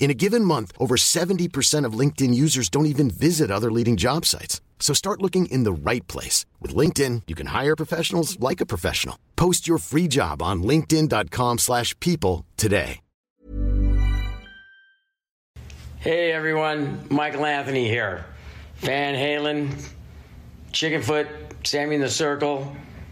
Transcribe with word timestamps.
In 0.00 0.10
a 0.10 0.14
given 0.14 0.44
month, 0.44 0.72
over 0.78 0.96
70% 0.96 1.84
of 1.84 1.92
LinkedIn 1.92 2.34
users 2.34 2.70
don't 2.70 2.86
even 2.86 3.10
visit 3.10 3.50
other 3.50 3.70
leading 3.70 3.98
job 3.98 4.24
sites. 4.24 4.60
So 4.80 4.94
start 4.94 5.20
looking 5.22 5.44
in 5.46 5.62
the 5.64 5.72
right 5.72 6.06
place. 6.08 6.46
With 6.58 6.74
LinkedIn, 6.74 7.22
you 7.28 7.36
can 7.36 7.48
hire 7.48 7.76
professionals 7.76 8.40
like 8.40 8.60
a 8.60 8.66
professional. 8.66 9.16
Post 9.36 9.68
your 9.68 9.78
free 9.78 10.08
job 10.08 10.42
on 10.42 10.62
linkedin.com 10.64 11.58
slash 11.58 11.94
people 12.00 12.44
today. 12.56 13.00
Hey 15.98 16.32
everyone, 16.32 17.06
Michael 17.10 17.44
Anthony 17.44 17.86
here. 17.86 18.24
Van 18.76 19.14
Halen, 19.14 19.70
Chickenfoot, 20.72 21.28
Sammy 21.62 21.96
in 21.96 22.00
the 22.00 22.08
Circle. 22.08 22.74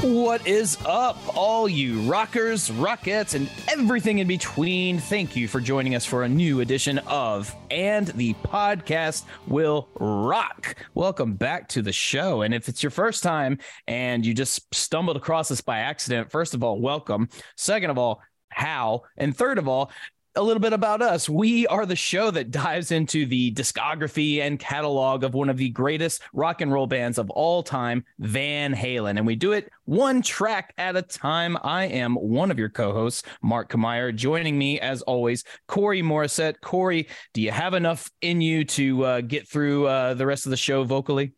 What 0.00 0.46
is 0.46 0.78
up, 0.86 1.18
all 1.36 1.68
you 1.68 2.02
rockers, 2.02 2.70
rockets, 2.70 3.34
and 3.34 3.50
everything 3.66 4.20
in 4.20 4.28
between? 4.28 5.00
Thank 5.00 5.34
you 5.34 5.48
for 5.48 5.60
joining 5.60 5.96
us 5.96 6.04
for 6.04 6.22
a 6.22 6.28
new 6.28 6.60
edition 6.60 6.98
of 6.98 7.52
And 7.68 8.06
the 8.06 8.34
Podcast 8.34 9.24
Will 9.48 9.88
Rock. 9.98 10.76
Welcome 10.94 11.34
back 11.34 11.68
to 11.70 11.82
the 11.82 11.90
show. 11.90 12.42
And 12.42 12.54
if 12.54 12.68
it's 12.68 12.80
your 12.80 12.90
first 12.90 13.24
time 13.24 13.58
and 13.88 14.24
you 14.24 14.34
just 14.34 14.72
stumbled 14.72 15.16
across 15.16 15.50
us 15.50 15.60
by 15.60 15.80
accident, 15.80 16.30
first 16.30 16.54
of 16.54 16.62
all, 16.62 16.80
welcome. 16.80 17.28
Second 17.56 17.90
of 17.90 17.98
all, 17.98 18.22
how? 18.50 19.02
And 19.16 19.36
third 19.36 19.58
of 19.58 19.66
all, 19.66 19.90
a 20.38 20.42
little 20.42 20.60
bit 20.60 20.72
about 20.72 21.02
us. 21.02 21.28
We 21.28 21.66
are 21.66 21.84
the 21.84 21.96
show 21.96 22.30
that 22.30 22.52
dives 22.52 22.92
into 22.92 23.26
the 23.26 23.52
discography 23.52 24.40
and 24.40 24.56
catalog 24.56 25.24
of 25.24 25.34
one 25.34 25.50
of 25.50 25.56
the 25.56 25.70
greatest 25.70 26.22
rock 26.32 26.60
and 26.60 26.72
roll 26.72 26.86
bands 26.86 27.18
of 27.18 27.28
all 27.30 27.64
time, 27.64 28.04
Van 28.20 28.72
Halen. 28.72 29.16
And 29.16 29.26
we 29.26 29.34
do 29.34 29.50
it 29.50 29.68
one 29.84 30.22
track 30.22 30.72
at 30.78 30.96
a 30.96 31.02
time. 31.02 31.58
I 31.64 31.86
am 31.86 32.14
one 32.14 32.52
of 32.52 32.58
your 32.58 32.68
co 32.68 32.92
hosts, 32.92 33.24
Mark 33.42 33.68
Kameyer. 33.68 34.14
Joining 34.14 34.56
me, 34.56 34.78
as 34.78 35.02
always, 35.02 35.42
Corey 35.66 36.02
Morissette. 36.02 36.60
Corey, 36.60 37.08
do 37.34 37.42
you 37.42 37.50
have 37.50 37.74
enough 37.74 38.08
in 38.20 38.40
you 38.40 38.64
to 38.64 39.04
uh, 39.04 39.20
get 39.22 39.48
through 39.48 39.88
uh, 39.88 40.14
the 40.14 40.24
rest 40.24 40.46
of 40.46 40.50
the 40.50 40.56
show 40.56 40.84
vocally? 40.84 41.32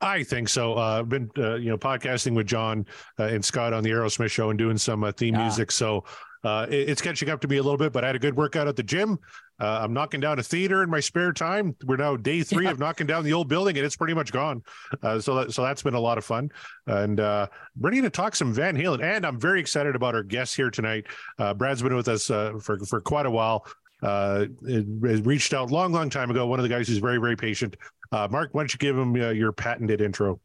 I 0.00 0.24
think 0.24 0.48
so. 0.48 0.74
Uh, 0.74 0.98
I've 0.98 1.08
been, 1.08 1.30
uh, 1.38 1.54
you 1.54 1.70
know, 1.70 1.78
podcasting 1.78 2.34
with 2.34 2.48
John 2.48 2.86
uh, 3.20 3.24
and 3.26 3.44
Scott 3.44 3.72
on 3.72 3.84
the 3.84 3.90
Aerosmith 3.90 4.32
show 4.32 4.50
and 4.50 4.58
doing 4.58 4.78
some 4.78 5.04
uh, 5.04 5.12
theme 5.12 5.36
ah. 5.36 5.42
music. 5.42 5.70
So 5.70 6.02
uh, 6.44 6.66
it, 6.68 6.88
it's 6.90 7.00
catching 7.00 7.28
up 7.28 7.40
to 7.40 7.48
me 7.48 7.56
a 7.56 7.62
little 7.62 7.78
bit, 7.78 7.92
but 7.92 8.04
I 8.04 8.08
had 8.08 8.16
a 8.16 8.18
good 8.18 8.36
workout 8.36 8.68
at 8.68 8.76
the 8.76 8.82
gym. 8.82 9.18
Uh, 9.60 9.80
I'm 9.82 9.92
knocking 9.92 10.20
down 10.20 10.38
a 10.38 10.42
theater 10.42 10.82
in 10.82 10.90
my 10.90 11.00
spare 11.00 11.32
time. 11.32 11.76
We're 11.84 11.96
now 11.96 12.16
day 12.16 12.42
three 12.42 12.64
yeah. 12.64 12.72
of 12.72 12.78
knocking 12.78 13.06
down 13.06 13.24
the 13.24 13.32
old 13.32 13.48
building, 13.48 13.76
and 13.76 13.86
it's 13.86 13.96
pretty 13.96 14.14
much 14.14 14.32
gone. 14.32 14.62
Uh, 15.02 15.20
so 15.20 15.36
that, 15.36 15.52
so 15.52 15.62
that's 15.62 15.82
been 15.82 15.94
a 15.94 16.00
lot 16.00 16.18
of 16.18 16.24
fun, 16.24 16.50
and 16.86 17.20
uh, 17.20 17.46
ready 17.78 18.00
to 18.00 18.10
talk 18.10 18.34
some 18.34 18.52
Van 18.52 18.76
Halen. 18.76 19.02
And 19.02 19.24
I'm 19.24 19.38
very 19.38 19.60
excited 19.60 19.94
about 19.94 20.14
our 20.14 20.22
guests 20.22 20.54
here 20.54 20.70
tonight. 20.70 21.06
Uh, 21.38 21.54
Brad's 21.54 21.82
been 21.82 21.94
with 21.94 22.08
us 22.08 22.30
uh, 22.30 22.54
for 22.60 22.78
for 22.80 23.00
quite 23.00 23.26
a 23.26 23.30
while. 23.30 23.66
Uh, 24.02 24.46
reached 24.62 25.54
out 25.54 25.70
long, 25.70 25.92
long 25.92 26.10
time 26.10 26.28
ago. 26.30 26.44
One 26.46 26.58
of 26.58 26.64
the 26.64 26.68
guys 26.68 26.88
who's 26.88 26.98
very, 26.98 27.18
very 27.18 27.36
patient. 27.36 27.76
Uh, 28.10 28.26
Mark, 28.28 28.50
why 28.52 28.62
don't 28.62 28.72
you 28.72 28.78
give 28.78 28.98
him 28.98 29.14
your 29.14 29.52
patented 29.52 30.00
intro? 30.00 30.40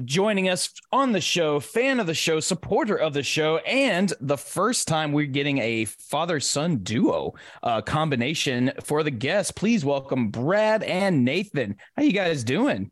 Joining 0.00 0.48
us 0.48 0.72
on 0.90 1.12
the 1.12 1.20
show, 1.20 1.60
fan 1.60 2.00
of 2.00 2.06
the 2.06 2.14
show, 2.14 2.40
supporter 2.40 2.96
of 2.96 3.12
the 3.12 3.22
show, 3.22 3.58
and 3.58 4.12
the 4.20 4.38
first 4.38 4.88
time 4.88 5.12
we're 5.12 5.26
getting 5.26 5.58
a 5.58 5.84
father 5.84 6.40
son 6.40 6.78
duo 6.78 7.34
uh, 7.62 7.82
combination 7.82 8.72
for 8.84 9.02
the 9.02 9.10
guests. 9.10 9.52
Please 9.52 9.84
welcome 9.84 10.28
Brad 10.28 10.82
and 10.82 11.24
Nathan. 11.24 11.76
How 11.96 12.02
you 12.02 12.12
guys 12.12 12.44
doing? 12.44 12.90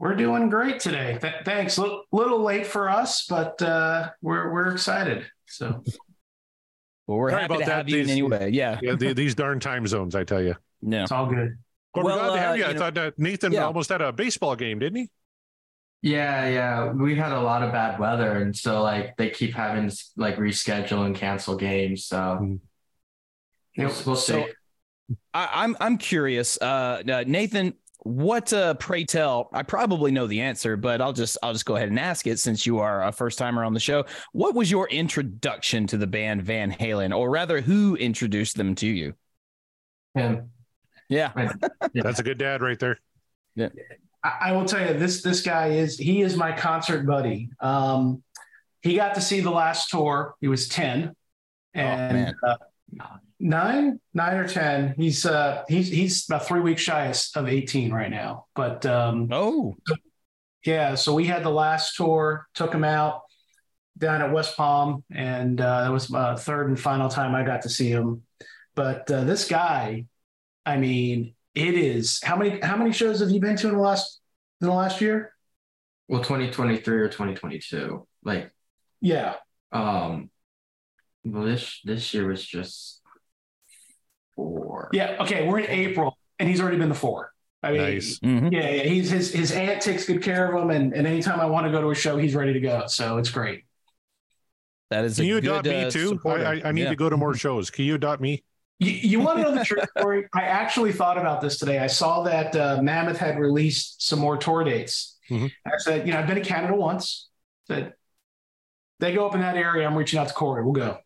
We're 0.00 0.16
doing 0.16 0.50
great 0.50 0.80
today. 0.80 1.18
Th- 1.20 1.34
thanks. 1.44 1.78
A 1.78 1.98
little 2.10 2.42
late 2.42 2.66
for 2.66 2.90
us, 2.90 3.26
but 3.26 3.62
uh, 3.62 4.10
we're 4.20 4.52
we're 4.52 4.72
excited. 4.72 5.24
So, 5.46 5.82
well, 7.06 7.18
we're 7.18 7.30
Sorry 7.30 7.42
happy 7.42 7.54
to 7.54 7.58
that. 7.60 7.68
have 7.68 7.88
you 7.88 7.96
these, 7.98 8.06
in 8.06 8.12
anyway. 8.12 8.50
Yeah, 8.50 8.80
yeah. 8.82 8.96
The, 8.96 9.12
these 9.12 9.34
darn 9.34 9.60
time 9.60 9.86
zones, 9.86 10.16
I 10.16 10.24
tell 10.24 10.42
you. 10.42 10.56
No, 10.82 11.04
it's 11.04 11.12
all 11.12 11.26
good. 11.26 11.56
Well, 11.94 12.04
well, 12.04 12.16
we're 12.16 12.24
glad 12.24 12.34
to 12.34 12.40
have 12.40 12.50
uh, 12.50 12.54
you. 12.54 12.64
I 12.64 12.72
know, 12.72 12.78
thought 12.80 12.94
that 12.94 13.18
Nathan 13.18 13.52
yeah. 13.52 13.64
almost 13.64 13.88
had 13.88 14.02
a 14.02 14.12
baseball 14.12 14.56
game, 14.56 14.80
didn't 14.80 14.98
he? 14.98 15.10
Yeah, 16.04 16.48
yeah. 16.48 16.92
We 16.92 17.16
had 17.16 17.32
a 17.32 17.40
lot 17.40 17.62
of 17.62 17.72
bad 17.72 17.98
weather, 17.98 18.32
and 18.42 18.54
so 18.54 18.82
like 18.82 19.16
they 19.16 19.30
keep 19.30 19.54
having 19.54 19.88
to 19.88 20.04
like 20.18 20.36
reschedule 20.36 21.06
and 21.06 21.16
cancel 21.16 21.56
games. 21.56 22.04
So 22.04 22.16
mm-hmm. 22.18 22.56
we'll, 23.78 23.94
we'll 24.04 24.16
so, 24.16 24.44
see. 24.44 25.16
I, 25.32 25.44
am 25.44 25.48
I'm, 25.52 25.76
I'm 25.80 25.96
curious, 25.96 26.58
uh, 26.60 27.02
uh, 27.10 27.24
Nathan. 27.26 27.72
What 28.00 28.52
uh, 28.52 28.74
pray 28.74 29.04
tell? 29.04 29.48
I 29.54 29.62
probably 29.62 30.12
know 30.12 30.26
the 30.26 30.42
answer, 30.42 30.76
but 30.76 31.00
I'll 31.00 31.14
just 31.14 31.38
I'll 31.42 31.54
just 31.54 31.64
go 31.64 31.76
ahead 31.76 31.88
and 31.88 31.98
ask 31.98 32.26
it 32.26 32.38
since 32.38 32.66
you 32.66 32.80
are 32.80 33.02
a 33.02 33.10
first 33.10 33.38
timer 33.38 33.64
on 33.64 33.72
the 33.72 33.80
show. 33.80 34.04
What 34.32 34.54
was 34.54 34.70
your 34.70 34.86
introduction 34.90 35.86
to 35.86 35.96
the 35.96 36.06
band 36.06 36.42
Van 36.42 36.70
Halen, 36.70 37.16
or 37.16 37.30
rather, 37.30 37.62
who 37.62 37.96
introduced 37.96 38.58
them 38.58 38.74
to 38.74 38.86
you? 38.86 39.14
Him. 40.14 40.50
Yeah, 41.08 41.32
that's 41.94 42.20
a 42.20 42.22
good 42.22 42.36
dad 42.36 42.60
right 42.60 42.78
there. 42.78 43.00
Yeah. 43.54 43.70
I, 44.24 44.52
will 44.52 44.64
tell 44.64 44.80
you 44.86 44.98
this 44.98 45.22
this 45.22 45.42
guy 45.42 45.68
is 45.68 45.98
he 45.98 46.22
is 46.22 46.36
my 46.36 46.52
concert 46.52 47.06
buddy. 47.06 47.50
Um, 47.60 48.22
he 48.80 48.96
got 48.96 49.14
to 49.16 49.20
see 49.20 49.40
the 49.40 49.50
last 49.50 49.90
tour. 49.90 50.34
He 50.40 50.48
was 50.48 50.68
ten, 50.68 51.14
and 51.74 52.34
oh, 52.42 52.48
uh, 52.48 52.56
nine 53.38 54.00
nine 54.14 54.36
or 54.36 54.48
ten. 54.48 54.94
He's 54.96 55.26
uh 55.26 55.62
he's 55.68 55.88
he's 55.88 56.26
about 56.28 56.46
three 56.46 56.60
weeks 56.60 56.82
shy 56.82 57.12
of 57.36 57.48
eighteen 57.48 57.92
right 57.92 58.10
now. 58.10 58.46
But 58.54 58.86
um, 58.86 59.28
oh 59.30 59.76
yeah, 60.64 60.94
so 60.94 61.14
we 61.14 61.26
had 61.26 61.42
the 61.42 61.50
last 61.50 61.96
tour. 61.96 62.46
Took 62.54 62.72
him 62.72 62.84
out 62.84 63.22
down 63.98 64.22
at 64.22 64.32
West 64.32 64.56
Palm, 64.56 65.04
and 65.12 65.60
uh, 65.60 65.82
that 65.82 65.92
was 65.92 66.10
my 66.10 66.34
third 66.36 66.68
and 66.68 66.80
final 66.80 67.08
time 67.08 67.34
I 67.34 67.44
got 67.44 67.62
to 67.62 67.68
see 67.68 67.90
him. 67.90 68.22
But 68.74 69.10
uh, 69.10 69.24
this 69.24 69.46
guy, 69.46 70.06
I 70.64 70.78
mean, 70.78 71.34
it 71.54 71.74
is 71.74 72.20
how 72.22 72.36
many 72.36 72.60
how 72.60 72.76
many 72.76 72.92
shows 72.92 73.20
have 73.20 73.30
you 73.30 73.40
been 73.40 73.56
to 73.56 73.68
in 73.68 73.74
the 73.74 73.80
last 73.80 74.20
in 74.60 74.66
the 74.66 74.72
last 74.74 75.00
year? 75.00 75.32
Well, 76.08 76.22
2023 76.22 76.96
or 76.98 77.08
2022. 77.08 78.06
Like 78.24 78.52
yeah. 79.00 79.34
Um 79.72 80.30
well 81.24 81.44
this 81.44 81.80
this 81.84 82.12
year 82.14 82.26
was 82.28 82.44
just 82.44 83.00
four. 84.36 84.90
Yeah, 84.92 85.16
okay, 85.20 85.46
we're 85.46 85.60
in 85.60 85.70
April 85.70 86.16
and 86.38 86.48
he's 86.48 86.60
already 86.60 86.78
been 86.78 86.88
to 86.88 86.94
four. 86.94 87.32
I 87.62 87.72
mean, 87.72 87.80
nice. 87.80 88.18
mm-hmm. 88.18 88.48
yeah, 88.52 88.68
yeah, 88.68 88.82
he's 88.82 89.10
his 89.10 89.32
his 89.32 89.52
aunt 89.52 89.80
takes 89.80 90.04
good 90.04 90.22
care 90.22 90.54
of 90.54 90.62
him, 90.62 90.70
and, 90.70 90.92
and 90.92 91.06
anytime 91.06 91.40
I 91.40 91.46
want 91.46 91.64
to 91.64 91.72
go 91.72 91.80
to 91.80 91.90
a 91.90 91.94
show, 91.94 92.18
he's 92.18 92.34
ready 92.34 92.52
to 92.52 92.60
go. 92.60 92.86
So 92.88 93.16
it's 93.16 93.30
great. 93.30 93.64
That 94.90 95.06
is. 95.06 95.16
Can 95.16 95.24
you 95.24 95.40
good, 95.40 95.44
adopt 95.44 95.66
me 95.66 95.84
uh, 95.84 95.90
too? 95.90 96.20
I, 96.26 96.30
I, 96.30 96.62
I, 96.66 96.72
need 96.72 96.82
yeah. 96.82 96.90
to 96.90 96.96
go 96.96 97.08
to 97.08 97.16
more 97.16 97.34
shows. 97.34 97.70
Can 97.70 97.86
you 97.86 97.94
adopt 97.94 98.20
me? 98.20 98.44
You, 98.84 98.92
you 98.92 99.20
want 99.20 99.38
to 99.38 99.44
know 99.44 99.54
the 99.54 99.64
true 99.64 99.80
story? 99.98 100.26
I 100.34 100.42
actually 100.42 100.92
thought 100.92 101.16
about 101.16 101.40
this 101.40 101.58
today. 101.58 101.78
I 101.78 101.86
saw 101.86 102.22
that 102.24 102.54
uh, 102.54 102.80
Mammoth 102.82 103.18
had 103.18 103.38
released 103.38 104.06
some 104.06 104.18
more 104.18 104.36
tour 104.36 104.64
dates. 104.64 105.18
Mm-hmm. 105.30 105.46
I 105.66 105.78
said, 105.78 106.06
you 106.06 106.12
know, 106.12 106.20
I've 106.20 106.26
been 106.26 106.36
to 106.36 106.42
Canada 106.42 106.74
once. 106.74 107.28
Said 107.66 107.94
they 109.00 109.14
go 109.14 109.26
up 109.26 109.34
in 109.34 109.40
that 109.40 109.56
area. 109.56 109.86
I'm 109.86 109.96
reaching 109.96 110.18
out 110.18 110.28
to 110.28 110.34
Corey. 110.34 110.62
We'll 110.62 110.72
go. 110.72 110.98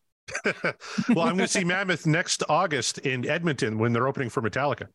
well, 0.45 1.27
I'm 1.27 1.37
going 1.37 1.39
to 1.39 1.49
see 1.49 1.65
Mammoth 1.65 2.07
next 2.07 2.43
August 2.49 2.99
in 2.99 3.27
Edmonton 3.27 3.79
when 3.79 3.93
they're 3.93 4.09
opening 4.09 4.29
for 4.29 4.43
Metallica. 4.43 4.89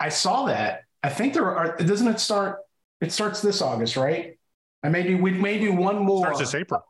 I 0.00 0.08
saw 0.08 0.46
that. 0.46 0.82
I 1.02 1.08
think 1.08 1.34
there 1.34 1.54
are. 1.54 1.76
Doesn't 1.76 2.08
it 2.08 2.20
start? 2.20 2.60
It 3.00 3.12
starts 3.12 3.42
this 3.42 3.60
August, 3.60 3.96
right? 3.96 4.38
And 4.82 4.92
maybe 4.92 5.14
we 5.14 5.32
maybe 5.32 5.68
one 5.68 5.98
more. 5.98 6.24
Starts 6.24 6.38
this 6.38 6.54
April. 6.54 6.84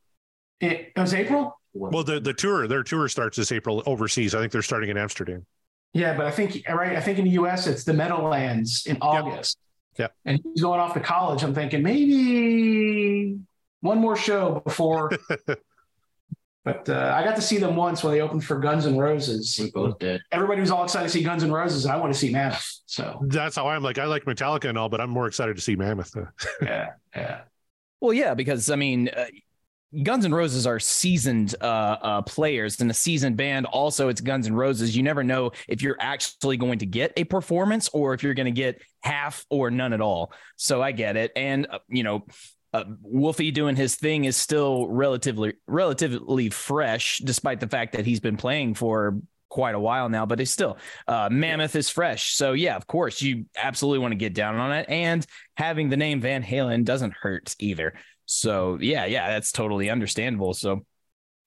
It, 0.60 0.92
it 0.94 1.00
was 1.00 1.14
April. 1.14 1.58
Well, 1.74 2.04
the 2.04 2.20
the 2.20 2.32
tour, 2.32 2.68
their 2.68 2.84
tour 2.84 3.08
starts 3.08 3.36
this 3.36 3.50
April 3.50 3.82
overseas. 3.84 4.34
I 4.34 4.40
think 4.40 4.52
they're 4.52 4.62
starting 4.62 4.90
in 4.90 4.96
Amsterdam. 4.96 5.44
Yeah, 5.92 6.16
but 6.16 6.26
I 6.26 6.30
think 6.30 6.62
right. 6.68 6.96
I 6.96 7.00
think 7.00 7.18
in 7.18 7.24
the 7.24 7.32
U.S. 7.32 7.66
it's 7.66 7.84
the 7.84 7.92
Meadowlands 7.92 8.86
in 8.86 8.96
August. 9.00 9.58
Yeah. 9.98 10.08
And 10.24 10.40
he's 10.42 10.62
going 10.62 10.80
off 10.80 10.94
to 10.94 11.00
college. 11.00 11.42
I'm 11.42 11.54
thinking 11.54 11.82
maybe 11.82 13.38
one 13.80 13.98
more 13.98 14.16
show 14.16 14.60
before. 14.64 15.12
but 16.64 16.88
uh, 16.88 17.14
I 17.16 17.22
got 17.22 17.36
to 17.36 17.42
see 17.42 17.58
them 17.58 17.76
once 17.76 18.02
when 18.02 18.12
they 18.12 18.20
opened 18.20 18.44
for 18.44 18.58
Guns 18.58 18.86
N' 18.86 18.98
Roses. 18.98 19.56
We 19.60 19.70
both 19.70 19.98
did. 19.98 20.20
Everybody 20.32 20.60
was 20.60 20.70
all 20.70 20.82
excited 20.82 21.06
to 21.06 21.12
see 21.12 21.22
Guns 21.22 21.44
N' 21.44 21.52
Roses, 21.52 21.84
and 21.84 21.92
I 21.92 21.96
want 21.96 22.12
to 22.12 22.18
see 22.18 22.32
Mammoth. 22.32 22.80
So 22.86 23.20
that's 23.28 23.54
how 23.56 23.68
I'm 23.68 23.82
like. 23.82 23.98
I 23.98 24.06
like 24.06 24.24
Metallica 24.24 24.68
and 24.68 24.76
all, 24.76 24.88
but 24.88 25.00
I'm 25.00 25.10
more 25.10 25.28
excited 25.28 25.54
to 25.56 25.62
see 25.62 25.76
Mammoth. 25.76 26.16
yeah, 26.62 26.90
yeah. 27.14 27.42
Well, 28.00 28.12
yeah, 28.12 28.34
because 28.34 28.70
I 28.70 28.76
mean, 28.76 29.10
uh, 29.10 29.26
Guns 30.02 30.24
N' 30.24 30.34
Roses 30.34 30.66
are 30.66 30.80
seasoned 30.80 31.54
uh, 31.60 31.64
uh, 31.64 32.22
players 32.22 32.80
and 32.80 32.90
a 32.90 32.94
seasoned 32.94 33.36
band. 33.36 33.66
Also, 33.66 34.08
it's 34.08 34.20
Guns 34.20 34.46
N' 34.46 34.54
Roses. 34.54 34.96
You 34.96 35.02
never 35.02 35.22
know 35.22 35.52
if 35.68 35.82
you're 35.82 35.96
actually 36.00 36.56
going 36.56 36.80
to 36.80 36.86
get 36.86 37.12
a 37.16 37.24
performance 37.24 37.88
or 37.90 38.14
if 38.14 38.22
you're 38.22 38.34
going 38.34 38.46
to 38.46 38.52
get 38.52 38.82
half 39.02 39.44
or 39.50 39.70
none 39.70 39.92
at 39.92 40.00
all. 40.00 40.32
So 40.56 40.82
I 40.82 40.92
get 40.92 41.16
it. 41.16 41.32
And, 41.36 41.66
uh, 41.70 41.78
you 41.88 42.02
know, 42.02 42.26
uh, 42.72 42.84
Wolfie 43.02 43.52
doing 43.52 43.76
his 43.76 43.94
thing 43.94 44.24
is 44.24 44.36
still 44.36 44.88
relatively 44.88 45.54
relatively 45.68 46.50
fresh, 46.50 47.18
despite 47.18 47.60
the 47.60 47.68
fact 47.68 47.92
that 47.92 48.04
he's 48.04 48.18
been 48.18 48.36
playing 48.36 48.74
for 48.74 49.20
quite 49.48 49.76
a 49.76 49.80
while 49.80 50.08
now. 50.08 50.26
But 50.26 50.40
it's 50.40 50.50
still 50.50 50.76
uh, 51.06 51.28
Mammoth 51.30 51.76
is 51.76 51.88
fresh, 51.88 52.34
so 52.34 52.52
yeah, 52.52 52.74
of 52.74 52.88
course 52.88 53.22
you 53.22 53.46
absolutely 53.56 54.00
want 54.00 54.10
to 54.10 54.16
get 54.16 54.34
down 54.34 54.56
on 54.56 54.72
it. 54.72 54.86
And 54.88 55.24
having 55.56 55.88
the 55.88 55.96
name 55.96 56.20
Van 56.20 56.42
Halen 56.42 56.84
doesn't 56.84 57.12
hurt 57.12 57.54
either. 57.60 57.94
So 58.26 58.78
yeah, 58.80 59.04
yeah, 59.06 59.28
that's 59.28 59.52
totally 59.52 59.90
understandable. 59.90 60.54
So 60.54 60.84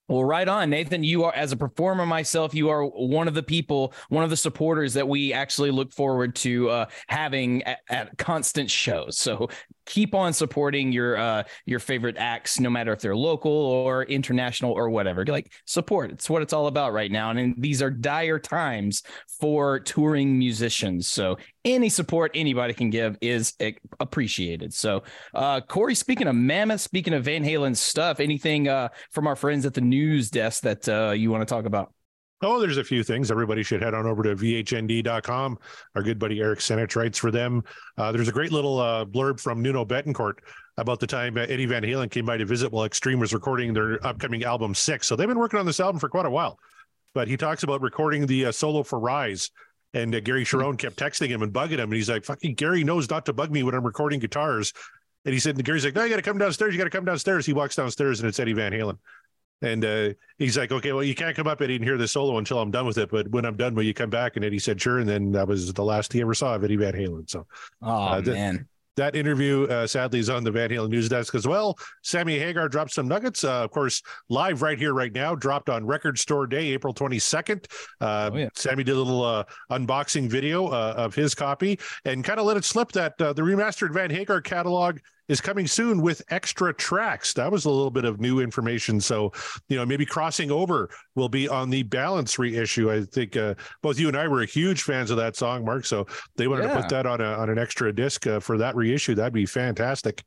well, 0.08 0.24
right 0.24 0.48
on, 0.48 0.70
Nathan. 0.70 1.04
You 1.04 1.26
are, 1.26 1.36
as 1.36 1.52
a 1.52 1.58
performer 1.58 2.06
myself, 2.06 2.56
you 2.56 2.70
are 2.70 2.86
one 2.86 3.28
of 3.28 3.34
the 3.34 3.44
people, 3.44 3.94
one 4.08 4.24
of 4.24 4.30
the 4.30 4.38
supporters 4.38 4.94
that 4.94 5.08
we 5.08 5.34
actually 5.34 5.70
look 5.70 5.92
forward 5.92 6.34
to 6.38 6.70
uh, 6.70 6.86
having 7.08 7.64
at, 7.64 7.80
at, 7.90 8.18
constant 8.18 8.72
shows. 8.72 9.18
So 9.18 9.50
keep 9.88 10.14
on 10.14 10.34
supporting 10.34 10.92
your 10.92 11.18
uh, 11.18 11.44
your 11.66 11.80
favorite 11.80 12.18
acts, 12.20 12.60
no 12.60 12.70
matter 12.70 12.94
if 12.94 13.00
they're 13.00 13.16
local 13.16 13.52
or 13.52 14.04
international 14.04 14.72
or 14.72 14.90
whatever. 14.90 15.26
Like 15.26 15.52
support. 15.66 16.12
It's 16.12 16.30
what 16.30 16.44
it's 16.44 16.54
all 16.54 16.68
about 16.68 16.94
right 16.94 17.12
now. 17.12 17.32
And, 17.32 17.40
and 17.40 17.56
these 17.58 17.82
are 17.82 17.90
dire 17.90 18.38
times 18.38 19.02
for 19.40 19.80
touring 19.80 20.38
musicians. 20.38 21.08
So 21.08 21.38
any 21.66 21.90
support 21.90 22.32
anybody 22.36 22.74
can 22.74 22.90
give 22.90 23.18
is 23.22 23.54
appreciated. 24.00 24.74
So, 24.74 25.04
uh, 25.34 25.62
Corey, 25.62 25.96
speaking 25.96 26.28
of 26.28 26.36
Mammoth, 26.36 26.82
speaking 26.82 27.14
of 27.14 27.24
Van 27.24 27.44
Halen 27.44 27.76
stuff, 27.76 28.20
anything 28.20 28.68
uh, 28.68 28.90
from 29.12 29.28
our 29.28 29.36
friends 29.36 29.66
at 29.66 29.74
the 29.74 29.82
news 29.82 30.30
desk 30.30 30.64
that 30.64 30.88
uh, 30.88 31.12
you 31.12 31.32
want 31.32 31.42
to 31.42 31.54
talk 31.54 31.66
about? 31.66 31.92
Oh, 32.42 32.60
there's 32.60 32.78
a 32.78 32.84
few 32.84 33.04
things. 33.04 33.32
Everybody 33.32 33.64
should 33.64 33.82
head 33.82 33.96
on 33.96 34.06
over 34.06 34.22
to 34.22 34.36
vhnd.com. 34.36 35.58
Our 35.96 36.04
good 36.04 36.20
buddy 36.20 36.40
Eric 36.40 36.60
Senich 36.60 36.96
writes 36.96 37.18
for 37.18 37.32
them. 37.32 37.64
Uh, 37.98 38.12
there's 38.12 38.28
a 38.28 38.32
great 38.32 38.52
little 38.52 38.80
uh, 38.80 39.06
blurb 39.06 39.40
from 39.40 39.62
Nuno 39.62 39.84
Bettencourt 39.84 40.36
about 40.78 41.00
the 41.00 41.08
time 41.08 41.36
Eddie 41.36 41.66
Van 41.66 41.82
Halen 41.82 42.12
came 42.12 42.26
by 42.26 42.38
to 42.38 42.46
visit 42.46 42.72
while 42.72 42.86
Extreme 42.86 43.20
was 43.20 43.34
recording 43.34 43.74
their 43.74 44.06
upcoming 44.06 44.44
album 44.44 44.76
Six. 44.76 45.08
So 45.08 45.16
they've 45.16 45.28
been 45.28 45.40
working 45.40 45.60
on 45.60 45.66
this 45.66 45.80
album 45.80 46.00
for 46.00 46.10
quite 46.10 46.28
a 46.28 46.30
while. 46.30 46.60
But 47.16 47.28
he 47.28 47.38
talks 47.38 47.64
about 47.64 47.82
recording 47.82 48.28
the 48.28 48.46
uh, 48.46 48.52
solo 48.52 48.84
for 48.84 49.00
Rise. 49.00 49.50
And 49.96 50.14
uh, 50.14 50.20
Gary 50.20 50.44
Cherone 50.44 50.78
kept 50.78 50.98
texting 50.98 51.30
him 51.30 51.42
and 51.42 51.52
bugging 51.52 51.80
him. 51.80 51.90
And 51.90 51.94
he's 51.94 52.10
like, 52.10 52.24
fucking 52.24 52.54
Gary 52.54 52.84
knows 52.84 53.10
not 53.10 53.26
to 53.26 53.34
bug 53.34 53.50
me 53.50 53.64
when 53.64 53.74
I'm 53.74 53.84
recording 53.84 54.20
guitars. 54.20 54.74
And 55.26 55.34
he 55.34 55.40
said, 55.40 55.56
and 55.56 55.66
Gary's 55.66 55.84
like, 55.84 55.96
no, 55.96 56.04
you 56.04 56.12
got 56.12 56.18
to 56.18 56.22
come 56.22 56.38
downstairs. 56.38 56.74
You 56.74 56.78
got 56.78 56.84
to 56.84 56.90
come 56.92 57.06
downstairs. 57.06 57.48
He 57.48 57.54
walks 57.54 57.76
downstairs 57.76 58.20
and 58.20 58.30
it's 58.30 58.40
Eddie 58.40 58.54
Van 58.54 58.72
Halen. 58.72 59.00
And 59.62 59.84
uh, 59.84 60.10
he's 60.38 60.58
like, 60.58 60.72
okay, 60.72 60.94
well, 60.94 61.04
you 61.04 61.16
can't 61.16 61.36
come 61.36 61.48
up, 61.48 61.62
Eddie, 61.62 61.76
and 61.76 61.84
hear 61.84 61.98
the 61.98 62.08
solo 62.08 62.38
until 62.38 62.60
I'm 62.60 62.72
done 62.72 62.86
with 62.86 62.98
it. 62.98 63.10
But 63.10 63.30
when 63.30 63.46
I'm 63.46 63.58
done, 63.58 63.74
will 63.74 63.84
you 63.84 63.94
come 63.94 64.10
back? 64.10 64.36
And 64.36 64.46
Eddie 64.46 64.60
said, 64.60 64.80
sure. 64.80 65.00
And 65.00 65.10
then 65.10 65.32
that 65.32 65.48
was 65.48 65.74
the 65.74 65.84
last 65.84 66.14
he 66.14 66.22
ever 66.22 66.34
saw 66.34 66.56
of 66.56 66.64
Eddie 66.64 66.76
Van 66.76 66.94
Halen. 66.94 67.30
So, 67.30 67.48
oh, 67.82 67.90
uh, 67.90 68.22
man. 68.22 68.68
That 68.98 69.16
interview, 69.16 69.66
uh, 69.66 69.86
sadly, 69.86 70.18
is 70.18 70.28
on 70.28 70.44
the 70.44 70.50
Van 70.50 70.72
Halen 70.72 70.90
news 70.90 71.08
desk 71.08 71.36
as 71.36 71.48
well. 71.48 71.78
Sammy 72.02 72.40
Hagar 72.40 72.68
dropped 72.68 72.92
some 72.92 73.08
nuggets, 73.08 73.44
uh, 73.44 73.64
of 73.64 73.70
course, 73.70 74.02
live 74.28 74.64
right 74.64 74.78
here, 74.78 74.92
right 74.92 75.14
now. 75.14 75.36
Dropped 75.36 75.70
on 75.70 75.86
Record 75.86 76.18
Store 76.18 76.48
Day, 76.48 76.70
April 76.70 76.96
22nd. 76.96 77.68
Uh, 78.02 78.32
oh, 78.34 78.36
yeah. 78.36 78.50
Sammy 78.56 78.84
did 78.84 78.96
a 78.96 78.98
little 78.98 79.24
uh, 79.24 79.44
unboxing 79.70 80.28
video 80.28 80.70
uh, 80.70 80.96
of 80.98 81.14
his 81.14 81.36
copy 81.36 81.80
and 82.06 82.24
kind 82.24 82.40
of 82.40 82.48
let 82.48 82.58
it 82.58 82.66
slip 82.66 82.92
that 82.94 83.22
uh, 83.22 83.34
the 83.34 83.44
remastered 83.44 83.94
Van 83.94 84.10
Hagar 84.10 84.42
catalog 84.42 84.98
is 85.28 85.42
coming 85.42 85.68
soon 85.68 86.02
with 86.02 86.22
extra 86.30 86.74
tracks. 86.74 87.34
That 87.34 87.52
was 87.52 87.66
a 87.66 87.70
little 87.70 87.92
bit 87.92 88.06
of 88.06 88.20
new 88.20 88.40
information. 88.40 89.00
So, 89.02 89.32
you 89.68 89.78
know, 89.78 89.86
maybe 89.86 90.06
crossing 90.06 90.52
over 90.52 90.90
will 91.16 91.30
be 91.30 91.48
on 91.48 91.70
the 91.70 91.84
balance 91.84 92.40
reissue. 92.40 92.92
I 92.92 93.04
think 93.04 93.36
uh, 93.36 93.56
both 93.82 94.00
you 94.00 94.08
and 94.08 94.18
I 94.18 94.28
were 94.28 94.44
huge 94.46 94.84
fans 94.84 95.12
of 95.12 95.18
that 95.18 95.36
song, 95.36 95.66
Mark. 95.66 95.86
So 95.86 96.08
they 96.36 96.48
wanted 96.48 96.64
yeah. 96.64 96.76
to 96.76 96.82
put 96.82 96.90
that 96.90 97.06
on 97.06 97.22
a 97.22 97.26
on 97.38 97.50
an 97.50 97.58
extra 97.58 97.94
disc 97.94 98.26
uh, 98.28 98.40
for 98.40 98.58
that 98.58 98.76
reissue. 98.76 99.16
That'd 99.16 99.34
be 99.34 99.46
fantastic. 99.46 100.24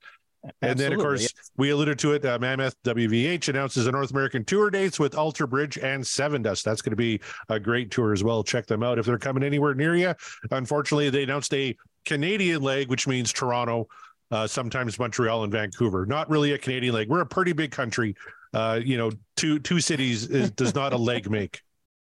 And 0.62 0.78
then, 0.78 0.92
of 0.92 1.00
course, 1.00 1.22
yes. 1.22 1.32
we 1.58 1.70
alluded 1.70 1.98
to 1.98 2.14
it. 2.14 2.24
Uh, 2.24 2.38
Mammoth 2.38 2.74
WVH 2.84 3.48
announces 3.48 3.84
the 3.84 3.92
North 3.92 4.10
American 4.10 4.44
tour 4.44 4.70
dates 4.70 4.98
with 4.98 5.14
Alter 5.14 5.46
Bridge 5.46 5.76
and 5.76 6.02
Sevendust. 6.02 6.62
That's 6.62 6.80
going 6.80 6.92
to 6.92 6.96
be 6.96 7.20
a 7.50 7.60
great 7.60 7.90
tour 7.90 8.12
as 8.12 8.24
well. 8.24 8.42
Check 8.42 8.66
them 8.66 8.82
out 8.82 8.98
if 8.98 9.04
they're 9.04 9.18
coming 9.18 9.42
anywhere 9.42 9.74
near 9.74 9.94
you. 9.94 10.14
Unfortunately, 10.50 11.10
they 11.10 11.24
announced 11.24 11.52
a 11.52 11.76
Canadian 12.06 12.62
leg, 12.62 12.88
which 12.88 13.06
means 13.06 13.32
Toronto, 13.32 13.88
uh, 14.30 14.46
sometimes 14.46 14.98
Montreal 14.98 15.44
and 15.44 15.52
Vancouver. 15.52 16.06
Not 16.06 16.30
really 16.30 16.52
a 16.52 16.58
Canadian 16.58 16.94
leg. 16.94 17.08
We're 17.08 17.20
a 17.20 17.26
pretty 17.26 17.52
big 17.52 17.70
country. 17.70 18.14
Uh, 18.52 18.80
you 18.82 18.96
know, 18.96 19.10
two 19.36 19.58
two 19.58 19.80
cities 19.80 20.26
is, 20.26 20.50
does 20.52 20.74
not 20.74 20.92
a 20.92 20.96
leg 20.96 21.30
make. 21.30 21.62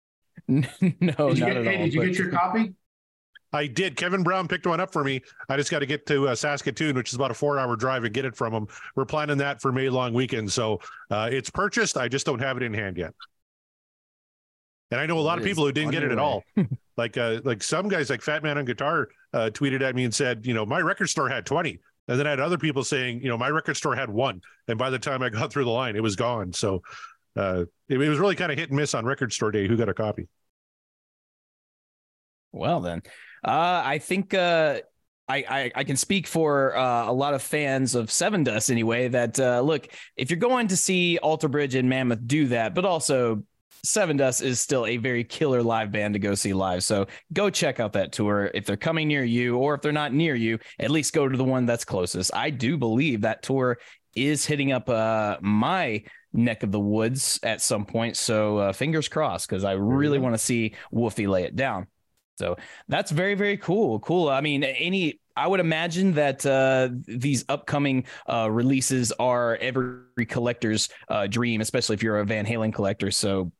no, 0.48 0.60
did 0.60 1.00
you 1.00 1.00
not 1.00 1.36
get, 1.36 1.56
at 1.56 1.64
hey, 1.64 1.76
all. 1.76 1.84
Did 1.84 1.94
you 1.94 2.00
but... 2.00 2.06
get 2.06 2.18
your 2.18 2.30
copy? 2.30 2.74
I 3.52 3.66
did. 3.66 3.96
Kevin 3.96 4.22
Brown 4.22 4.46
picked 4.46 4.66
one 4.66 4.78
up 4.78 4.92
for 4.92 5.02
me. 5.02 5.20
I 5.48 5.56
just 5.56 5.70
got 5.70 5.80
to 5.80 5.86
get 5.86 6.06
to 6.06 6.28
uh, 6.28 6.34
Saskatoon, 6.36 6.94
which 6.94 7.10
is 7.10 7.16
about 7.16 7.32
a 7.32 7.34
four-hour 7.34 7.74
drive, 7.74 8.04
and 8.04 8.14
get 8.14 8.24
it 8.24 8.36
from 8.36 8.52
him. 8.52 8.68
We're 8.94 9.04
planning 9.04 9.38
that 9.38 9.60
for 9.60 9.72
May 9.72 9.88
long 9.88 10.14
weekend, 10.14 10.52
so 10.52 10.78
uh, 11.10 11.28
it's 11.32 11.50
purchased. 11.50 11.96
I 11.96 12.06
just 12.06 12.26
don't 12.26 12.38
have 12.38 12.56
it 12.56 12.62
in 12.62 12.72
hand 12.72 12.96
yet. 12.96 13.12
And 14.92 15.00
I 15.00 15.06
know 15.06 15.18
a 15.18 15.20
lot 15.20 15.38
of 15.38 15.44
people 15.44 15.64
who 15.64 15.72
didn't 15.72 15.92
get 15.92 16.02
it 16.02 16.10
at 16.10 16.18
all. 16.18 16.44
like 16.96 17.16
uh, 17.16 17.40
like 17.44 17.62
some 17.62 17.88
guys, 17.88 18.10
like 18.10 18.22
Fat 18.22 18.42
Man 18.42 18.58
on 18.58 18.64
Guitar, 18.64 19.08
uh, 19.32 19.50
tweeted 19.52 19.82
at 19.82 19.94
me 19.94 20.04
and 20.04 20.14
said, 20.14 20.46
you 20.46 20.54
know, 20.54 20.66
my 20.66 20.80
record 20.80 21.08
store 21.08 21.28
had 21.28 21.46
twenty. 21.46 21.78
And 22.08 22.18
then 22.18 22.26
I 22.26 22.30
had 22.30 22.40
other 22.40 22.58
people 22.58 22.82
saying, 22.82 23.22
you 23.22 23.28
know, 23.28 23.38
my 23.38 23.48
record 23.48 23.76
store 23.76 23.94
had 23.94 24.10
one. 24.10 24.40
And 24.68 24.78
by 24.78 24.90
the 24.90 24.98
time 24.98 25.22
I 25.22 25.28
got 25.28 25.52
through 25.52 25.64
the 25.64 25.70
line, 25.70 25.96
it 25.96 26.02
was 26.02 26.16
gone. 26.16 26.52
So 26.52 26.82
uh, 27.36 27.64
it, 27.88 28.00
it 28.00 28.08
was 28.08 28.18
really 28.18 28.34
kind 28.34 28.50
of 28.50 28.58
hit 28.58 28.70
and 28.70 28.78
miss 28.78 28.94
on 28.94 29.04
record 29.04 29.32
store 29.32 29.50
day 29.50 29.68
who 29.68 29.76
got 29.76 29.88
a 29.88 29.94
copy. 29.94 30.28
Well, 32.52 32.80
then, 32.80 33.02
uh, 33.44 33.82
I 33.84 33.98
think 33.98 34.34
uh, 34.34 34.80
I, 35.28 35.36
I, 35.48 35.72
I, 35.76 35.84
can 35.84 35.96
speak 35.96 36.26
for 36.26 36.76
uh, 36.76 37.08
a 37.08 37.12
lot 37.12 37.34
of 37.34 37.42
fans 37.42 37.94
of 37.94 38.08
Sevendust 38.08 38.70
anyway. 38.70 39.06
That 39.06 39.38
uh, 39.38 39.60
look, 39.60 39.86
if 40.16 40.30
you're 40.30 40.38
going 40.40 40.68
to 40.68 40.76
see 40.76 41.18
Alter 41.18 41.46
Bridge 41.46 41.76
and 41.76 41.88
Mammoth 41.88 42.26
do 42.26 42.48
that, 42.48 42.74
but 42.74 42.84
also 42.84 43.44
Sevendust 43.86 44.42
is 44.42 44.60
still 44.60 44.86
a 44.86 44.96
very 44.96 45.24
killer 45.24 45.62
live 45.62 45.90
band 45.92 46.14
to 46.14 46.20
go 46.20 46.34
see 46.34 46.52
live. 46.52 46.84
So 46.84 47.06
go 47.32 47.50
check 47.50 47.80
out 47.80 47.92
that 47.94 48.12
tour. 48.12 48.50
If 48.54 48.66
they're 48.66 48.76
coming 48.76 49.08
near 49.08 49.24
you 49.24 49.56
or 49.56 49.74
if 49.74 49.82
they're 49.82 49.92
not 49.92 50.12
near 50.12 50.34
you, 50.34 50.58
at 50.78 50.90
least 50.90 51.12
go 51.12 51.28
to 51.28 51.36
the 51.36 51.44
one 51.44 51.66
that's 51.66 51.84
closest. 51.84 52.34
I 52.34 52.50
do 52.50 52.76
believe 52.76 53.22
that 53.22 53.42
tour 53.42 53.78
is 54.14 54.44
hitting 54.44 54.72
up 54.72 54.88
uh, 54.88 55.36
my 55.40 56.02
neck 56.32 56.62
of 56.62 56.72
the 56.72 56.80
woods 56.80 57.40
at 57.42 57.60
some 57.60 57.84
point. 57.84 58.16
So 58.16 58.58
uh, 58.58 58.72
fingers 58.72 59.08
crossed 59.08 59.48
because 59.48 59.64
I 59.64 59.72
really 59.72 60.18
want 60.18 60.34
to 60.34 60.38
see 60.38 60.74
Wolfie 60.90 61.26
lay 61.26 61.44
it 61.44 61.56
down. 61.56 61.86
So 62.38 62.56
that's 62.88 63.10
very, 63.10 63.34
very 63.34 63.58
cool. 63.58 64.00
Cool. 64.00 64.28
I 64.28 64.40
mean, 64.40 64.64
any 64.64 65.20
I 65.36 65.46
would 65.46 65.60
imagine 65.60 66.12
that 66.14 66.44
uh, 66.44 66.90
these 67.06 67.44
upcoming 67.48 68.04
uh, 68.28 68.50
releases 68.50 69.12
are 69.12 69.56
every 69.56 70.26
collector's 70.26 70.88
uh, 71.08 71.26
dream, 71.26 71.60
especially 71.60 71.94
if 71.94 72.02
you're 72.02 72.18
a 72.18 72.26
Van 72.26 72.44
Halen 72.44 72.74
collector. 72.74 73.10
So 73.10 73.52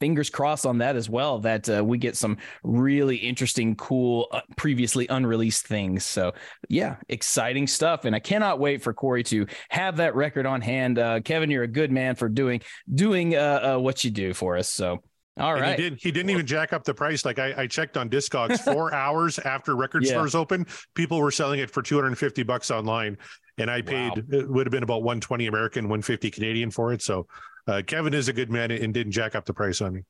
fingers 0.00 0.30
crossed 0.30 0.66
on 0.66 0.78
that 0.78 0.96
as 0.96 1.08
well 1.08 1.38
that 1.38 1.68
uh, 1.68 1.84
we 1.84 1.98
get 1.98 2.16
some 2.16 2.38
really 2.64 3.16
interesting 3.16 3.76
cool 3.76 4.26
uh, 4.32 4.40
previously 4.56 5.06
unreleased 5.08 5.66
things 5.66 6.04
so 6.04 6.32
yeah 6.68 6.96
exciting 7.08 7.66
stuff 7.66 8.04
and 8.06 8.16
i 8.16 8.18
cannot 8.18 8.58
wait 8.58 8.82
for 8.82 8.92
corey 8.92 9.22
to 9.22 9.46
have 9.68 9.98
that 9.98 10.14
record 10.14 10.46
on 10.46 10.60
hand 10.60 10.98
uh, 10.98 11.20
kevin 11.20 11.50
you're 11.50 11.62
a 11.62 11.68
good 11.68 11.92
man 11.92 12.14
for 12.14 12.28
doing 12.28 12.60
doing 12.92 13.36
uh, 13.36 13.74
uh, 13.74 13.78
what 13.78 14.02
you 14.02 14.10
do 14.10 14.34
for 14.34 14.56
us 14.56 14.72
so 14.72 15.02
all 15.38 15.54
right. 15.54 15.78
He, 15.78 15.88
did, 15.88 15.98
he 16.00 16.12
didn't 16.12 16.30
even 16.30 16.46
jack 16.46 16.72
up 16.72 16.84
the 16.84 16.92
price. 16.92 17.24
Like 17.24 17.38
I, 17.38 17.62
I 17.62 17.66
checked 17.66 17.96
on 17.96 18.10
Discogs 18.10 18.58
four 18.72 18.92
hours 18.92 19.38
after 19.38 19.74
record 19.74 20.04
yeah. 20.04 20.10
stores 20.10 20.34
open, 20.34 20.66
people 20.94 21.18
were 21.18 21.30
selling 21.30 21.60
it 21.60 21.70
for 21.70 21.82
250 21.82 22.42
bucks 22.42 22.70
online. 22.70 23.16
and 23.56 23.70
I 23.70 23.80
paid 23.80 24.10
wow. 24.16 24.38
it 24.38 24.50
would 24.50 24.66
have 24.66 24.72
been 24.72 24.82
about 24.82 25.02
120 25.02 25.46
American, 25.46 25.84
150 25.84 26.30
Canadian 26.30 26.70
for 26.70 26.92
it. 26.92 27.00
So 27.00 27.26
uh, 27.70 27.82
Kevin 27.82 28.14
is 28.14 28.28
a 28.28 28.32
good 28.32 28.50
man 28.50 28.70
and 28.70 28.92
didn't 28.92 29.12
jack 29.12 29.34
up 29.34 29.44
the 29.44 29.54
price 29.54 29.80
on 29.80 29.94
me. 29.94 30.02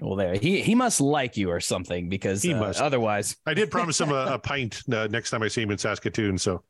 Well, 0.00 0.16
there 0.16 0.34
he 0.34 0.60
he 0.60 0.74
must 0.74 1.00
like 1.00 1.36
you 1.36 1.50
or 1.50 1.60
something 1.60 2.08
because 2.08 2.42
he 2.42 2.52
uh, 2.52 2.60
must. 2.60 2.80
Otherwise, 2.80 3.36
I 3.46 3.54
did 3.54 3.70
promise 3.70 4.00
him 4.00 4.10
a, 4.10 4.26
a 4.34 4.38
pint 4.38 4.82
uh, 4.92 5.06
next 5.10 5.30
time 5.30 5.42
I 5.42 5.48
see 5.48 5.62
him 5.62 5.70
in 5.70 5.78
Saskatoon. 5.78 6.38
So 6.38 6.62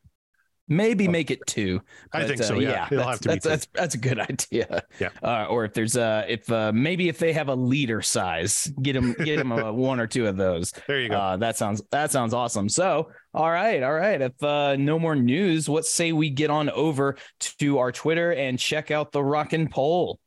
maybe 0.68 1.08
oh. 1.08 1.10
make 1.10 1.30
it 1.30 1.44
two. 1.46 1.80
But, 2.12 2.22
I 2.22 2.26
think 2.26 2.42
so. 2.42 2.56
Uh, 2.56 2.58
yeah, 2.58 2.88
yeah 2.90 2.98
that's, 2.98 3.20
that's, 3.20 3.44
that's, 3.44 3.68
that's, 3.72 3.94
a 3.94 3.98
good 3.98 4.18
idea. 4.30 4.82
Yeah. 4.98 5.10
Uh, 5.22 5.46
or 5.48 5.64
if 5.64 5.74
there's 5.74 5.96
a 5.96 6.24
if 6.28 6.50
uh, 6.50 6.72
maybe 6.72 7.08
if 7.08 7.18
they 7.18 7.32
have 7.32 7.48
a 7.48 7.54
liter 7.54 8.02
size, 8.02 8.72
get 8.82 8.94
them 8.94 9.14
get 9.24 9.36
them 9.36 9.52
a, 9.52 9.72
one 9.72 10.00
or 10.00 10.06
two 10.06 10.26
of 10.26 10.36
those. 10.36 10.72
There 10.86 11.00
you 11.00 11.08
go. 11.08 11.16
Uh, 11.16 11.36
that 11.38 11.56
sounds 11.56 11.82
that 11.90 12.10
sounds 12.10 12.34
awesome. 12.34 12.68
So 12.68 13.10
all 13.34 13.50
right, 13.50 13.82
all 13.82 13.94
right. 13.94 14.20
If 14.20 14.42
uh, 14.42 14.76
no 14.76 14.98
more 14.98 15.16
news, 15.16 15.68
let's 15.68 15.92
say 15.92 16.12
we 16.12 16.30
get 16.30 16.50
on 16.50 16.70
over 16.70 17.16
to 17.58 17.78
our 17.78 17.92
Twitter 17.92 18.32
and 18.32 18.58
check 18.58 18.90
out 18.90 19.12
the 19.12 19.22
Rockin' 19.22 19.68
Poll. 19.68 20.18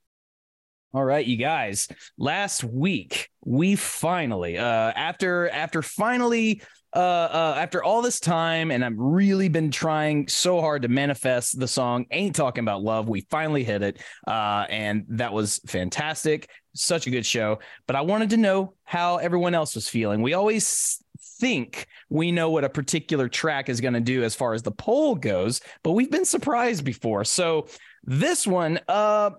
All 0.92 1.06
right, 1.06 1.26
you 1.26 1.38
guys. 1.38 1.88
Last 2.18 2.64
week 2.64 3.30
we 3.46 3.76
finally, 3.76 4.58
uh, 4.58 4.64
after 4.64 5.48
after 5.50 5.84
finally, 5.84 6.62
uh, 6.96 7.00
uh, 7.00 7.56
after 7.58 7.84
all 7.84 8.02
this 8.02 8.20
time, 8.20 8.72
and 8.72 8.84
I've 8.84 8.98
really 8.98 9.50
been 9.50 9.72
trying 9.72 10.28
so 10.28 10.60
hard 10.60 10.82
to 10.82 10.88
manifest 10.88 11.60
the 11.60 11.68
song 11.68 12.06
"Ain't 12.12 12.36
Talking 12.36 12.64
About 12.64 12.82
Love." 12.82 13.10
We 13.10 13.22
finally 13.30 13.64
hit 13.64 13.82
it, 13.82 14.02
uh, 14.28 14.66
and 14.70 15.06
that 15.10 15.34
was 15.34 15.60
fantastic. 15.68 16.50
Such 16.74 17.08
a 17.08 17.10
good 17.10 17.26
show. 17.26 17.60
But 17.88 17.96
I 17.96 18.02
wanted 18.02 18.32
to 18.32 18.38
know 18.38 18.74
how 18.84 19.18
everyone 19.18 19.54
else 19.56 19.76
was 19.76 19.88
feeling. 19.88 20.22
We 20.22 20.34
always 20.34 21.04
think 21.40 21.88
we 22.10 22.32
know 22.32 22.50
what 22.50 22.64
a 22.64 22.70
particular 22.70 23.30
track 23.30 23.70
is 23.70 23.82
going 23.82 23.94
to 23.94 24.00
do 24.00 24.24
as 24.24 24.36
far 24.36 24.54
as 24.54 24.62
the 24.62 24.72
poll 24.72 25.16
goes, 25.16 25.62
but 25.84 25.92
we've 25.92 26.12
been 26.12 26.26
surprised 26.26 26.84
before. 26.84 27.24
So 27.24 27.68
this 28.04 28.46
one, 28.48 28.80
uh 28.88 29.32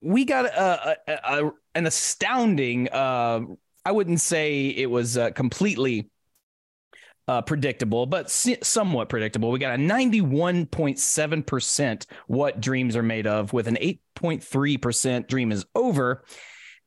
we 0.00 0.24
got 0.24 0.46
a, 0.46 0.96
a, 1.08 1.42
a 1.42 1.50
an 1.74 1.86
astounding. 1.86 2.88
Uh, 2.88 3.40
I 3.84 3.92
wouldn't 3.92 4.20
say 4.20 4.68
it 4.68 4.90
was 4.90 5.16
uh, 5.16 5.30
completely 5.30 6.08
uh, 7.28 7.42
predictable, 7.42 8.06
but 8.06 8.30
somewhat 8.30 9.10
predictable. 9.10 9.50
We 9.50 9.58
got 9.58 9.74
a 9.74 9.82
91.7% 9.82 12.06
what 12.26 12.60
dreams 12.60 12.96
are 12.96 13.02
made 13.02 13.26
of 13.26 13.52
with 13.52 13.68
an 13.68 13.76
8.3% 13.76 15.28
dream 15.28 15.52
is 15.52 15.66
over. 15.74 16.24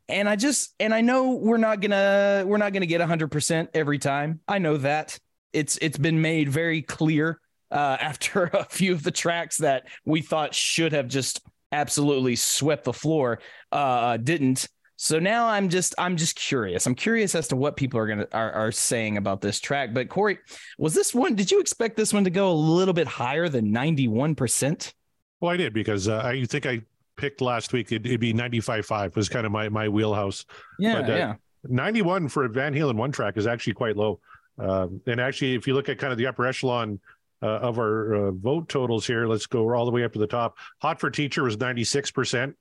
And 0.10 0.28
I 0.28 0.36
just 0.36 0.74
and 0.80 0.92
I 0.94 1.02
know 1.02 1.36
we're 1.36 1.58
not 1.58 1.80
gonna 1.80 2.44
we're 2.46 2.58
not 2.58 2.74
gonna 2.74 2.88
get 2.88 3.02
100% 3.02 3.68
every 3.74 4.00
time. 4.00 4.40
I 4.48 4.58
know 4.58 4.78
that 4.78 5.20
it's 5.54 5.78
it's 5.82 5.98
been 5.98 6.22
made 6.22 6.50
very 6.50 6.82
clear 6.82 7.40
uh, 7.70 7.76
after 8.02 8.46
a 8.46 8.66
few 8.66 8.94
of 8.94 9.04
the 9.04 9.12
tracks 9.12 9.58
that 9.58 9.88
we 10.04 10.22
thought 10.22 10.56
should 10.56 10.94
have 10.94 11.08
just 11.08 11.40
absolutely 11.72 12.36
swept 12.36 12.84
the 12.84 12.94
floor, 12.94 13.40
uh, 13.72 14.18
didn't. 14.18 14.68
So 15.04 15.18
now 15.18 15.48
I'm 15.48 15.70
just 15.70 15.96
I'm 15.98 16.16
just 16.16 16.36
curious. 16.36 16.86
I'm 16.86 16.94
curious 16.94 17.34
as 17.34 17.48
to 17.48 17.56
what 17.56 17.76
people 17.76 18.00
are 18.00 18.06
gonna 18.06 18.28
are, 18.34 18.52
are 18.52 18.72
saying 18.72 19.18
about 19.18 19.42
this 19.42 19.60
track. 19.60 19.96
But 19.96 20.10
Corey, 20.10 20.38
was 20.78 20.94
this 20.94 21.12
one? 21.12 21.34
Did 21.34 21.50
you 21.50 21.60
expect 21.60 21.98
this 21.98 22.14
one 22.14 22.24
to 22.26 22.30
go 22.30 22.52
a 22.52 22.54
little 22.54 22.94
bit 22.94 23.08
higher 23.08 23.50
than 23.50 23.72
91 23.72 24.36
percent? 24.36 24.94
Well, 25.40 25.50
I 25.50 25.58
did 25.58 25.74
because 25.74 26.08
uh, 26.08 26.22
I 26.24 26.46
think 26.46 26.68
I 26.68 26.84
picked 27.16 27.42
last 27.42 27.74
week. 27.74 27.92
It'd, 27.92 28.06
it'd 28.06 28.20
be 28.20 28.32
95.5 28.32 29.16
was 29.16 29.28
kind 29.28 29.48
of 29.48 29.52
my 29.52 29.70
my 29.70 29.90
wheelhouse. 29.90 30.46
Yeah, 30.78 31.02
but, 31.02 31.10
uh, 31.10 31.16
yeah. 31.16 31.34
91 31.68 32.28
for 32.28 32.46
a 32.46 32.50
Van 32.50 32.72
Halen 32.72 32.96
one 32.96 33.12
track 33.12 33.38
is 33.38 33.48
actually 33.48 33.74
quite 33.74 33.98
low. 33.98 34.20
Um, 34.60 35.02
and 35.08 35.20
actually, 35.20 35.56
if 35.56 35.66
you 35.66 35.74
look 35.74 35.90
at 35.90 35.98
kind 35.98 36.12
of 36.12 36.20
the 36.20 36.28
upper 36.28 36.46
echelon 36.46 37.00
uh, 37.42 37.48
of 37.48 37.80
our 37.80 38.14
uh, 38.14 38.32
vote 38.34 38.70
totals 38.70 39.08
here. 39.08 39.26
Let's 39.26 39.48
go 39.48 39.74
all 39.74 39.86
the 39.86 39.92
way 39.92 40.04
up 40.04 40.14
to 40.14 40.20
the 40.20 40.28
top. 40.28 40.60
Hot 40.80 41.00
for 41.00 41.10
Teacher 41.10 41.42
was 41.42 41.58
96%. 41.58 42.14
percent 42.14 42.56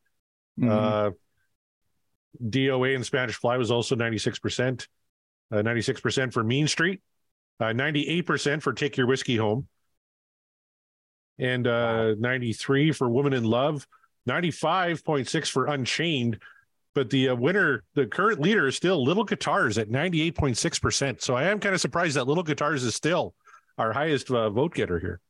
mm-hmm. 0.59 0.71
uh, 0.71 1.11
DOA 2.43 2.95
and 2.95 3.05
Spanish 3.05 3.37
Fly 3.37 3.57
was 3.57 3.71
also 3.71 3.97
96%. 3.97 4.87
96% 5.53 6.29
uh, 6.29 6.31
for 6.31 6.45
Mean 6.45 6.69
Street. 6.69 7.01
98% 7.61 8.57
uh, 8.57 8.61
for 8.61 8.73
Take 8.73 8.97
Your 8.97 9.07
Whiskey 9.07 9.37
Home. 9.37 9.67
And 11.39 11.67
uh, 11.67 11.71
wow. 11.71 12.15
93 12.19 12.93
for 12.93 13.09
Woman 13.09 13.33
in 13.33 13.45
Love. 13.45 13.87
95.6 14.29 15.51
for 15.51 15.67
Unchained. 15.67 16.39
But 16.95 17.11
the 17.11 17.31
winner, 17.33 17.85
the 17.95 18.07
current 18.07 18.41
leader 18.41 18.67
is 18.67 18.77
still 18.77 19.05
Little 19.05 19.25
Guitars 19.25 19.79
at 19.79 19.89
98.6%. 19.89 21.21
So 21.21 21.35
I 21.35 21.45
am 21.45 21.61
kind 21.61 21.75
of 21.75 21.81
surprised 21.81 22.17
that 22.17 22.27
Little 22.27 22.43
Guitars 22.43 22.83
is 22.83 22.95
still 22.95 23.35
our 23.81 23.93
highest 23.93 24.31
uh, 24.31 24.51
vote 24.51 24.75
getter 24.75 24.99
here. 24.99 25.21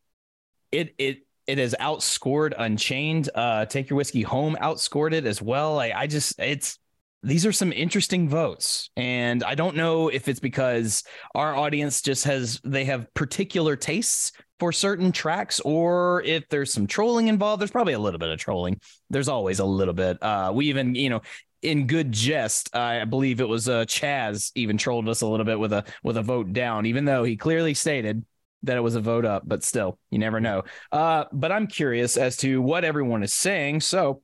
It 0.73 0.95
it 0.99 1.27
it 1.47 1.59
has 1.59 1.75
outscored 1.81 2.55
Unchained. 2.59 3.31
Uh, 3.35 3.65
Take 3.67 3.91
Your 3.91 3.97
Whiskey 3.97 4.23
Home 4.23 4.57
outscored 4.61 5.13
it 5.13 5.25
as 5.25 5.41
well. 5.41 5.79
I, 5.79 5.93
I 5.95 6.07
just 6.07 6.39
it's 6.39 6.80
these 7.23 7.45
are 7.45 7.53
some 7.53 7.73
interesting 7.73 8.29
votes, 8.29 8.91
and 8.97 9.45
I 9.45 9.55
don't 9.55 9.77
know 9.77 10.09
if 10.09 10.29
it's 10.29 10.41
because 10.41 11.03
our 11.35 11.55
audience 11.55 12.01
just 12.01 12.25
has 12.25 12.61
they 12.65 12.85
have 12.87 13.13
particular 13.15 13.77
tastes 13.77 14.33
for 14.59 14.73
certain 14.73 15.13
tracks, 15.13 15.61
or 15.61 16.23
if 16.23 16.49
there's 16.49 16.73
some 16.73 16.87
trolling 16.87 17.29
involved. 17.29 17.61
There's 17.61 17.71
probably 17.71 17.93
a 17.93 17.99
little 17.99 18.19
bit 18.19 18.31
of 18.31 18.39
trolling. 18.39 18.81
There's 19.11 19.29
always 19.29 19.59
a 19.59 19.65
little 19.65 19.95
bit. 19.95 20.23
Uh, 20.23 20.53
we 20.55 20.67
even 20.67 20.95
you 20.95 21.11
know 21.11 21.21
in 21.63 21.87
good 21.87 22.13
jest, 22.13 22.75
I 22.75 23.05
believe 23.05 23.41
it 23.41 23.49
was 23.49 23.69
uh, 23.69 23.85
Chaz 23.85 24.51
even 24.55 24.79
trolled 24.79 25.09
us 25.09 25.21
a 25.21 25.27
little 25.27 25.45
bit 25.45 25.59
with 25.59 25.73
a 25.73 25.85
with 26.03 26.17
a 26.17 26.23
vote 26.23 26.53
down, 26.53 26.87
even 26.87 27.05
though 27.05 27.25
he 27.25 27.37
clearly 27.37 27.75
stated 27.75 28.25
that 28.63 28.77
it 28.77 28.81
was 28.81 28.95
a 28.95 29.01
vote 29.01 29.25
up, 29.25 29.43
but 29.47 29.65
still, 29.65 29.99
you 30.11 30.19
never 30.19 30.41
know. 30.41 30.63
Uh, 30.93 31.25
but 31.33 31.53
I'm 31.53 31.67
curious 31.67 32.17
as 32.17 32.37
to 32.39 32.61
what 32.61 32.85
everyone 32.85 33.23
is 33.23 33.33
saying. 33.33 33.81
So, 33.81 34.23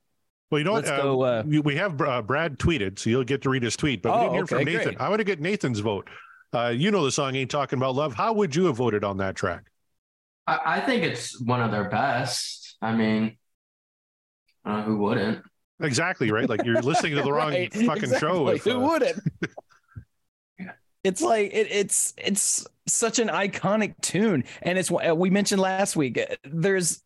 well, 0.49 0.59
you 0.59 0.65
know 0.65 0.73
what? 0.73 0.87
Uh, 0.87 1.01
go, 1.01 1.21
uh, 1.23 1.43
we 1.45 1.75
have 1.75 1.99
uh, 2.01 2.21
Brad 2.21 2.57
tweeted, 2.57 2.99
so 2.99 3.09
you'll 3.09 3.23
get 3.23 3.41
to 3.41 3.49
read 3.49 3.63
his 3.63 3.75
tweet. 3.75 4.01
But 4.01 4.13
we 4.13 4.19
didn't 4.19 4.33
hear 4.33 4.43
okay, 4.43 4.55
from 4.55 4.65
Nathan. 4.65 4.83
Great. 4.95 5.01
I 5.01 5.09
want 5.09 5.19
to 5.19 5.25
get 5.25 5.41
Nathan's 5.41 5.79
vote. 5.79 6.09
Uh, 6.53 6.69
you 6.69 6.91
know 6.91 7.03
the 7.03 7.11
song 7.11 7.35
ain't 7.35 7.51
talking 7.51 7.77
about 7.77 7.95
love. 7.95 8.13
How 8.13 8.33
would 8.33 8.55
you 8.55 8.65
have 8.65 8.77
voted 8.77 9.03
on 9.03 9.17
that 9.17 9.35
track? 9.35 9.65
I, 10.45 10.59
I 10.65 10.79
think 10.81 11.03
it's 11.03 11.39
one 11.41 11.61
of 11.61 11.71
their 11.71 11.89
best. 11.89 12.77
I 12.81 12.93
mean, 12.93 13.37
uh, 14.63 14.83
who 14.83 14.97
wouldn't? 14.97 15.43
Exactly 15.81 16.31
right. 16.31 16.49
Like 16.49 16.63
you're 16.63 16.81
listening 16.81 17.15
to 17.15 17.21
the 17.21 17.31
wrong 17.33 17.51
right. 17.51 17.73
fucking 17.73 18.03
exactly. 18.03 18.19
show. 18.19 18.47
If, 18.47 18.63
who 18.63 18.79
wouldn't? 18.79 19.19
it's 21.03 21.21
like 21.21 21.51
it, 21.53 21.67
it's 21.69 22.13
it's 22.17 22.65
such 22.87 23.19
an 23.19 23.27
iconic 23.27 23.95
tune 24.01 24.43
and 24.61 24.77
it's 24.77 24.89
we 24.89 25.29
mentioned 25.29 25.61
last 25.61 25.95
week 25.95 26.17
uh, 26.17 26.35
there's 26.43 27.03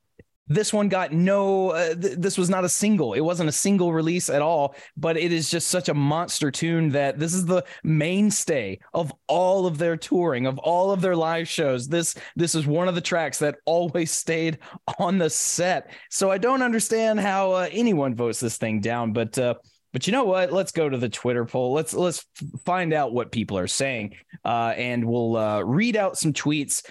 this 0.53 0.73
one 0.73 0.89
got 0.89 1.13
no 1.13 1.69
uh, 1.69 1.95
th- 1.95 2.17
this 2.17 2.37
was 2.37 2.49
not 2.49 2.63
a 2.63 2.69
single 2.69 3.13
it 3.13 3.21
wasn't 3.21 3.47
a 3.47 3.53
single 3.53 3.93
release 3.93 4.29
at 4.29 4.41
all 4.41 4.75
but 4.97 5.17
it 5.17 5.31
is 5.31 5.49
just 5.49 5.67
such 5.67 5.89
a 5.89 5.93
monster 5.93 6.51
tune 6.51 6.89
that 6.89 7.19
this 7.19 7.33
is 7.33 7.45
the 7.45 7.63
mainstay 7.83 8.77
of 8.93 9.13
all 9.27 9.65
of 9.65 9.77
their 9.77 9.95
touring 9.95 10.45
of 10.45 10.57
all 10.59 10.91
of 10.91 11.01
their 11.01 11.15
live 11.15 11.47
shows 11.47 11.87
this 11.87 12.15
this 12.35 12.55
is 12.55 12.67
one 12.67 12.87
of 12.87 12.95
the 12.95 13.01
tracks 13.01 13.39
that 13.39 13.57
always 13.65 14.11
stayed 14.11 14.59
on 14.99 15.17
the 15.17 15.29
set 15.29 15.91
so 16.09 16.29
i 16.29 16.37
don't 16.37 16.61
understand 16.61 17.19
how 17.19 17.53
uh, 17.53 17.67
anyone 17.71 18.15
votes 18.15 18.39
this 18.39 18.57
thing 18.57 18.79
down 18.79 19.13
but 19.13 19.37
uh, 19.37 19.53
but 19.93 20.07
you 20.07 20.13
know 20.13 20.23
what? 20.23 20.53
Let's 20.53 20.71
go 20.71 20.87
to 20.87 20.97
the 20.97 21.09
Twitter 21.09 21.43
poll. 21.43 21.73
Let's 21.73 21.93
let's 21.93 22.25
find 22.63 22.93
out 22.93 23.11
what 23.11 23.29
people 23.29 23.57
are 23.57 23.67
saying, 23.67 24.15
uh, 24.45 24.73
and 24.77 25.03
we'll 25.03 25.35
uh, 25.35 25.59
read 25.63 25.97
out 25.97 26.17
some 26.17 26.31
tweets 26.31 26.83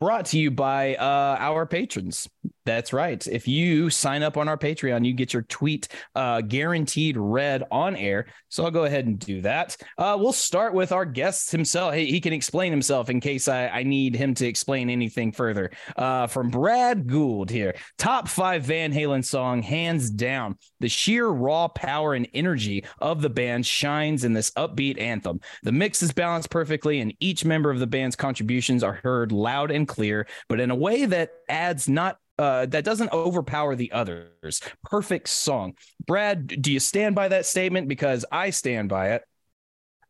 brought 0.00 0.26
to 0.26 0.38
you 0.38 0.50
by 0.50 0.96
uh, 0.96 1.36
our 1.38 1.64
patrons. 1.64 2.28
That's 2.66 2.94
right. 2.94 3.24
If 3.26 3.46
you 3.46 3.90
sign 3.90 4.22
up 4.22 4.38
on 4.38 4.48
our 4.48 4.56
Patreon, 4.56 5.04
you 5.04 5.12
get 5.12 5.34
your 5.34 5.42
tweet 5.42 5.88
uh, 6.14 6.40
guaranteed 6.40 7.18
read 7.18 7.64
on 7.70 7.94
air. 7.94 8.26
So 8.48 8.64
I'll 8.64 8.70
go 8.70 8.84
ahead 8.84 9.06
and 9.06 9.18
do 9.18 9.42
that. 9.42 9.76
Uh, 9.98 10.16
we'll 10.18 10.32
start 10.32 10.72
with 10.72 10.90
our 10.90 11.04
guest 11.04 11.52
himself. 11.52 11.92
Hey, 11.92 12.06
he 12.06 12.20
can 12.20 12.32
explain 12.32 12.72
himself 12.72 13.10
in 13.10 13.20
case 13.20 13.48
I, 13.48 13.68
I 13.68 13.82
need 13.82 14.16
him 14.16 14.32
to 14.34 14.46
explain 14.46 14.88
anything 14.88 15.30
further. 15.30 15.72
Uh, 15.96 16.26
from 16.26 16.48
Brad 16.48 17.06
Gould 17.06 17.50
here. 17.50 17.74
Top 17.98 18.28
five 18.28 18.64
Van 18.64 18.94
Halen 18.94 19.24
song, 19.24 19.60
hands 19.60 20.08
down. 20.08 20.56
The 20.80 20.88
sheer 20.88 21.28
raw 21.28 21.68
power 21.68 22.14
and 22.14 22.26
energy 22.32 22.84
of 22.98 23.20
the 23.20 23.30
band 23.30 23.66
shines 23.66 24.24
in 24.24 24.32
this 24.32 24.50
upbeat 24.52 24.98
anthem. 24.98 25.40
The 25.64 25.72
mix 25.72 26.02
is 26.02 26.12
balanced 26.12 26.48
perfectly, 26.48 27.00
and 27.00 27.14
each 27.20 27.44
member 27.44 27.70
of 27.70 27.78
the 27.78 27.86
band's 27.86 28.16
contributions 28.16 28.82
are 28.82 29.00
heard 29.02 29.32
loud 29.32 29.70
and 29.70 29.86
clear, 29.86 30.26
but 30.48 30.60
in 30.60 30.70
a 30.70 30.74
way 30.74 31.04
that 31.04 31.30
adds 31.48 31.88
not 31.88 32.18
uh, 32.38 32.66
that 32.66 32.84
doesn't 32.84 33.12
overpower 33.12 33.76
the 33.76 33.92
others. 33.92 34.60
Perfect 34.82 35.28
song. 35.28 35.74
Brad, 36.06 36.46
do 36.62 36.72
you 36.72 36.80
stand 36.80 37.14
by 37.14 37.28
that 37.28 37.46
statement? 37.46 37.88
Because 37.88 38.24
I 38.30 38.50
stand 38.50 38.88
by 38.88 39.12
it. 39.12 39.22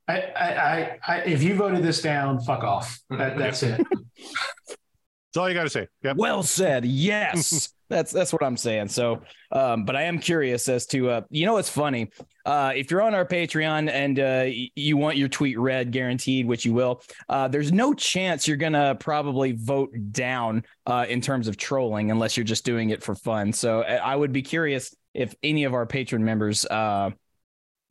I, 0.06 0.16
I, 0.16 0.98
I, 1.06 1.16
if 1.20 1.42
you 1.42 1.54
voted 1.54 1.82
this 1.82 2.02
down, 2.02 2.40
fuck 2.40 2.62
off. 2.62 3.00
That, 3.10 3.38
that's 3.38 3.62
it. 3.62 3.80
That's 3.86 5.36
all 5.36 5.48
you 5.48 5.54
got 5.54 5.64
to 5.64 5.70
say. 5.70 5.88
Yep. 6.02 6.16
Well 6.16 6.42
said. 6.42 6.84
Yes. 6.84 7.72
that's 7.88 8.12
that's 8.12 8.32
what 8.32 8.42
I'm 8.42 8.56
saying. 8.56 8.88
So, 8.88 9.22
um, 9.52 9.84
but 9.84 9.96
I 9.96 10.02
am 10.02 10.18
curious 10.18 10.68
as 10.68 10.86
to, 10.86 11.10
uh, 11.10 11.20
you 11.30 11.46
know, 11.46 11.56
it's 11.56 11.70
funny. 11.70 12.10
Uh, 12.44 12.72
if 12.74 12.90
you're 12.90 13.02
on 13.02 13.14
our 13.14 13.26
Patreon 13.26 13.90
and 13.90 14.20
uh, 14.20 14.46
you 14.74 14.96
want 14.96 15.16
your 15.16 15.28
tweet 15.28 15.58
read, 15.58 15.90
guaranteed, 15.92 16.46
which 16.46 16.64
you 16.64 16.74
will, 16.74 17.02
uh, 17.28 17.48
there's 17.48 17.72
no 17.72 17.94
chance 17.94 18.46
you're 18.46 18.56
gonna 18.56 18.94
probably 18.94 19.52
vote 19.52 19.94
down 20.12 20.64
uh, 20.86 21.06
in 21.08 21.20
terms 21.20 21.48
of 21.48 21.56
trolling 21.56 22.10
unless 22.10 22.36
you're 22.36 22.44
just 22.44 22.64
doing 22.64 22.90
it 22.90 23.02
for 23.02 23.14
fun. 23.14 23.52
So, 23.52 23.82
I 23.82 24.14
would 24.14 24.32
be 24.32 24.42
curious 24.42 24.94
if 25.14 25.34
any 25.42 25.64
of 25.64 25.74
our 25.74 25.86
patron 25.86 26.24
members 26.24 26.66
uh, 26.66 27.10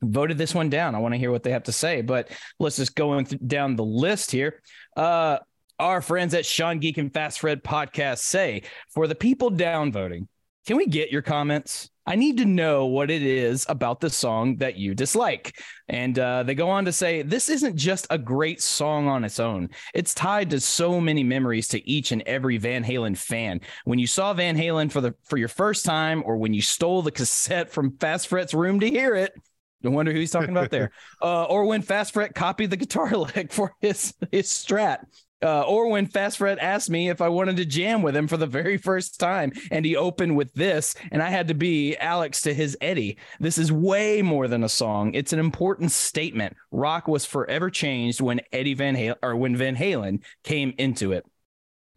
voted 0.04 0.38
this 0.38 0.54
one 0.54 0.70
down. 0.70 0.96
I 0.96 1.00
want 1.00 1.14
to 1.14 1.18
hear 1.18 1.32
what 1.32 1.44
they 1.44 1.52
have 1.52 1.64
to 1.64 1.72
say. 1.72 2.02
But 2.02 2.30
let's 2.60 2.76
just 2.76 2.96
go 2.96 3.22
th- 3.22 3.42
down 3.46 3.76
the 3.76 3.86
list 3.86 4.32
here. 4.32 4.62
Uh, 4.96 5.40
our 5.80 6.02
friends 6.02 6.34
at 6.34 6.46
Sean 6.46 6.80
Geek 6.80 6.98
and 6.98 7.14
Fast 7.14 7.40
Fred 7.40 7.64
podcast 7.64 8.20
say 8.20 8.64
for 8.94 9.08
the 9.08 9.16
people 9.16 9.52
downvoting, 9.52 10.28
can 10.68 10.78
we 10.78 10.86
get 10.86 11.12
your 11.12 11.22
comments? 11.22 11.90
I 12.06 12.16
need 12.16 12.38
to 12.38 12.46
know 12.46 12.86
what 12.86 13.10
it 13.10 13.22
is 13.22 13.66
about 13.70 14.00
the 14.00 14.10
song 14.10 14.58
that 14.58 14.76
you 14.76 14.94
dislike. 14.94 15.58
And 15.88 16.18
uh, 16.20 16.44
they 16.44 16.56
go 16.56 16.70
on 16.70 16.86
to 16.86 16.92
say, 16.92 17.22
this 17.22 17.50
isn't 17.50 17.76
just 17.76 18.08
a 18.10 18.18
great 18.18 18.62
song 18.62 19.08
on 19.08 19.24
its 19.24 19.40
own. 19.40 19.70
It's 19.94 20.14
tied 20.14 20.50
to 20.50 20.60
so 20.60 21.00
many 21.00 21.24
memories 21.24 21.68
to 21.70 21.90
each 21.90 22.12
and 22.12 22.22
every 22.24 22.58
Van 22.58 22.84
Halen 22.84 23.18
fan. 23.18 23.62
When 23.86 24.00
you 24.00 24.08
saw 24.08 24.34
Van 24.34 24.58
Halen 24.58 24.92
for 24.92 25.02
the 25.02 25.16
for 25.24 25.38
your 25.38 25.48
first 25.48 25.86
time, 25.86 26.24
or 26.26 26.38
when 26.38 26.54
you 26.54 26.62
stole 26.62 27.02
the 27.02 27.12
cassette 27.12 27.72
from 27.72 27.98
Fast 27.98 28.28
Fred's 28.28 28.54
room 28.54 28.80
to 28.82 28.90
hear 28.90 29.16
it, 29.16 29.34
no 29.82 29.92
wonder 29.92 30.14
who 30.14 30.20
he's 30.20 30.32
talking 30.32 30.50
about 30.50 30.72
there. 30.72 30.92
Uh, 31.22 31.46
or 31.46 31.64
when 31.64 31.82
Fast 31.82 32.14
Fred 32.14 32.36
copied 32.36 32.70
the 32.70 32.76
guitar 32.76 33.10
lick 33.16 33.54
for 33.54 33.74
his 33.80 34.14
his 34.30 34.48
Strat. 34.48 35.06
Uh, 35.44 35.62
or 35.68 35.90
when 35.90 36.06
Fast 36.06 36.38
Fred 36.38 36.58
asked 36.60 36.90
me 36.90 37.10
if 37.10 37.22
I 37.22 37.30
wanted 37.30 37.58
to 37.58 37.66
jam 37.66 38.02
with 38.02 38.16
him 38.16 38.28
for 38.28 38.38
the 38.38 38.48
very 38.48 38.78
first 38.78 39.20
time, 39.20 39.52
and 39.72 39.86
he 39.86 39.96
opened 39.96 40.36
with 40.36 40.54
this, 40.54 40.96
and 41.12 41.22
I 41.22 41.30
had 41.30 41.50
to 41.50 41.54
be 41.54 41.96
Alex 41.98 42.42
to 42.42 42.54
his 42.54 42.78
Eddie. 42.82 43.18
This 43.40 43.58
is 43.58 43.72
way 43.72 44.22
more 44.22 44.48
than 44.48 44.64
a 44.64 44.70
song; 44.70 45.14
it's 45.14 45.34
an 45.34 45.40
important 45.40 45.92
statement. 45.92 46.56
Rock 46.72 47.08
was 47.08 47.26
forever 47.26 47.70
changed 47.70 48.22
when 48.22 48.42
Eddie 48.52 48.74
Van 48.74 48.96
Halen 48.96 49.16
or 49.22 49.36
when 49.36 49.56
Van 49.56 49.76
Halen 49.76 50.24
came 50.44 50.74
into 50.78 51.12
it. 51.12 51.26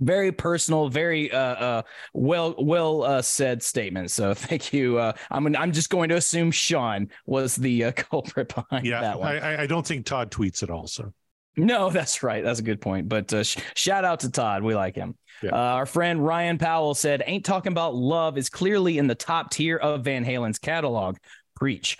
Very 0.01 0.31
personal, 0.31 0.89
very 0.91 1.33
uh, 1.33 1.39
uh, 1.39 1.83
well 2.13 2.55
well 2.59 3.03
uh, 3.03 3.23
said 3.23 3.63
statement. 3.63 4.11
So 4.11 4.35
thank 4.35 4.73
you. 4.73 4.99
Uh, 4.99 5.13
I'm 5.31 5.57
I'm 5.57 5.73
just 5.73 5.89
going 5.89 6.11
to 6.11 6.17
assume 6.17 6.51
Sean 6.51 7.09
was 7.25 7.57
the 7.57 7.85
uh, 7.85 7.93
culprit 7.97 8.55
behind 8.55 8.87
yeah, 8.87 9.01
that 9.01 9.19
one. 9.19 9.39
I, 9.39 9.63
I 9.63 9.67
don't 9.67 9.87
think 9.87 10.05
Todd 10.05 10.31
tweets 10.31 10.63
at 10.63 10.69
it 10.69 10.73
also. 10.73 11.15
No, 11.57 11.91
that's 11.91 12.23
right. 12.23 12.45
That's 12.45 12.61
a 12.61 12.65
good 12.65 12.81
point. 12.81 13.09
But 13.09 13.33
uh, 13.33 13.43
sh- 13.43 13.59
shout 13.75 14.05
out 14.05 14.21
to 14.21 14.31
Todd. 14.31 14.63
We 14.63 14.75
like 14.75 14.95
him. 14.95 15.17
Yeah. 15.43 15.51
Uh, 15.53 15.57
our 15.57 15.87
friend 15.87 16.25
Ryan 16.25 16.59
Powell 16.59 16.95
said, 16.95 17.23
Ain't 17.27 17.45
Talking 17.45 17.73
About 17.73 17.95
Love 17.95 18.39
is 18.39 18.49
clearly 18.49 18.99
in 18.99 19.07
the 19.07 19.15
top 19.15 19.51
tier 19.51 19.77
of 19.77 20.05
Van 20.05 20.25
Halen's 20.25 20.59
catalog. 20.59 21.17
Preach. 21.55 21.99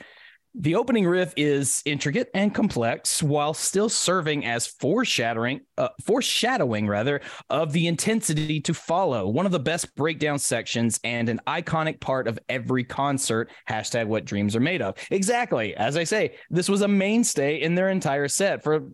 The 0.59 0.77
opening 0.77 1.07
riff 1.07 1.35
is 1.37 1.83
intricate 1.85 2.31
and 2.33 2.55
complex 2.55 3.23
while 3.23 3.53
still 3.53 3.91
serving 3.91 4.47
as 4.47 4.67
foreshadowing, 4.67 5.61
uh, 5.77 5.89
foreshadowing 6.07 6.87
rather, 6.89 7.21
of 7.51 7.75
the 7.75 7.87
intensity 7.87 8.63
to 8.63 8.73
follow. 8.73 9.29
One 9.29 9.45
of 9.45 9.53
the 9.53 9.61
best 9.61 9.95
breakdown 9.97 10.39
sections 10.39 10.99
and 11.05 11.29
an 11.29 11.43
iconic 11.47 12.01
part 12.01 12.27
of 12.27 12.39
every 12.49 12.85
concert. 12.85 13.51
Hashtag 13.69 14.07
what 14.07 14.25
dreams 14.25 14.57
are 14.57 14.61
made 14.61 14.81
of. 14.81 14.97
Exactly. 15.11 15.77
As 15.77 15.99
I 15.99 16.05
say, 16.05 16.37
this 16.49 16.71
was 16.71 16.81
a 16.81 16.89
mainstay 16.89 17.61
in 17.61 17.75
their 17.75 17.91
entire 17.91 18.29
set 18.29 18.63
for 18.63 18.89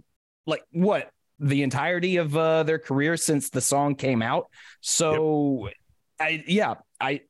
like 0.47 0.63
what 0.73 1.11
the 1.39 1.63
entirety 1.63 2.17
of 2.17 2.37
uh, 2.37 2.63
their 2.63 2.79
career 2.79 3.17
since 3.17 3.51
the 3.51 3.61
song 3.61 3.95
came 3.95 4.23
out. 4.23 4.47
So, 4.81 5.67
yep. 5.67 5.75
I 6.21 6.45
yeah, 6.47 6.75
I 7.01 7.21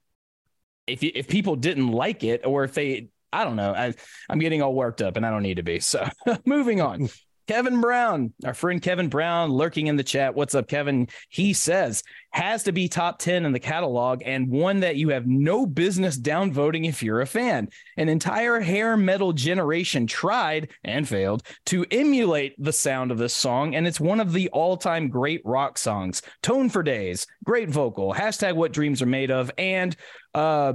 if 0.86 1.02
if 1.02 1.28
people 1.28 1.56
didn't 1.56 1.88
like 1.88 2.24
it 2.24 2.42
or 2.44 2.64
if 2.64 2.74
they 2.74 3.08
I 3.32 3.44
don't 3.44 3.56
know, 3.56 3.72
I 3.74 3.94
I'm 4.28 4.38
getting 4.38 4.62
all 4.62 4.74
worked 4.74 5.00
up 5.00 5.16
and 5.16 5.24
I 5.24 5.30
don't 5.30 5.42
need 5.42 5.56
to 5.56 5.62
be. 5.62 5.80
So, 5.80 6.06
moving 6.44 6.80
on. 6.80 7.08
Kevin 7.46 7.80
Brown, 7.80 8.32
our 8.44 8.54
friend 8.54 8.80
Kevin 8.80 9.08
Brown, 9.08 9.50
lurking 9.50 9.88
in 9.88 9.96
the 9.96 10.04
chat. 10.04 10.34
What's 10.34 10.54
up, 10.54 10.68
Kevin? 10.68 11.08
He 11.28 11.52
says 11.52 12.02
has 12.30 12.62
to 12.62 12.72
be 12.72 12.88
top 12.88 13.18
10 13.18 13.44
in 13.44 13.52
the 13.52 13.60
catalog 13.60 14.22
and 14.24 14.48
one 14.48 14.80
that 14.80 14.96
you 14.96 15.10
have 15.10 15.26
no 15.26 15.66
business 15.66 16.18
downvoting 16.18 16.88
if 16.88 17.02
you're 17.02 17.20
a 17.20 17.26
fan. 17.26 17.68
An 17.96 18.08
entire 18.08 18.58
hair 18.58 18.96
metal 18.96 19.32
generation 19.32 20.06
tried 20.06 20.70
and 20.82 21.06
failed 21.06 21.42
to 21.66 21.84
emulate 21.90 22.54
the 22.58 22.72
sound 22.72 23.10
of 23.10 23.18
this 23.18 23.34
song, 23.34 23.74
and 23.74 23.86
it's 23.86 24.00
one 24.00 24.20
of 24.20 24.32
the 24.32 24.48
all 24.48 24.76
time 24.76 25.08
great 25.08 25.42
rock 25.44 25.76
songs. 25.76 26.22
Tone 26.42 26.68
for 26.70 26.82
days, 26.82 27.26
great 27.44 27.68
vocal, 27.68 28.14
hashtag 28.14 28.54
what 28.54 28.72
dreams 28.72 29.02
are 29.02 29.06
made 29.06 29.30
of, 29.30 29.50
and 29.58 29.94
uh, 30.34 30.74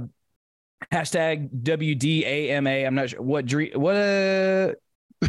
hashtag 0.92 1.50
WDAMA. 1.62 2.86
I'm 2.86 2.94
not 2.94 3.10
sure 3.10 3.22
what 3.22 3.46
dream, 3.46 3.72
what, 3.74 3.96
uh, 3.96 4.72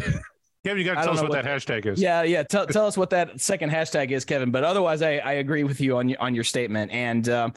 Kevin, 0.64 0.78
you 0.78 0.84
got 0.84 1.00
to 1.00 1.04
tell 1.04 1.14
us 1.14 1.22
what, 1.22 1.30
what 1.30 1.42
that 1.42 1.46
hashtag 1.46 1.86
is. 1.86 2.00
Yeah, 2.00 2.22
yeah. 2.22 2.42
Tell, 2.42 2.66
tell 2.66 2.86
us 2.86 2.96
what 2.96 3.10
that 3.10 3.40
second 3.40 3.70
hashtag 3.70 4.10
is, 4.10 4.26
Kevin. 4.26 4.50
But 4.50 4.62
otherwise, 4.62 5.00
I, 5.00 5.16
I 5.16 5.32
agree 5.34 5.64
with 5.64 5.80
you 5.80 5.96
on 5.96 6.08
your, 6.08 6.20
on 6.20 6.34
your 6.34 6.44
statement. 6.44 6.92
And 6.92 7.26
um, 7.30 7.54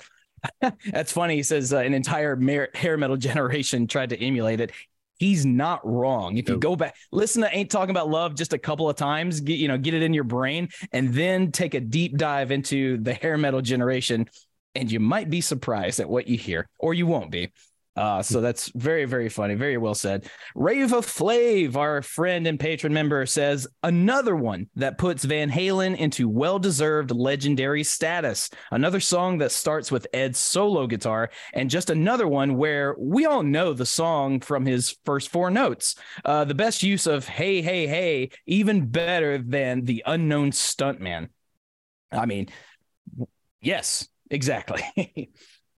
that's 0.92 1.12
funny. 1.12 1.36
He 1.36 1.44
says 1.44 1.74
uh, 1.74 1.80
an 1.80 1.94
entire 1.94 2.70
hair 2.74 2.98
metal 2.98 3.18
generation 3.18 3.88
tried 3.88 4.10
to 4.12 4.24
emulate 4.24 4.62
it. 4.62 4.72
He's 5.20 5.46
not 5.46 5.80
wrong. 5.86 6.38
If 6.38 6.50
you 6.50 6.58
go 6.58 6.76
back, 6.76 6.96
listen 7.12 7.44
to 7.44 7.56
"Ain't 7.56 7.70
Talking 7.70 7.92
About 7.92 8.10
Love" 8.10 8.36
just 8.36 8.52
a 8.52 8.58
couple 8.58 8.90
of 8.90 8.98
times, 8.98 9.40
get 9.40 9.58
you 9.58 9.70
know, 9.70 9.78
get 9.78 9.94
it 9.94 10.02
in 10.02 10.14
your 10.14 10.26
brain, 10.26 10.68
and 10.92 11.14
then 11.14 11.52
take 11.52 11.76
a 11.76 11.80
deep 11.80 12.18
dive 12.18 12.52
into 12.52 12.98
the 12.98 13.14
hair 13.14 13.38
metal 13.38 13.62
generation, 13.62 14.28
and 14.76 14.92
you 14.92 15.00
might 15.00 15.30
be 15.30 15.40
surprised 15.40 16.02
at 16.02 16.10
what 16.10 16.28
you 16.28 16.38
hear, 16.38 16.68
or 16.78 16.94
you 16.94 17.08
won't 17.08 17.32
be. 17.32 17.54
Uh, 17.96 18.24
so 18.24 18.42
that's 18.42 18.70
very, 18.70 19.06
very 19.06 19.30
funny. 19.30 19.54
Very 19.54 19.78
well 19.78 19.94
said. 19.94 20.28
Rava 20.56 20.98
Flav, 20.98 21.76
our 21.76 22.02
friend 22.02 22.48
and 22.48 22.60
patron 22.60 22.94
member, 22.94 23.26
says 23.26 23.68
another 23.84 24.36
one 24.36 24.68
that 24.76 24.98
puts 24.98 25.24
Van 25.24 25.50
Halen 25.50 25.96
into 25.98 26.28
well 26.28 26.58
deserved 26.58 27.12
legendary 27.12 27.84
status. 27.84 28.50
Another 28.72 29.00
song 29.00 29.38
that 29.40 29.52
starts 29.52 29.92
with 29.92 30.08
Ed's 30.12 30.40
solo 30.40 30.88
guitar, 30.88 31.30
and 31.54 31.70
just 31.70 31.92
another 31.92 32.28
one 32.28 32.58
where 32.58 32.96
we 32.98 33.26
all 33.26 33.44
know 33.44 33.74
the 33.74 33.86
song 33.86 34.40
from 34.40 34.66
his 34.66 34.98
first 35.06 35.30
four 35.30 35.52
notes. 35.52 35.96
Uh, 36.26 36.46
the 36.46 36.56
best 36.56 36.82
use 36.82 37.06
of 37.06 37.28
Hey, 37.28 37.62
Hey, 37.62 37.86
Hey, 37.86 38.30
even 38.48 38.88
better 38.88 39.38
than 39.38 39.86
the 39.86 40.04
unknown 40.06 40.52
stuntman. 40.52 41.30
I 42.12 42.26
mean, 42.26 42.50
yes, 43.62 44.08
exactly. 44.32 44.82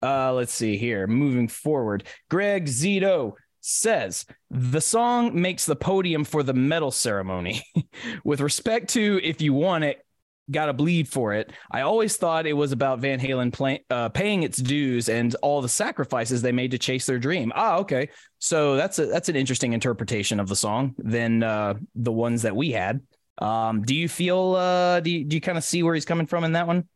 Uh, 0.05 0.31
let's 0.33 0.53
see 0.53 0.77
here. 0.77 1.07
Moving 1.07 1.47
forward, 1.47 2.03
Greg 2.29 2.65
Zito 2.65 3.33
says 3.61 4.25
the 4.51 4.79
song 4.79 5.41
makes 5.41 5.65
the 5.65 5.75
podium 5.75 6.23
for 6.23 6.43
the 6.43 6.53
medal 6.53 6.91
ceremony. 6.91 7.63
With 8.23 8.39
respect 8.39 8.89
to 8.91 9.19
if 9.23 9.41
you 9.41 9.53
want 9.53 9.83
it, 9.83 10.05
gotta 10.51 10.73
bleed 10.73 11.07
for 11.07 11.33
it. 11.33 11.51
I 11.71 11.81
always 11.81 12.17
thought 12.17 12.45
it 12.45 12.53
was 12.53 12.71
about 12.71 12.99
Van 12.99 13.19
Halen 13.19 13.51
play, 13.51 13.83
uh, 13.89 14.09
paying 14.09 14.43
its 14.43 14.59
dues 14.59 15.09
and 15.09 15.33
all 15.41 15.61
the 15.63 15.69
sacrifices 15.69 16.43
they 16.43 16.51
made 16.51 16.71
to 16.71 16.77
chase 16.77 17.07
their 17.07 17.17
dream. 17.17 17.51
Ah, 17.55 17.77
okay. 17.77 18.09
So 18.37 18.75
that's 18.75 18.99
a 18.99 19.07
that's 19.07 19.29
an 19.29 19.35
interesting 19.35 19.73
interpretation 19.73 20.39
of 20.39 20.47
the 20.47 20.55
song 20.55 20.93
than 20.99 21.41
uh, 21.41 21.73
the 21.95 22.11
ones 22.11 22.43
that 22.43 22.55
we 22.55 22.71
had. 22.71 23.01
Um, 23.39 23.81
do 23.81 23.95
you 23.95 24.07
feel? 24.07 24.55
Uh, 24.55 24.99
do 24.99 25.09
you, 25.09 25.25
do 25.25 25.35
you 25.35 25.41
kind 25.41 25.57
of 25.57 25.63
see 25.63 25.81
where 25.81 25.95
he's 25.95 26.05
coming 26.05 26.27
from 26.27 26.43
in 26.43 26.51
that 26.51 26.67
one? 26.67 26.87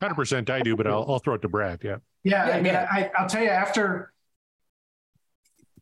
Hundred 0.00 0.14
percent, 0.14 0.48
I 0.48 0.60
do, 0.60 0.76
but 0.76 0.86
I'll, 0.86 1.04
I'll 1.08 1.18
throw 1.18 1.34
it 1.34 1.42
to 1.42 1.48
Brad. 1.48 1.80
Yeah. 1.82 1.96
Yeah, 2.24 2.48
yeah 2.48 2.56
I 2.56 2.60
mean, 2.60 2.74
I, 2.74 3.10
I'll 3.16 3.28
tell 3.28 3.42
you 3.42 3.48
after. 3.48 4.12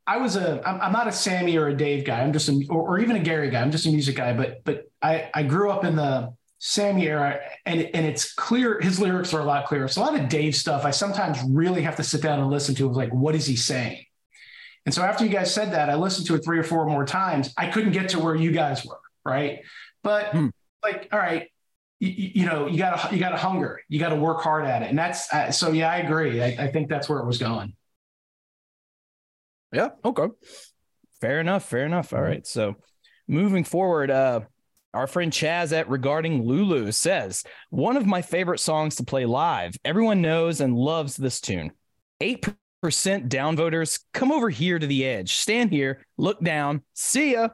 I 0.07 0.17
was 0.17 0.37
a. 0.37 0.67
I'm, 0.67 0.81
I'm 0.81 0.93
not 0.93 1.07
a 1.07 1.13
Sammy 1.13 1.57
or 1.57 1.69
a 1.69 1.75
Dave 1.75 2.05
guy. 2.05 2.21
I'm 2.21 2.33
just 2.33 2.49
a, 2.49 2.65
or, 2.71 2.95
or 2.95 2.99
even 2.99 3.17
a 3.17 3.21
Gary 3.21 3.51
guy. 3.51 3.61
I'm 3.61 3.71
just 3.71 3.87
a 3.87 3.91
music 3.91 4.17
guy. 4.17 4.33
But 4.33 4.65
but 4.65 4.91
I 5.03 5.31
I 5.35 5.43
grew 5.43 5.71
up 5.71 5.85
in 5.85 5.97
the 5.97 6.35
Sammy 6.59 7.07
era, 7.07 7.41
and 7.67 7.83
and 7.95 8.07
it's 8.07 8.33
clear 8.35 8.81
his 8.81 8.99
lyrics 8.99 9.33
are 9.35 9.41
a 9.41 9.45
lot 9.45 9.67
clearer. 9.67 9.87
So 9.87 10.03
a 10.03 10.05
lot 10.05 10.19
of 10.19 10.29
Dave 10.29 10.57
stuff, 10.57 10.85
I 10.85 10.91
sometimes 10.91 11.39
really 11.49 11.83
have 11.83 11.97
to 11.97 12.03
sit 12.03 12.23
down 12.23 12.41
and 12.41 12.51
listen 12.51 12.75
to. 12.77 12.89
Like, 12.89 13.13
what 13.13 13.35
is 13.35 13.47
he 13.47 13.55
saying? 13.55 14.05
And 14.87 14.95
so 14.95 15.03
after 15.03 15.25
you 15.25 15.31
guys 15.31 15.53
said 15.53 15.73
that, 15.73 15.91
I 15.91 15.97
listened 15.97 16.27
to 16.29 16.35
it 16.35 16.45
three 16.45 16.59
or 16.59 16.65
four 16.65 16.87
more 16.87 17.05
times. 17.05 17.53
I 17.59 17.69
couldn't 17.69 17.93
get 17.93 18.09
to 18.11 18.19
where 18.19 18.35
you 18.35 18.51
guys 18.51 18.85
were, 18.87 18.99
right? 19.25 19.61
But 20.03 20.31
hmm. 20.31 20.49
like, 20.83 21.09
all 21.13 21.19
right, 21.19 21.49
you, 22.01 22.31
you, 22.35 22.47
know, 22.47 22.67
you 22.67 22.79
got 22.79 23.09
to 23.09 23.15
you 23.15 23.21
got 23.21 23.31
to 23.31 23.37
hunger, 23.37 23.81
you 23.89 23.99
got 23.99 24.11
to 24.11 24.17
work 24.17 24.41
hard 24.41 24.65
at 24.65 24.83
it, 24.83 24.91
and 24.91 24.99
that's 24.99 25.33
uh, 25.33 25.51
so. 25.51 25.73
Yeah, 25.73 25.91
I 25.91 25.99
agree. 25.99 26.43
I, 26.43 26.57
I 26.59 26.69
think 26.69 26.89
that's 26.89 27.09
where 27.09 27.19
it 27.19 27.27
was 27.27 27.39
going. 27.39 27.75
Yeah. 29.73 29.91
Okay. 30.05 30.29
Fair 31.21 31.41
enough. 31.41 31.69
Fair 31.69 31.85
enough. 31.85 32.13
All 32.13 32.23
right. 32.23 32.47
So 32.47 32.77
moving 33.27 33.65
forward, 33.65 34.11
uh, 34.11 34.41
our 34.95 35.07
friend 35.07 35.33
Chaz 35.33 35.77
at 35.77 35.89
Regarding 35.89 36.45
Lulu 36.45 36.91
says, 36.93 37.45
one 37.71 37.97
of 37.97 38.07
my 38.07 38.23
favorite 38.23 38.61
songs 38.61 38.97
to 38.97 39.05
play 39.05 39.27
live. 39.27 39.77
Everyone 39.85 40.23
knows 40.23 40.61
and 40.61 40.75
loves 40.75 41.17
this 41.17 41.41
tune. 41.41 41.73
8% 42.23 42.55
downvoters, 42.83 44.01
come 44.15 44.33
over 44.33 44.49
here 44.49 44.79
to 44.79 44.87
the 44.87 45.05
edge. 45.05 45.35
Stand 45.35 45.71
here, 45.71 46.07
look 46.17 46.43
down, 46.43 46.83
see 46.95 47.33
ya. 47.33 47.49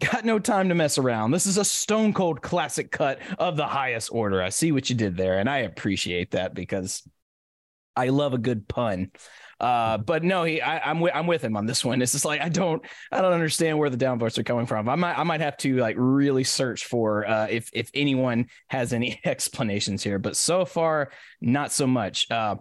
Got 0.00 0.24
no 0.24 0.38
time 0.38 0.68
to 0.70 0.74
mess 0.74 0.98
around. 0.98 1.30
This 1.30 1.46
is 1.46 1.58
a 1.58 1.64
stone 1.64 2.14
cold 2.14 2.40
classic 2.40 2.90
cut 2.90 3.20
of 3.38 3.56
the 3.56 3.66
highest 3.66 4.10
order. 4.12 4.42
I 4.42 4.48
see 4.48 4.72
what 4.72 4.88
you 4.88 4.96
did 4.96 5.16
there, 5.16 5.38
and 5.38 5.48
I 5.48 5.58
appreciate 5.58 6.30
that 6.30 6.54
because 6.54 7.06
I 7.96 8.08
love 8.08 8.32
a 8.32 8.38
good 8.38 8.66
pun. 8.66 9.10
Uh, 9.58 9.98
but 9.98 10.24
no, 10.24 10.42
he, 10.42 10.62
I, 10.62 10.90
am 10.90 11.04
I'm 11.04 11.26
with 11.26 11.44
him 11.44 11.54
on 11.54 11.66
this 11.66 11.84
one. 11.84 12.00
It's 12.00 12.12
just 12.12 12.24
like 12.24 12.40
I 12.40 12.48
don't, 12.48 12.82
I 13.12 13.20
don't 13.20 13.34
understand 13.34 13.78
where 13.78 13.90
the 13.90 13.98
downvotes 13.98 14.38
are 14.38 14.42
coming 14.42 14.64
from. 14.64 14.88
I 14.88 14.94
might, 14.94 15.18
I 15.18 15.22
might 15.22 15.42
have 15.42 15.58
to 15.58 15.76
like 15.76 15.96
really 15.98 16.44
search 16.44 16.86
for 16.86 17.28
uh, 17.28 17.48
if 17.50 17.68
if 17.74 17.90
anyone 17.92 18.46
has 18.68 18.94
any 18.94 19.20
explanations 19.24 20.02
here. 20.02 20.18
But 20.18 20.36
so 20.36 20.64
far, 20.64 21.10
not 21.42 21.72
so 21.72 21.86
much. 21.86 22.30
Uh, 22.30 22.56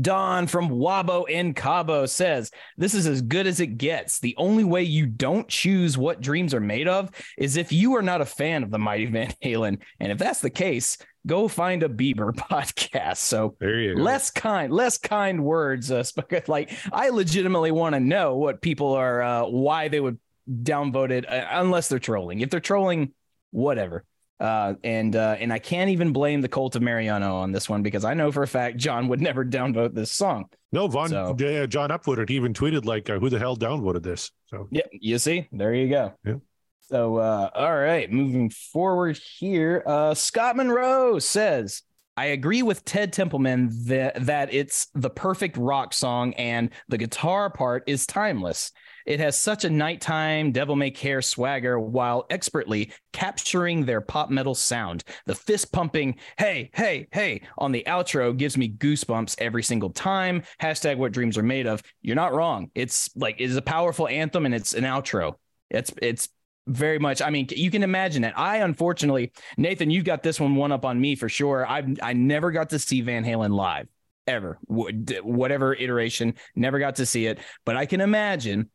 Don 0.00 0.46
from 0.46 0.68
Wabo 0.68 1.28
in 1.28 1.54
Cabo 1.54 2.06
says, 2.06 2.50
This 2.76 2.94
is 2.94 3.06
as 3.06 3.22
good 3.22 3.46
as 3.46 3.60
it 3.60 3.78
gets. 3.78 4.18
The 4.18 4.34
only 4.36 4.64
way 4.64 4.82
you 4.82 5.06
don't 5.06 5.48
choose 5.48 5.96
what 5.96 6.20
dreams 6.20 6.52
are 6.52 6.60
made 6.60 6.88
of 6.88 7.10
is 7.38 7.56
if 7.56 7.72
you 7.72 7.96
are 7.96 8.02
not 8.02 8.20
a 8.20 8.26
fan 8.26 8.62
of 8.62 8.70
the 8.70 8.78
Mighty 8.78 9.06
Van 9.10 9.32
Halen. 9.42 9.80
And 10.00 10.12
if 10.12 10.18
that's 10.18 10.40
the 10.40 10.50
case, 10.50 10.98
go 11.26 11.48
find 11.48 11.82
a 11.82 11.88
Bieber 11.88 12.32
podcast. 12.36 13.18
So 13.18 13.56
there 13.60 13.80
you 13.80 13.96
go. 13.96 14.02
less 14.02 14.30
kind, 14.30 14.72
less 14.72 14.98
kind 14.98 15.42
words. 15.42 15.90
Uh, 15.90 16.04
like 16.46 16.70
I 16.92 17.08
legitimately 17.08 17.70
want 17.70 17.94
to 17.94 18.00
know 18.00 18.36
what 18.36 18.60
people 18.60 18.92
are, 18.92 19.22
uh, 19.22 19.46
why 19.46 19.88
they 19.88 20.00
would 20.00 20.18
downvote 20.50 21.10
it, 21.10 21.30
uh, 21.30 21.46
unless 21.50 21.88
they're 21.88 21.98
trolling. 21.98 22.40
If 22.40 22.50
they're 22.50 22.60
trolling, 22.60 23.12
whatever. 23.52 24.04
Uh, 24.40 24.74
and 24.84 25.16
uh, 25.16 25.36
and 25.38 25.52
I 25.52 25.58
can't 25.58 25.90
even 25.90 26.12
blame 26.12 26.40
the 26.40 26.48
cult 26.48 26.76
of 26.76 26.82
Mariano 26.82 27.36
on 27.36 27.50
this 27.50 27.68
one 27.68 27.82
because 27.82 28.04
I 28.04 28.14
know 28.14 28.30
for 28.30 28.44
a 28.44 28.48
fact 28.48 28.76
John 28.76 29.08
would 29.08 29.20
never 29.20 29.44
downvote 29.44 29.94
this 29.94 30.12
song. 30.12 30.46
No, 30.70 30.86
Von 30.86 31.08
so, 31.08 31.30
uh, 31.30 31.66
John 31.66 31.90
upvoted. 31.90 32.28
He 32.28 32.36
even 32.36 32.52
tweeted 32.52 32.84
like, 32.84 33.10
uh, 33.10 33.18
"Who 33.18 33.30
the 33.30 33.38
hell 33.38 33.56
downvoted 33.56 34.02
this?" 34.02 34.30
So 34.46 34.68
yeah, 34.70 34.82
you 34.92 35.18
see, 35.18 35.48
there 35.50 35.74
you 35.74 35.88
go. 35.88 36.14
Yeah. 36.24 36.34
So 36.82 37.16
uh, 37.16 37.50
all 37.54 37.76
right, 37.76 38.10
moving 38.10 38.50
forward 38.50 39.18
here, 39.38 39.82
uh, 39.86 40.14
Scott 40.14 40.56
Monroe 40.56 41.18
says. 41.18 41.82
I 42.16 42.26
agree 42.26 42.64
with 42.64 42.84
Ted 42.84 43.12
Templeman 43.12 43.70
that, 43.84 44.26
that 44.26 44.52
it's 44.52 44.88
the 44.92 45.08
perfect 45.08 45.56
rock 45.56 45.94
song 45.94 46.34
and 46.34 46.70
the 46.88 46.98
guitar 46.98 47.48
part 47.48 47.84
is 47.86 48.08
timeless. 48.08 48.72
It 49.06 49.20
has 49.20 49.38
such 49.38 49.64
a 49.64 49.70
nighttime 49.70 50.52
devil 50.52 50.76
may 50.76 50.90
care 50.90 51.22
swagger 51.22 51.78
while 51.78 52.26
expertly 52.30 52.92
capturing 53.12 53.84
their 53.84 54.00
pop 54.00 54.30
metal 54.30 54.54
sound. 54.54 55.04
The 55.26 55.34
fist 55.34 55.72
pumping, 55.72 56.16
hey, 56.38 56.70
hey, 56.74 57.08
hey, 57.12 57.42
on 57.56 57.72
the 57.72 57.84
outro 57.86 58.36
gives 58.36 58.56
me 58.56 58.70
goosebumps 58.70 59.36
every 59.38 59.62
single 59.62 59.90
time. 59.90 60.42
Hashtag 60.60 60.98
what 60.98 61.12
dreams 61.12 61.38
are 61.38 61.42
made 61.42 61.66
of. 61.66 61.82
You're 62.02 62.16
not 62.16 62.34
wrong. 62.34 62.70
It's 62.74 63.10
like 63.16 63.40
it 63.40 63.44
is 63.44 63.56
a 63.56 63.62
powerful 63.62 64.08
anthem 64.08 64.46
and 64.46 64.54
it's 64.54 64.74
an 64.74 64.84
outro. 64.84 65.34
It's 65.70 65.92
it's 66.00 66.28
very 66.66 66.98
much. 66.98 67.22
I 67.22 67.30
mean, 67.30 67.48
you 67.50 67.70
can 67.70 67.82
imagine 67.82 68.24
it. 68.24 68.34
I 68.36 68.58
unfortunately, 68.58 69.32
Nathan, 69.56 69.90
you've 69.90 70.04
got 70.04 70.22
this 70.22 70.38
one 70.38 70.54
one 70.54 70.72
up 70.72 70.84
on 70.84 71.00
me 71.00 71.16
for 71.16 71.28
sure. 71.28 71.66
I 71.66 71.94
I 72.02 72.12
never 72.12 72.50
got 72.50 72.70
to 72.70 72.78
see 72.78 73.00
Van 73.00 73.24
Halen 73.24 73.54
live 73.54 73.88
ever, 74.26 74.58
whatever 74.66 75.74
iteration. 75.74 76.34
Never 76.54 76.78
got 76.78 76.96
to 76.96 77.06
see 77.06 77.26
it, 77.26 77.38
but 77.64 77.76
I 77.76 77.86
can 77.86 78.00
imagine 78.00 78.70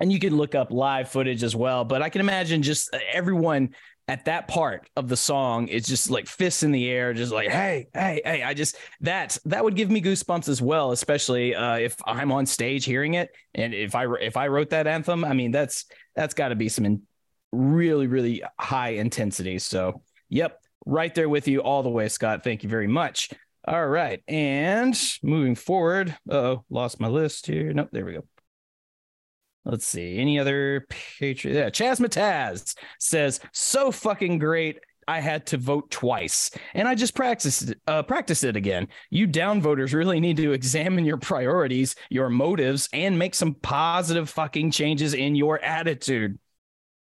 and 0.00 0.12
you 0.12 0.18
can 0.18 0.36
look 0.36 0.54
up 0.54 0.70
live 0.70 1.08
footage 1.08 1.42
as 1.42 1.56
well. 1.56 1.84
But 1.84 2.02
I 2.02 2.08
can 2.08 2.20
imagine 2.20 2.62
just 2.62 2.94
uh, 2.94 2.98
everyone 3.12 3.70
at 4.08 4.26
that 4.26 4.46
part 4.46 4.88
of 4.94 5.08
the 5.08 5.16
song 5.16 5.66
is 5.68 5.86
just 5.86 6.10
like 6.10 6.28
fists 6.28 6.62
in 6.62 6.70
the 6.70 6.88
air, 6.88 7.12
just 7.12 7.32
like 7.32 7.50
hey, 7.50 7.88
hey, 7.92 8.20
hey. 8.24 8.42
I 8.42 8.54
just 8.54 8.76
that 9.00 9.36
that 9.46 9.64
would 9.64 9.74
give 9.74 9.90
me 9.90 10.00
goosebumps 10.00 10.48
as 10.48 10.62
well, 10.62 10.92
especially 10.92 11.54
uh, 11.54 11.76
if 11.76 11.96
I'm 12.06 12.30
on 12.30 12.46
stage 12.46 12.84
hearing 12.84 13.14
it. 13.14 13.30
And 13.54 13.74
if 13.74 13.94
I 13.94 14.06
if 14.20 14.36
I 14.36 14.48
wrote 14.48 14.70
that 14.70 14.86
anthem, 14.86 15.24
I 15.24 15.32
mean 15.32 15.50
that's 15.50 15.86
that's 16.14 16.34
got 16.34 16.48
to 16.48 16.54
be 16.54 16.68
some 16.68 16.84
in, 16.84 17.02
really 17.52 18.06
really 18.06 18.42
high 18.60 18.90
intensity. 18.90 19.58
So 19.58 20.02
yep, 20.28 20.60
right 20.84 21.14
there 21.14 21.28
with 21.28 21.48
you 21.48 21.62
all 21.62 21.82
the 21.82 21.90
way, 21.90 22.08
Scott. 22.08 22.44
Thank 22.44 22.62
you 22.62 22.68
very 22.68 22.88
much. 22.88 23.30
All 23.66 23.86
right, 23.88 24.22
and 24.28 24.96
moving 25.24 25.56
forward. 25.56 26.16
Oh, 26.30 26.64
lost 26.70 27.00
my 27.00 27.08
list 27.08 27.48
here. 27.48 27.72
Nope, 27.72 27.88
there 27.90 28.04
we 28.04 28.12
go. 28.12 28.24
Let's 29.66 29.84
see. 29.84 30.18
Any 30.18 30.38
other 30.38 30.86
patriot? 31.18 31.56
Yeah, 31.56 31.70
Chaz 31.70 31.98
Mataz 31.98 32.76
says, 33.00 33.40
so 33.52 33.90
fucking 33.90 34.38
great. 34.38 34.78
I 35.08 35.20
had 35.20 35.46
to 35.46 35.56
vote 35.56 35.90
twice, 35.90 36.50
and 36.74 36.88
I 36.88 36.96
just 36.96 37.14
practiced 37.14 37.72
uh, 37.86 38.02
practiced 38.02 38.42
it 38.42 38.56
again. 38.56 38.88
You 39.08 39.28
downvoters 39.28 39.94
really 39.94 40.18
need 40.18 40.36
to 40.38 40.52
examine 40.52 41.04
your 41.04 41.16
priorities, 41.16 41.94
your 42.10 42.28
motives, 42.28 42.88
and 42.92 43.16
make 43.16 43.34
some 43.36 43.54
positive 43.54 44.28
fucking 44.28 44.72
changes 44.72 45.14
in 45.14 45.36
your 45.36 45.62
attitude. 45.62 46.40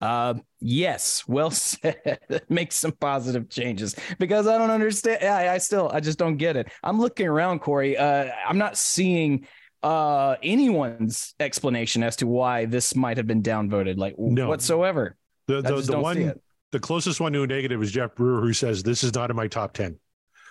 Uh, 0.00 0.34
yes, 0.60 1.24
well 1.26 1.50
said. 1.50 2.20
make 2.48 2.70
some 2.70 2.92
positive 2.92 3.48
changes 3.48 3.96
because 4.20 4.46
I 4.46 4.58
don't 4.58 4.70
understand. 4.70 5.24
I, 5.24 5.54
I 5.54 5.58
still, 5.58 5.90
I 5.92 5.98
just 5.98 6.18
don't 6.18 6.36
get 6.36 6.56
it. 6.56 6.70
I'm 6.84 7.00
looking 7.00 7.26
around, 7.26 7.60
Corey. 7.60 7.96
Uh, 7.96 8.30
I'm 8.46 8.58
not 8.58 8.76
seeing 8.76 9.48
uh 9.82 10.36
anyone's 10.42 11.34
explanation 11.40 12.02
as 12.02 12.16
to 12.16 12.26
why 12.26 12.64
this 12.64 12.94
might 12.94 13.16
have 13.16 13.26
been 13.26 13.42
downvoted 13.42 13.96
like 13.96 14.14
no. 14.18 14.48
whatsoever 14.48 15.16
the 15.46 15.60
the, 15.60 15.80
the 15.80 15.98
one 15.98 16.34
the 16.72 16.80
closest 16.80 17.20
one 17.20 17.32
to 17.32 17.42
a 17.42 17.46
negative 17.46 17.82
is 17.82 17.92
jeff 17.92 18.14
brewer 18.14 18.40
who 18.40 18.52
says 18.52 18.82
this 18.82 19.04
is 19.04 19.14
not 19.14 19.30
in 19.30 19.36
my 19.36 19.46
top 19.46 19.72
10 19.72 19.96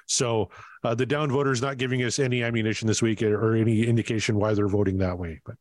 so 0.06 0.50
uh, 0.86 0.96
the 0.96 1.06
downvoter 1.06 1.52
is 1.52 1.62
not 1.62 1.78
giving 1.78 2.04
us 2.04 2.18
any 2.18 2.42
ammunition 2.42 2.88
this 2.88 3.02
week 3.02 3.22
or 3.22 3.56
any 3.56 3.86
indication 3.86 4.38
why 4.38 4.54
they're 4.54 4.70
voting 4.70 4.98
that 4.98 5.18
way 5.20 5.42
but 5.46 5.56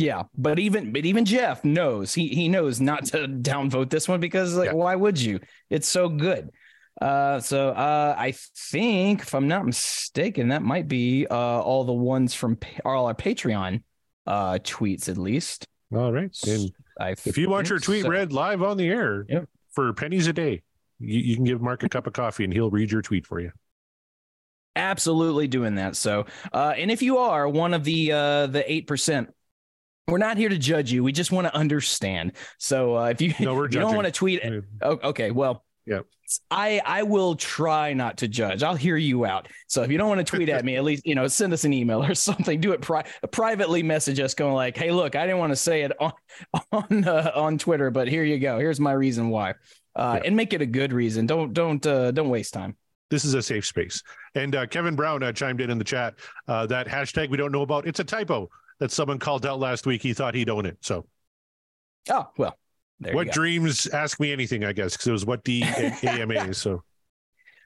yeah, 0.00 0.24
but 0.36 0.58
even 0.58 0.92
but 0.92 1.04
even 1.04 1.24
Jeff 1.24 1.64
knows 1.64 2.14
he 2.14 2.28
he 2.28 2.48
knows 2.48 2.80
not 2.80 3.06
to 3.06 3.16
downvote 3.28 3.90
this 3.90 4.08
one 4.08 4.20
because 4.20 4.56
like 4.56 4.66
yeah. 4.66 4.74
why 4.74 4.94
would 4.94 5.20
you? 5.20 5.40
It's 5.70 5.88
so 5.88 6.08
good. 6.08 6.50
Uh, 7.00 7.40
so 7.40 7.70
uh, 7.70 8.14
I 8.18 8.32
think, 8.32 9.22
if 9.22 9.34
I'm 9.34 9.48
not 9.48 9.64
mistaken, 9.64 10.48
that 10.48 10.62
might 10.62 10.88
be 10.88 11.26
uh, 11.30 11.34
all 11.36 11.84
the 11.84 11.92
ones 11.92 12.34
from 12.34 12.58
all 12.84 13.06
our 13.06 13.14
Patreon 13.14 13.82
uh, 14.26 14.58
tweets, 14.62 15.08
at 15.08 15.16
least. 15.16 15.64
All 15.94 16.12
right. 16.12 16.36
And 16.46 16.70
I 16.98 17.10
if 17.10 17.38
you 17.38 17.48
want 17.48 17.70
your 17.70 17.78
tweet 17.78 18.02
so. 18.02 18.08
read 18.08 18.32
live 18.32 18.62
on 18.62 18.76
the 18.76 18.88
air 18.88 19.24
yep. 19.28 19.48
for 19.70 19.92
pennies 19.92 20.26
a 20.26 20.32
day, 20.32 20.62
you, 20.98 21.20
you 21.20 21.36
can 21.36 21.44
give 21.44 21.60
Mark 21.60 21.82
a 21.82 21.88
cup 21.88 22.06
of 22.06 22.12
coffee 22.12 22.44
and 22.44 22.52
he'll 22.52 22.70
read 22.70 22.90
your 22.90 23.02
tweet 23.02 23.26
for 23.26 23.40
you 23.40 23.52
absolutely 24.76 25.48
doing 25.48 25.74
that 25.74 25.96
so 25.96 26.24
uh, 26.52 26.72
and 26.76 26.90
if 26.90 27.02
you 27.02 27.18
are 27.18 27.48
one 27.48 27.74
of 27.74 27.82
the 27.82 28.12
uh 28.12 28.46
the 28.46 28.62
8% 28.62 29.26
we're 30.06 30.18
not 30.18 30.36
here 30.36 30.48
to 30.48 30.56
judge 30.56 30.92
you 30.92 31.02
we 31.02 31.10
just 31.10 31.32
want 31.32 31.48
to 31.48 31.54
understand 31.54 32.32
so 32.58 32.96
uh, 32.96 33.06
if 33.06 33.20
you, 33.20 33.34
no, 33.40 33.60
you 33.64 33.68
don't 33.68 33.96
want 33.96 34.06
to 34.06 34.12
tweet 34.12 34.40
oh, 34.82 34.98
okay 35.02 35.32
well 35.32 35.64
yeah. 35.88 36.00
I 36.50 36.82
I 36.84 37.02
will 37.04 37.34
try 37.34 37.94
not 37.94 38.18
to 38.18 38.28
judge. 38.28 38.62
I'll 38.62 38.74
hear 38.74 38.96
you 38.96 39.24
out. 39.24 39.48
So 39.66 39.82
if 39.82 39.90
you 39.90 39.96
don't 39.96 40.08
want 40.08 40.18
to 40.18 40.24
tweet 40.24 40.50
at 40.50 40.64
me, 40.64 40.76
at 40.76 40.84
least 40.84 41.06
you 41.06 41.14
know 41.14 41.26
send 41.26 41.52
us 41.52 41.64
an 41.64 41.72
email 41.72 42.04
or 42.04 42.14
something. 42.14 42.60
Do 42.60 42.72
it 42.72 42.82
pri- 42.82 43.06
privately. 43.30 43.82
Message 43.82 44.20
us 44.20 44.34
going 44.34 44.54
like, 44.54 44.76
"Hey, 44.76 44.90
look, 44.90 45.16
I 45.16 45.24
didn't 45.24 45.38
want 45.38 45.52
to 45.52 45.56
say 45.56 45.82
it 45.82 45.92
on 46.00 46.12
on 46.72 47.04
uh, 47.04 47.32
on 47.34 47.58
Twitter, 47.58 47.90
but 47.90 48.08
here 48.08 48.24
you 48.24 48.38
go. 48.38 48.58
Here's 48.58 48.80
my 48.80 48.92
reason 48.92 49.30
why." 49.30 49.54
Uh, 49.96 50.16
yeah. 50.16 50.26
And 50.26 50.36
make 50.36 50.52
it 50.52 50.60
a 50.62 50.66
good 50.66 50.92
reason. 50.92 51.26
Don't 51.26 51.52
don't 51.52 51.84
uh, 51.86 52.10
don't 52.10 52.28
waste 52.28 52.52
time. 52.52 52.76
This 53.10 53.24
is 53.24 53.32
a 53.32 53.42
safe 53.42 53.64
space. 53.64 54.02
And 54.34 54.54
uh, 54.54 54.66
Kevin 54.66 54.94
Brown 54.94 55.22
uh, 55.22 55.32
chimed 55.32 55.62
in 55.62 55.70
in 55.70 55.78
the 55.78 55.84
chat 55.84 56.14
uh, 56.46 56.66
that 56.66 56.86
hashtag 56.86 57.30
we 57.30 57.38
don't 57.38 57.52
know 57.52 57.62
about. 57.62 57.86
It's 57.86 58.00
a 58.00 58.04
typo 58.04 58.50
that 58.80 58.92
someone 58.92 59.18
called 59.18 59.46
out 59.46 59.58
last 59.58 59.86
week. 59.86 60.02
He 60.02 60.12
thought 60.12 60.34
he'd 60.34 60.50
own 60.50 60.66
it. 60.66 60.76
So. 60.82 61.06
Oh 62.10 62.28
well, 62.36 62.56
there 63.00 63.14
what 63.14 63.30
dreams? 63.30 63.86
Ask 63.86 64.20
me 64.20 64.32
anything, 64.32 64.64
I 64.64 64.72
guess, 64.72 64.92
because 64.92 65.06
it 65.06 65.12
was 65.12 65.26
what 65.26 65.44
D 65.44 65.62
AMA. 65.62 66.52
So, 66.54 66.82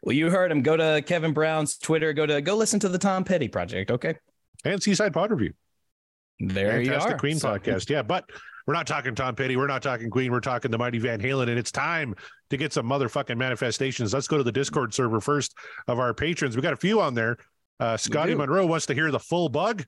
well, 0.03 0.14
you 0.14 0.31
heard 0.31 0.51
him. 0.51 0.62
Go 0.62 0.77
to 0.77 1.03
Kevin 1.07 1.33
Brown's 1.33 1.79
Twitter. 1.79 2.12
Go 2.12 2.27
to 2.27 2.40
go 2.40 2.57
listen 2.57 2.81
to 2.81 2.88
the 2.88 2.99
Tom 2.99 3.25
Petty 3.25 3.49
Project. 3.49 3.90
Okay, 3.90 4.16
and 4.64 4.83
Seaside 4.83 5.12
Pod 5.12 5.31
Review. 5.31 5.53
There 6.40 6.73
Fantastic 6.73 6.87
you 6.87 6.95
are. 6.95 7.09
the 7.11 7.18
Queen 7.18 7.38
so, 7.38 7.49
podcast. 7.49 7.88
Yeah, 7.88 8.03
but 8.03 8.25
we're 8.66 8.75
not 8.75 8.87
talking 8.87 9.14
Tom 9.14 9.35
Petty. 9.35 9.57
We're 9.57 9.66
not 9.66 9.83
talking 9.83 10.11
Queen. 10.11 10.33
We're 10.33 10.40
talking 10.40 10.71
the 10.71 10.79
Mighty 10.79 10.99
Van 10.99 11.21
Halen, 11.21 11.49
and 11.49 11.59
it's 11.59 11.73
time 11.73 12.14
to 12.51 12.57
get 12.57 12.73
some 12.73 12.87
motherfucking 12.87 13.37
manifestations. 13.37 14.12
Let's 14.12 14.29
go 14.29 14.38
to 14.38 14.45
the 14.45 14.53
Discord 14.53 14.92
server 14.92 15.21
first 15.21 15.55
of 15.88 15.99
our 15.99 16.14
patrons. 16.14 16.57
We 16.57 16.62
got 16.62 16.73
a 16.73 16.77
few 16.77 17.01
on 17.01 17.14
there. 17.14 17.37
Uh, 17.81 17.97
Scotty 17.97 18.35
Monroe 18.35 18.66
wants 18.66 18.87
to 18.87 18.95
hear 18.95 19.11
the 19.11 19.18
full 19.18 19.49
bug. 19.49 19.85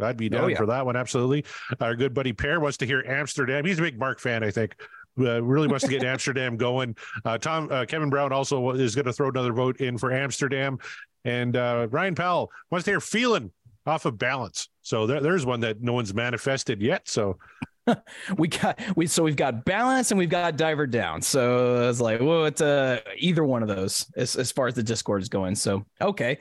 I'd 0.00 0.16
be 0.16 0.26
oh, 0.26 0.30
down 0.30 0.44
oh, 0.44 0.48
yeah. 0.48 0.56
for 0.56 0.66
that 0.66 0.84
one. 0.84 0.96
Absolutely. 0.96 1.44
Our 1.80 1.94
good 1.94 2.14
buddy 2.14 2.32
Pear 2.32 2.60
wants 2.60 2.76
to 2.78 2.86
hear 2.86 3.04
Amsterdam. 3.06 3.64
He's 3.64 3.78
a 3.78 3.82
big 3.82 3.98
Mark 3.98 4.20
fan, 4.20 4.42
I 4.42 4.50
think. 4.50 4.74
Uh, 5.18 5.42
really 5.42 5.68
wants 5.68 5.84
to 5.84 5.90
get 5.90 6.02
Amsterdam 6.04 6.56
going. 6.56 6.96
Uh, 7.24 7.38
Tom 7.38 7.68
uh, 7.70 7.84
Kevin 7.84 8.10
Brown 8.10 8.32
also 8.32 8.70
is 8.70 8.94
going 8.94 9.04
to 9.04 9.12
throw 9.12 9.28
another 9.28 9.52
vote 9.52 9.80
in 9.80 9.98
for 9.98 10.10
Amsterdam, 10.12 10.78
and 11.24 11.56
uh, 11.56 11.86
Ryan 11.90 12.14
Powell 12.14 12.50
wants 12.70 12.86
to 12.86 12.92
hear 12.92 13.00
"Feeling" 13.00 13.50
off 13.86 14.06
of 14.06 14.16
Balance. 14.16 14.70
So 14.80 15.06
there, 15.06 15.20
there's 15.20 15.44
one 15.44 15.60
that 15.60 15.82
no 15.82 15.92
one's 15.92 16.14
manifested 16.14 16.80
yet. 16.80 17.08
So 17.08 17.38
we 18.38 18.48
got 18.48 18.80
we 18.96 19.06
so 19.06 19.22
we've 19.22 19.36
got 19.36 19.64
balance 19.64 20.10
and 20.10 20.18
we've 20.18 20.28
got 20.28 20.56
diver 20.56 20.86
down. 20.86 21.22
So 21.22 21.88
it's 21.88 22.00
like, 22.00 22.20
well, 22.20 22.44
it's 22.44 22.60
uh 22.60 23.00
either 23.16 23.44
one 23.44 23.62
of 23.62 23.68
those 23.68 24.06
as, 24.16 24.36
as 24.36 24.52
far 24.52 24.66
as 24.66 24.74
the 24.74 24.82
Discord 24.82 25.22
is 25.22 25.28
going. 25.28 25.54
So 25.54 25.84
okay, 26.00 26.38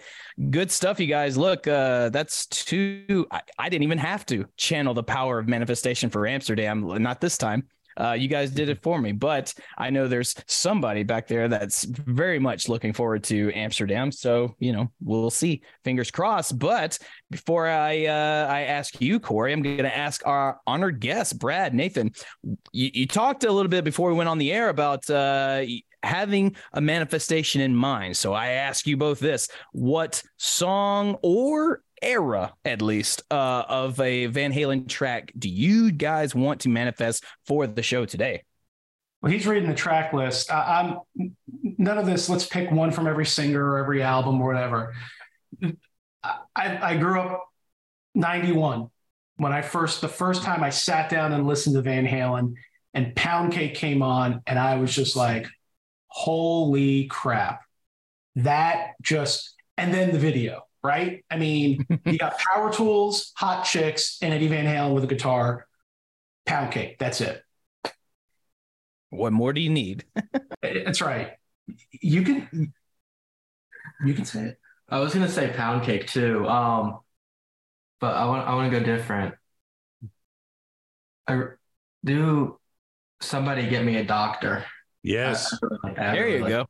good 0.50 0.72
stuff, 0.72 1.00
you 1.00 1.08
guys. 1.08 1.38
Look, 1.38 1.68
uh 1.68 2.10
that's 2.10 2.46
two. 2.48 3.26
I, 3.32 3.42
I 3.58 3.70
didn't 3.70 3.84
even 3.84 3.98
have 3.98 4.26
to 4.28 4.46
channel 4.58 4.94
the 4.94 5.04
power 5.04 5.40
of 5.40 5.48
manifestation 5.48 6.10
for 6.10 6.28
Amsterdam. 6.28 6.82
Not 7.02 7.22
this 7.22 7.38
time. 7.38 7.68
Uh, 8.02 8.14
you 8.14 8.28
guys 8.28 8.50
did 8.50 8.68
it 8.70 8.82
for 8.82 9.00
me, 9.00 9.12
but 9.12 9.54
I 9.78 9.92
know 9.92 10.08
there's 10.08 10.34
somebody 10.48 11.04
back 11.04 11.28
there 11.28 11.48
that's 11.48 11.84
very 11.84 12.40
much 12.40 12.68
looking 12.68 12.94
forward 12.94 13.24
to 13.26 13.52
Amsterdam. 13.54 14.12
So 14.12 14.56
you 14.60 14.72
know, 14.72 14.92
we'll 15.02 15.30
see. 15.30 15.62
Fingers 15.84 16.10
crossed. 16.10 16.58
But 16.58 16.98
before 17.30 17.68
I 17.68 18.06
uh, 18.06 18.48
I 18.50 18.62
ask 18.62 19.00
you, 19.00 19.20
Corey, 19.20 19.54
I'm 19.54 19.62
going 19.62 19.78
to 19.78 19.96
ask 19.96 20.26
our 20.26 20.60
honored 20.66 21.00
guest, 21.00 21.38
Brad 21.38 21.76
Nathan. 21.76 22.12
You, 22.72 22.90
you, 22.94 23.08
talked 23.08 23.44
a 23.44 23.52
little 23.52 23.70
bit 23.70 23.84
before 23.84 24.10
we 24.10 24.16
went 24.16 24.30
on 24.30 24.40
the 24.40 24.52
air 24.52 24.70
about 24.70 25.08
uh, 25.10 25.64
having 26.02 26.56
a 26.74 26.82
manifestation 26.82 27.62
in 27.62 27.76
mind. 27.76 28.18
So 28.18 28.34
I 28.34 28.50
ask 28.50 28.88
you 28.88 28.98
both 28.98 29.20
this: 29.20 29.48
What 29.74 30.24
song 30.38 31.18
or 31.22 31.84
era, 32.02 32.54
at 32.66 32.82
least, 32.82 33.24
uh, 33.32 33.64
of 33.68 34.00
a 34.00 34.28
Van 34.28 34.52
Halen 34.54 34.88
track 34.88 35.32
do 35.38 35.50
you 35.50 35.92
guys 35.92 36.34
want 36.34 36.62
to 36.62 36.70
manifest 36.70 37.24
for 37.46 37.68
the 37.68 37.84
show 37.84 38.06
today? 38.06 38.44
Well, 39.22 39.32
he's 39.32 39.46
reading 39.46 39.70
the 39.70 39.76
track 39.76 40.14
list. 40.14 40.52
I, 40.52 41.00
am 41.16 41.36
none 41.78 41.98
of 41.98 42.06
this. 42.06 42.28
Let's 42.28 42.46
pick 42.46 42.72
one 42.72 42.92
from 42.92 43.08
every 43.08 43.26
singer 43.26 43.64
or 43.64 43.78
every 43.78 44.02
album 44.02 44.42
or 44.42 44.48
whatever. 44.48 44.94
I, 46.24 46.36
I 46.56 46.98
grew 46.98 47.20
up 47.20 47.48
91 48.16 48.90
when 49.38 49.54
I 49.54 49.62
first, 49.62 50.02
the 50.02 50.08
first 50.08 50.44
time 50.44 50.64
I 50.64 50.70
sat 50.70 51.10
down 51.10 51.34
and 51.34 51.48
listened 51.48 51.76
to 51.76 51.82
Van 51.82 52.06
Halen 52.06 52.54
and 52.94 53.16
Pound 53.16 53.54
Cake 53.54 53.74
came 53.74 54.02
on, 54.02 54.42
and 54.46 54.60
I 54.60 54.76
was 54.76 54.94
just 54.94 55.16
like, 55.16 55.48
holy 56.08 57.06
crap. 57.06 57.62
That 58.36 58.92
just, 59.02 59.56
and 59.78 59.94
then 59.94 60.12
the 60.12 60.20
video 60.20 60.64
right? 60.84 61.24
I 61.30 61.38
mean, 61.38 61.86
you 62.06 62.18
got 62.18 62.38
power 62.54 62.72
tools, 62.72 63.32
hot 63.36 63.64
chicks, 63.64 64.18
and 64.22 64.34
Eddie 64.34 64.48
Van 64.48 64.66
Halen 64.66 64.94
with 64.94 65.04
a 65.04 65.08
guitar, 65.08 65.68
pound 66.46 66.72
cake. 66.72 66.98
That's 67.00 67.22
it. 67.22 67.42
What 69.10 69.34
more 69.34 69.54
do 69.54 69.62
you 69.62 69.70
need? 69.70 70.06
That's 70.62 71.02
right. 71.02 71.32
You 71.92 72.24
can 72.24 72.74
you 74.06 74.14
can 74.14 74.26
say 74.26 74.44
it. 74.46 74.60
I 74.90 75.00
was 75.00 75.14
gonna 75.14 75.30
say 75.30 75.52
pound 75.56 75.84
cake 75.84 76.08
too. 76.08 76.48
Um, 76.48 77.00
but 78.00 78.16
I 78.16 78.26
want 78.26 78.48
I 78.48 78.56
want 78.56 78.72
to 78.72 78.80
go 78.80 78.86
different. 78.86 79.36
I 81.28 81.44
do 82.04 82.60
somebody 83.22 83.70
get 83.70 83.86
me 83.86 83.98
a 83.98 84.04
doctor. 84.04 84.66
Yes. 85.04 85.54
there 85.96 86.28
you 86.28 86.48
go. 86.48 86.68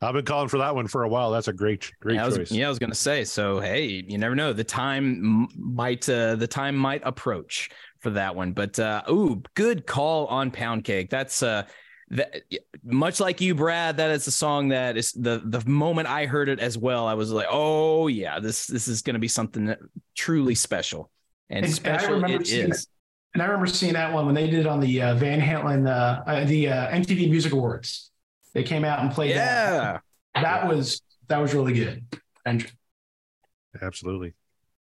I've 0.00 0.14
been 0.14 0.24
calling 0.24 0.48
for 0.48 0.58
that 0.58 0.74
one 0.74 0.86
for 0.86 1.02
a 1.02 1.08
while. 1.08 1.32
That's 1.32 1.48
a 1.48 1.52
great, 1.52 1.90
great 2.00 2.16
yeah, 2.16 2.22
I 2.22 2.26
was, 2.26 2.36
choice. 2.36 2.52
Yeah, 2.52 2.66
I 2.66 2.68
was 2.68 2.78
going 2.78 2.90
to 2.90 2.96
say. 2.96 3.24
So, 3.24 3.58
hey, 3.58 4.04
you 4.06 4.16
never 4.16 4.36
know. 4.36 4.52
The 4.52 4.62
time 4.62 5.48
might, 5.56 6.08
uh, 6.08 6.36
the 6.36 6.46
time 6.46 6.76
might 6.76 7.02
approach 7.04 7.70
for 7.98 8.10
that 8.10 8.36
one. 8.36 8.52
But, 8.52 8.78
uh, 8.78 9.02
ooh, 9.10 9.42
good 9.54 9.86
call 9.86 10.26
on 10.26 10.52
Pound 10.52 10.84
Cake. 10.84 11.10
That's, 11.10 11.42
uh, 11.42 11.64
that 12.10 12.42
much 12.84 13.20
like 13.20 13.40
you, 13.40 13.54
Brad. 13.54 13.98
That 13.98 14.10
is 14.10 14.26
a 14.26 14.30
song 14.30 14.68
that 14.68 14.96
is 14.96 15.12
the 15.12 15.42
the 15.44 15.62
moment 15.68 16.08
I 16.08 16.24
heard 16.24 16.48
it 16.48 16.58
as 16.58 16.78
well. 16.78 17.06
I 17.06 17.14
was 17.14 17.30
like, 17.30 17.48
oh 17.50 18.06
yeah, 18.06 18.40
this 18.40 18.66
this 18.66 18.88
is 18.88 19.02
going 19.02 19.14
to 19.14 19.20
be 19.20 19.28
something 19.28 19.66
that 19.66 19.78
truly 20.16 20.54
special 20.54 21.10
and, 21.50 21.66
and 21.66 21.74
special 21.74 22.24
and 22.24 22.32
it 22.32 22.48
is. 22.48 22.88
And 23.34 23.42
I 23.42 23.46
remember 23.46 23.66
seeing 23.66 23.92
that 23.92 24.12
one 24.12 24.24
when 24.24 24.34
they 24.34 24.48
did 24.48 24.60
it 24.60 24.66
on 24.66 24.80
the 24.80 25.02
uh, 25.02 25.14
Van 25.16 25.40
Halen, 25.40 25.86
uh, 25.86 26.22
uh, 26.26 26.44
the 26.44 26.68
uh, 26.68 26.88
MTV 26.88 27.30
Music 27.30 27.52
Awards. 27.52 28.07
They 28.54 28.62
came 28.62 28.84
out 28.84 29.00
and 29.00 29.10
played 29.10 29.30
yeah. 29.30 30.00
that. 30.34 30.42
That 30.42 30.68
was 30.68 31.02
that 31.28 31.38
was 31.38 31.54
really 31.54 31.74
good. 31.74 32.04
And 32.44 32.70
absolutely. 33.80 34.34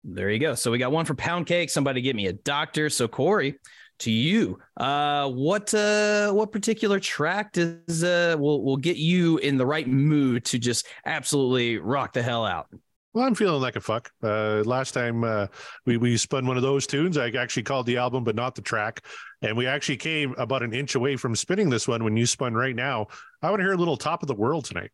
There 0.03 0.29
you 0.29 0.39
go. 0.39 0.55
So 0.55 0.71
we 0.71 0.77
got 0.77 0.91
one 0.91 1.05
for 1.05 1.15
pound 1.15 1.45
cake. 1.45 1.69
Somebody 1.69 2.01
get 2.01 2.15
me 2.15 2.27
a 2.27 2.33
doctor. 2.33 2.89
So 2.89 3.07
Corey, 3.07 3.57
to 3.99 4.11
you, 4.11 4.59
uh, 4.75 5.29
what 5.29 5.73
uh, 5.73 6.31
what 6.33 6.51
particular 6.51 6.99
track 6.99 7.53
does 7.53 8.03
uh, 8.03 8.35
will 8.37 8.63
will 8.63 8.77
get 8.77 8.97
you 8.97 9.37
in 9.37 9.57
the 9.57 9.65
right 9.65 9.87
mood 9.87 10.45
to 10.45 10.59
just 10.59 10.87
absolutely 11.05 11.77
rock 11.77 12.13
the 12.13 12.21
hell 12.21 12.45
out? 12.45 12.67
Well, 13.13 13.25
I'm 13.25 13.35
feeling 13.35 13.61
like 13.61 13.75
a 13.75 13.81
fuck. 13.81 14.11
Uh, 14.23 14.63
last 14.65 14.93
time 14.93 15.23
uh, 15.23 15.47
we 15.85 15.97
we 15.97 16.17
spun 16.17 16.47
one 16.47 16.57
of 16.57 16.63
those 16.63 16.87
tunes, 16.87 17.15
I 17.15 17.29
actually 17.29 17.63
called 17.63 17.85
the 17.85 17.97
album, 17.97 18.23
but 18.23 18.35
not 18.35 18.55
the 18.55 18.63
track. 18.63 19.05
And 19.43 19.55
we 19.55 19.67
actually 19.67 19.97
came 19.97 20.33
about 20.37 20.63
an 20.63 20.73
inch 20.73 20.95
away 20.95 21.15
from 21.15 21.35
spinning 21.35 21.69
this 21.69 21.87
one 21.87 22.03
when 22.03 22.17
you 22.17 22.25
spun 22.25 22.55
right 22.55 22.75
now. 22.75 23.07
I 23.41 23.51
want 23.51 23.59
to 23.59 23.65
hear 23.65 23.73
a 23.73 23.77
little 23.77 23.97
top 23.97 24.23
of 24.23 24.27
the 24.27 24.33
world 24.33 24.65
tonight. 24.65 24.89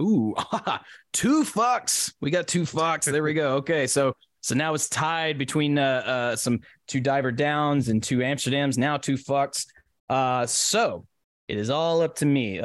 Ooh, 0.00 0.34
two 1.12 1.42
fucks. 1.42 2.14
We 2.22 2.30
got 2.30 2.48
two 2.48 2.62
fucks. 2.62 3.04
There 3.04 3.22
we 3.22 3.34
go. 3.34 3.56
Okay, 3.56 3.86
so 3.86 4.14
so 4.40 4.54
now 4.54 4.72
it's 4.72 4.88
tied 4.88 5.36
between 5.36 5.78
uh, 5.78 5.82
uh 5.82 6.36
some 6.36 6.60
two 6.88 7.00
diver 7.00 7.30
downs 7.30 7.88
and 7.90 8.02
two 8.02 8.18
Amsterdams. 8.18 8.78
Now 8.78 8.96
two 8.96 9.16
fucks. 9.16 9.66
Uh, 10.08 10.46
so 10.46 11.06
it 11.46 11.58
is 11.58 11.68
all 11.68 12.00
up 12.00 12.14
to 12.16 12.26
me. 12.26 12.58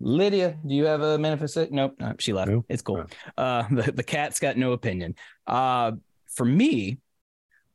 Lydia, 0.00 0.56
do 0.66 0.74
you 0.74 0.84
have 0.84 1.02
a 1.02 1.18
manifestation? 1.18 1.74
Nope, 1.74 1.94
no, 1.98 2.14
she 2.18 2.32
left. 2.32 2.50
Nope. 2.50 2.66
It's 2.68 2.82
cool. 2.82 3.04
Uh, 3.36 3.64
the, 3.70 3.92
the 3.92 4.02
cat's 4.02 4.40
got 4.40 4.56
no 4.56 4.72
opinion. 4.72 5.14
Uh, 5.46 5.92
for 6.28 6.44
me, 6.44 6.98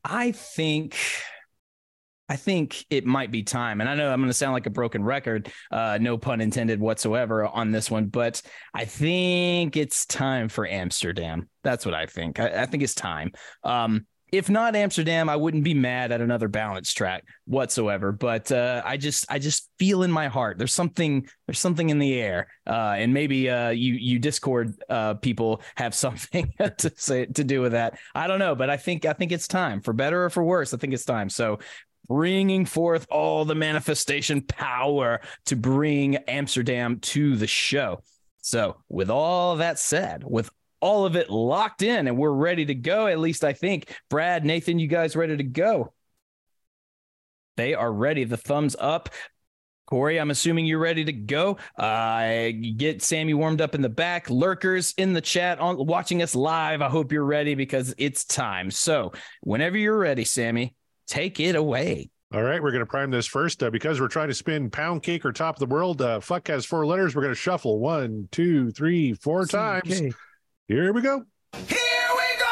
I 0.03 0.31
think 0.31 0.95
I 2.29 2.37
think 2.37 2.85
it 2.89 3.05
might 3.05 3.31
be 3.31 3.43
time. 3.43 3.81
And 3.81 3.89
I 3.89 3.95
know 3.95 4.11
I'm 4.11 4.19
going 4.19 4.29
to 4.29 4.33
sound 4.33 4.53
like 4.53 4.65
a 4.65 4.71
broken 4.71 5.03
record, 5.03 5.51
uh, 5.71 5.97
no 5.99 6.17
pun 6.17 6.39
intended 6.39 6.79
whatsoever 6.79 7.45
on 7.45 7.71
this 7.71 7.91
one, 7.91 8.07
but 8.07 8.41
I 8.73 8.85
think 8.85 9.75
it's 9.75 10.05
time 10.05 10.47
for 10.47 10.65
Amsterdam. 10.65 11.49
That's 11.63 11.85
what 11.85 11.93
I 11.93 12.05
think. 12.05 12.39
I, 12.39 12.63
I 12.63 12.65
think 12.65 12.81
it's 12.81 12.95
time. 12.95 13.33
Um, 13.63 14.07
if 14.33 14.49
not 14.49 14.75
Amsterdam, 14.75 15.29
I 15.29 15.35
wouldn't 15.35 15.63
be 15.63 15.75
mad 15.75 16.11
at 16.11 16.19
another 16.19 16.47
balance 16.47 16.91
track 16.91 17.23
whatsoever. 17.45 18.11
But 18.11 18.51
uh, 18.51 18.81
I 18.83 18.97
just 18.97 19.27
I 19.29 19.37
just 19.37 19.69
feel 19.77 20.01
in 20.01 20.09
my 20.09 20.27
heart 20.27 20.57
there's 20.57 20.73
something 20.73 21.27
there's 21.45 21.59
something 21.59 21.91
in 21.91 21.99
the 21.99 22.19
air, 22.19 22.47
uh, 22.65 22.95
and 22.97 23.13
maybe 23.13 23.47
uh, 23.47 23.69
you 23.69 23.93
you 23.93 24.17
Discord 24.17 24.73
uh, 24.89 25.13
people 25.13 25.61
have 25.75 25.93
something 26.05 26.51
to 26.79 26.91
say 26.95 27.27
to 27.27 27.43
do 27.43 27.61
with 27.61 27.73
that. 27.73 27.99
I 28.15 28.25
don't 28.25 28.39
know, 28.39 28.55
but 28.55 28.71
I 28.71 28.77
think 28.77 29.05
I 29.05 29.13
think 29.13 29.31
it's 29.31 29.47
time 29.47 29.81
for 29.81 29.93
better 29.93 30.25
or 30.25 30.31
for 30.31 30.43
worse. 30.43 30.73
I 30.73 30.77
think 30.77 30.95
it's 30.95 31.05
time. 31.05 31.29
So 31.29 31.59
bringing 32.07 32.65
forth 32.65 33.05
all 33.11 33.45
the 33.45 33.55
manifestation 33.55 34.41
power 34.41 35.21
to 35.45 35.55
bring 35.55 36.15
Amsterdam 36.27 36.99
to 37.01 37.35
the 37.35 37.47
show. 37.47 38.01
So, 38.41 38.77
with 38.89 39.09
all 39.09 39.57
that 39.57 39.79
said, 39.79 40.23
with 40.25 40.49
all 40.83 41.05
of 41.05 41.15
it 41.15 41.29
locked 41.29 41.81
in 41.81 42.07
and 42.07 42.17
we're 42.17 42.29
ready 42.29 42.65
to 42.65 42.75
go. 42.75 43.07
At 43.07 43.17
least 43.17 43.45
I 43.45 43.53
think. 43.53 43.95
Brad, 44.09 44.43
Nathan, 44.43 44.79
you 44.79 44.87
guys 44.87 45.15
ready 45.15 45.37
to 45.37 45.43
go? 45.43 45.93
They 47.55 47.73
are 47.73 47.91
ready. 47.91 48.25
The 48.25 48.35
thumbs 48.35 48.75
up. 48.77 49.09
Corey, 49.85 50.19
I'm 50.19 50.29
assuming 50.29 50.65
you're 50.65 50.79
ready 50.79 51.05
to 51.05 51.13
go. 51.13 51.57
Uh, 51.77 52.49
get 52.75 53.01
Sammy 53.01 53.33
warmed 53.33 53.61
up 53.61 53.75
in 53.75 53.81
the 53.81 53.89
back. 53.89 54.29
Lurkers 54.29 54.93
in 54.97 55.13
the 55.13 55.21
chat 55.21 55.59
on 55.59 55.85
watching 55.85 56.21
us 56.21 56.35
live. 56.35 56.81
I 56.81 56.89
hope 56.89 57.13
you're 57.13 57.23
ready 57.23 57.55
because 57.55 57.93
it's 57.97 58.25
time. 58.25 58.69
So, 58.69 59.13
whenever 59.41 59.77
you're 59.77 59.97
ready, 59.97 60.25
Sammy, 60.25 60.75
take 61.07 61.39
it 61.39 61.55
away. 61.55 62.09
All 62.33 62.41
right, 62.41 62.61
we're 62.61 62.71
going 62.71 62.79
to 62.79 62.87
prime 62.87 63.11
this 63.11 63.27
first 63.27 63.61
uh, 63.61 63.69
because 63.69 64.01
we're 64.01 64.07
trying 64.07 64.29
to 64.29 64.33
spin 64.33 64.69
pound 64.69 65.03
cake 65.03 65.23
or 65.23 65.31
top 65.31 65.55
of 65.55 65.59
the 65.59 65.73
world. 65.73 66.01
Uh, 66.01 66.19
fuck 66.19 66.47
has 66.47 66.65
four 66.65 66.85
letters. 66.85 67.15
We're 67.15 67.21
going 67.21 67.35
to 67.35 67.39
shuffle 67.39 67.79
one, 67.79 68.27
two, 68.31 68.71
three, 68.71 69.13
four 69.13 69.45
times. 69.45 70.01
Here 70.69 70.93
we 70.93 71.01
go. 71.01 71.25
Here 71.67 71.67
we 71.67 72.39
go. 72.39 72.47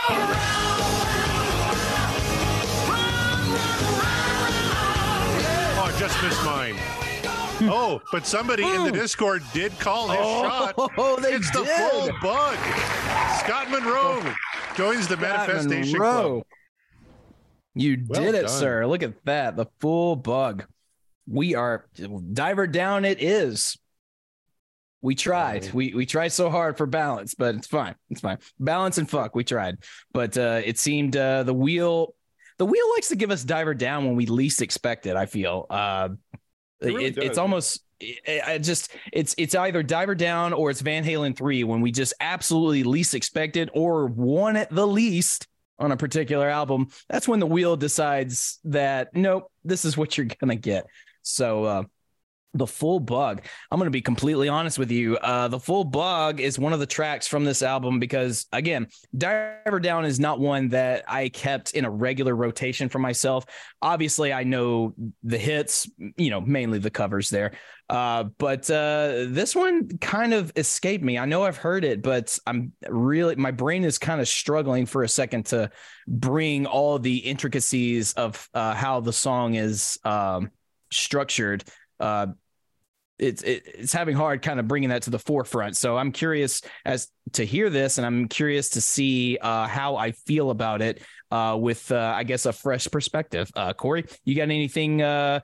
Oh, 5.78 5.84
I 5.86 5.96
just 5.98 6.22
missed 6.22 6.44
mine. 6.44 6.76
Oh, 7.72 8.02
but 8.12 8.26
somebody 8.26 8.64
in 8.64 8.84
the 8.84 8.92
Discord 8.92 9.44
did 9.54 9.72
call 9.80 10.10
his 10.10 10.20
oh, 10.22 10.44
shot. 10.44 10.76
Oh, 10.98 11.20
they 11.22 11.34
it's 11.34 11.50
did. 11.52 11.62
the 11.62 11.66
full 11.66 12.10
bug. 12.22 12.58
Scott 13.40 13.70
Monroe 13.70 14.22
joins 14.76 15.08
the 15.08 15.16
Scott 15.16 15.48
Manifestation 15.48 15.94
Monroe. 15.94 16.30
Club. 16.32 16.44
You 17.76 18.04
well 18.10 18.24
did 18.24 18.36
it, 18.36 18.42
done. 18.42 18.50
sir. 18.50 18.86
Look 18.88 19.04
at 19.04 19.14
that. 19.24 19.56
The 19.56 19.68
full 19.80 20.18
bug. 20.18 20.66
We 21.30 21.56
are 21.56 21.86
diver 22.34 22.68
down. 22.68 23.06
It 23.06 23.22
is. 23.22 23.78
We 25.02 25.16
tried. 25.16 25.74
We 25.74 25.94
we 25.94 26.06
tried 26.06 26.30
so 26.30 26.50
hard 26.50 26.78
for 26.78 26.86
balance, 26.86 27.34
but 27.34 27.56
it's 27.56 27.68
fine. 27.68 27.96
It's 28.10 28.22
fine. 28.22 28.38
Balance 28.60 29.00
and 29.00 29.10
fuck. 29.10 29.36
We 29.36 29.44
tried, 29.44 29.78
but 30.14 30.38
uh, 30.38 30.62
it 30.64 30.78
seemed 30.78 31.18
uh, 31.18 31.44
the 31.44 31.54
wheel 31.54 32.14
the 32.60 32.66
wheel 32.66 32.90
likes 32.96 33.08
to 33.10 33.16
give 33.16 33.32
us 33.32 33.44
diver 33.44 33.74
down 33.74 34.06
when 34.06 34.16
we 34.16 34.28
least 34.28 34.62
expect 34.62 35.08
it. 35.08 35.16
I 35.16 35.26
feel 35.26 35.66
uh, 35.70 36.10
it 36.80 36.86
really 36.86 37.06
it, 37.06 37.18
it's 37.18 37.40
almost 37.40 37.84
I 38.28 38.60
just 38.60 38.96
it's 39.12 39.36
it's 39.38 39.56
either 39.56 39.84
diver 39.84 40.16
down 40.16 40.54
or 40.54 40.70
it's 40.70 40.82
Van 40.82 41.04
Halen 41.04 41.36
three 41.36 41.64
when 41.64 41.82
we 41.82 41.92
just 41.92 42.14
absolutely 42.20 42.84
least 42.84 43.16
expected 43.16 43.70
or 43.74 44.08
one 44.08 44.56
at 44.56 44.70
the 44.70 44.86
least 44.88 45.48
on 45.80 45.92
a 45.92 45.98
particular 45.98 46.48
album. 46.48 46.88
That's 47.10 47.28
when 47.28 47.40
the 47.40 47.48
wheel 47.48 47.76
decides 47.76 48.60
that 48.66 49.16
nope, 49.16 49.52
this 49.64 49.86
is 49.86 49.98
what 49.98 50.18
you're 50.18 50.28
gonna 50.40 50.56
get. 50.56 50.86
So 51.24 51.64
uh, 51.64 51.84
the 52.54 52.68
full 52.68 53.00
bug. 53.00 53.42
I'm 53.70 53.78
going 53.78 53.88
to 53.88 53.92
be 53.92 54.02
completely 54.02 54.50
honest 54.50 54.78
with 54.78 54.92
you. 54.92 55.18
Uh, 55.18 55.48
the 55.48 55.60
full 55.60 55.84
bug 55.84 56.40
is 56.40 56.60
one 56.60 56.74
of 56.74 56.80
the 56.80 56.86
tracks 56.86 57.28
from 57.28 57.46
this 57.46 57.62
album 57.62 58.00
because 58.00 58.46
again 58.52 58.88
diver 59.18 59.80
down 59.80 60.06
is 60.06 60.20
not 60.20 60.40
one 60.40 60.70
that 60.70 61.04
i 61.08 61.30
kept 61.30 61.72
in 61.72 61.86
a 61.86 61.90
regular 61.90 62.36
rotation 62.36 62.90
for 62.90 63.00
myself. 63.00 63.46
Obviously 63.82 64.34
i 64.34 64.44
know 64.44 64.94
the 65.24 65.38
hits 65.38 65.90
you 66.18 66.30
know 66.30 66.42
mainly 66.42 66.80
the 66.80 66.90
covers 66.90 67.30
there. 67.30 67.52
Uh, 67.90 68.24
but 68.38 68.70
uh, 68.72 69.26
this 69.28 69.54
one 69.54 69.98
kind 69.98 70.34
of 70.34 70.52
escaped 70.56 71.04
me. 71.04 71.18
I 71.18 71.26
know 71.26 71.44
i've 71.44 71.58
heard 71.58 71.84
it 71.84 72.02
but 72.02 72.38
i'm 72.46 72.74
really 72.90 73.36
my 73.36 73.52
brain 73.52 73.84
is 73.84 73.98
kind 73.98 74.22
of 74.22 74.28
struggling 74.28 74.86
for 74.86 75.04
a 75.04 75.10
second 75.10 75.46
to 75.48 75.70
bring 76.08 76.66
all 76.66 77.00
the 77.00 77.18
intricacies 77.18 78.14
of 78.14 78.50
uh, 78.54 78.74
how 78.74 79.00
the 79.00 79.14
song 79.14 79.56
is 79.56 79.98
um, 80.04 80.52
structured. 80.92 81.64
Uh, 82.00 82.28
it's 83.22 83.44
it, 83.44 83.64
it's 83.66 83.94
having 83.94 84.16
hard 84.16 84.42
kind 84.42 84.60
of 84.60 84.68
bringing 84.68 84.90
that 84.90 85.04
to 85.04 85.10
the 85.12 85.20
forefront. 85.20 85.78
So 85.78 85.96
I'm 85.96 86.12
curious 86.12 86.62
as 86.86 87.08
to 87.34 87.46
hear 87.46 87.70
this, 87.70 87.98
and 87.98 88.06
I'm 88.06 88.28
curious 88.28 88.70
to 88.72 88.82
see 88.82 89.38
uh, 89.40 89.68
how 89.68 89.96
I 89.96 90.12
feel 90.12 90.50
about 90.50 90.82
it 90.82 91.02
uh, 91.30 91.58
with 91.60 91.92
uh, 91.92 92.14
I 92.16 92.24
guess 92.24 92.46
a 92.46 92.52
fresh 92.52 92.88
perspective. 92.92 93.50
Uh, 93.56 93.74
Corey, 93.74 94.06
you 94.26 94.36
got 94.36 94.44
anything 94.44 95.02
uh, 95.02 95.40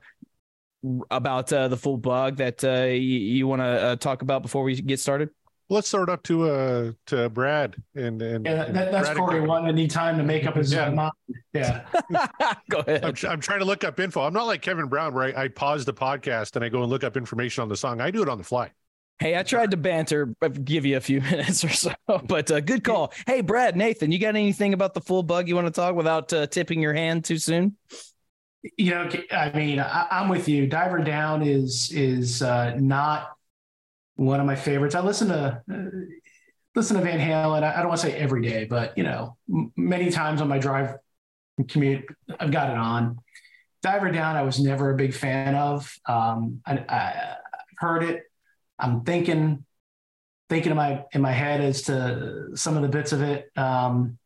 about 1.10 1.52
uh, 1.52 1.68
the 1.68 1.76
full 1.76 1.96
bug 1.96 2.36
that 2.36 2.62
you 2.62 3.46
want 3.46 3.62
to 3.62 3.96
talk 4.00 4.22
about 4.22 4.42
before 4.42 4.64
we 4.64 4.80
get 4.80 5.00
started? 5.00 5.30
Let's 5.68 5.90
throw 5.90 6.02
it 6.02 6.08
up 6.08 6.22
to 6.24 6.48
uh 6.50 6.92
to 7.06 7.28
Brad 7.28 7.76
and 7.94 8.20
and, 8.22 8.46
yeah, 8.46 8.70
that, 8.70 8.92
that's 8.92 9.08
Brad 9.08 9.16
Corey 9.16 9.40
wanting 9.40 9.68
any 9.68 9.86
time 9.86 10.16
to 10.18 10.22
make 10.22 10.46
up 10.46 10.56
his 10.56 10.72
yeah. 10.72 10.90
mind. 10.90 11.12
Yeah, 11.52 11.84
go 12.70 12.78
ahead. 12.80 13.04
I'm, 13.04 13.14
I'm, 13.30 13.40
trying 13.40 13.58
to 13.60 13.64
look 13.64 13.84
up 13.84 13.98
info. 14.00 14.22
I'm 14.22 14.32
not 14.32 14.46
like 14.46 14.62
Kevin 14.62 14.86
Brown 14.86 15.14
where 15.14 15.36
I, 15.36 15.44
I 15.44 15.48
pause 15.48 15.84
the 15.84 15.94
podcast 15.94 16.56
and 16.56 16.64
I 16.64 16.68
go 16.68 16.82
and 16.82 16.90
look 16.90 17.04
up 17.04 17.16
information 17.16 17.62
on 17.62 17.68
the 17.68 17.76
song. 17.76 18.00
I 18.00 18.10
do 18.10 18.22
it 18.22 18.28
on 18.28 18.38
the 18.38 18.44
fly. 18.44 18.70
Hey, 19.18 19.36
I 19.36 19.42
tried 19.42 19.72
to 19.72 19.76
banter, 19.76 20.32
give 20.62 20.86
you 20.86 20.96
a 20.96 21.00
few 21.00 21.20
minutes 21.30 21.64
or 21.64 21.70
so, 21.70 21.92
but 22.24 22.50
uh, 22.50 22.60
good 22.60 22.84
call. 22.84 23.12
Hey, 23.26 23.40
Brad, 23.40 23.76
Nathan, 23.76 24.12
you 24.12 24.18
got 24.18 24.36
anything 24.36 24.74
about 24.74 24.94
the 24.94 25.00
full 25.00 25.24
bug 25.24 25.48
you 25.48 25.56
want 25.56 25.66
to 25.66 25.72
talk 25.72 25.96
without 25.96 26.32
uh, 26.32 26.46
tipping 26.46 26.80
your 26.80 26.94
hand 26.94 27.24
too 27.24 27.38
soon? 27.38 27.76
You 28.76 28.90
know, 28.90 29.10
I 29.32 29.50
mean, 29.52 29.80
I, 29.80 30.06
am 30.10 30.28
with 30.28 30.48
you. 30.48 30.66
Diver 30.66 30.98
Down 30.98 31.42
is 31.42 31.90
is 31.92 32.42
uh, 32.42 32.74
not 32.76 33.37
one 34.18 34.40
of 34.40 34.46
my 34.46 34.56
favorites. 34.56 34.96
I 34.96 35.00
listen 35.00 35.28
to 35.28 35.62
uh, 35.72 35.76
listen 36.74 36.96
to 36.96 37.02
Van 37.02 37.20
Halen. 37.20 37.62
I, 37.62 37.72
I 37.72 37.78
don't 37.78 37.88
want 37.88 38.00
to 38.00 38.08
say 38.08 38.16
every 38.16 38.42
day, 38.42 38.64
but 38.64 38.98
you 38.98 39.04
know, 39.04 39.36
m- 39.48 39.72
many 39.76 40.10
times 40.10 40.40
on 40.40 40.48
my 40.48 40.58
drive 40.58 40.96
commute, 41.68 42.04
I've 42.38 42.50
got 42.50 42.70
it 42.70 42.76
on. 42.76 43.18
Diver 43.80 44.10
Down, 44.10 44.34
I 44.34 44.42
was 44.42 44.58
never 44.58 44.90
a 44.90 44.96
big 44.96 45.14
fan 45.14 45.54
of. 45.54 45.94
Um, 46.06 46.60
I, 46.66 46.84
I 46.88 47.36
heard 47.76 48.02
it. 48.02 48.24
I'm 48.76 49.04
thinking, 49.04 49.64
thinking 50.48 50.72
in 50.72 50.76
my 50.76 51.04
in 51.12 51.22
my 51.22 51.32
head 51.32 51.60
as 51.60 51.82
to 51.82 52.56
some 52.56 52.76
of 52.76 52.82
the 52.82 52.88
bits 52.88 53.12
of 53.12 53.22
it. 53.22 53.48
Um, 53.56 54.18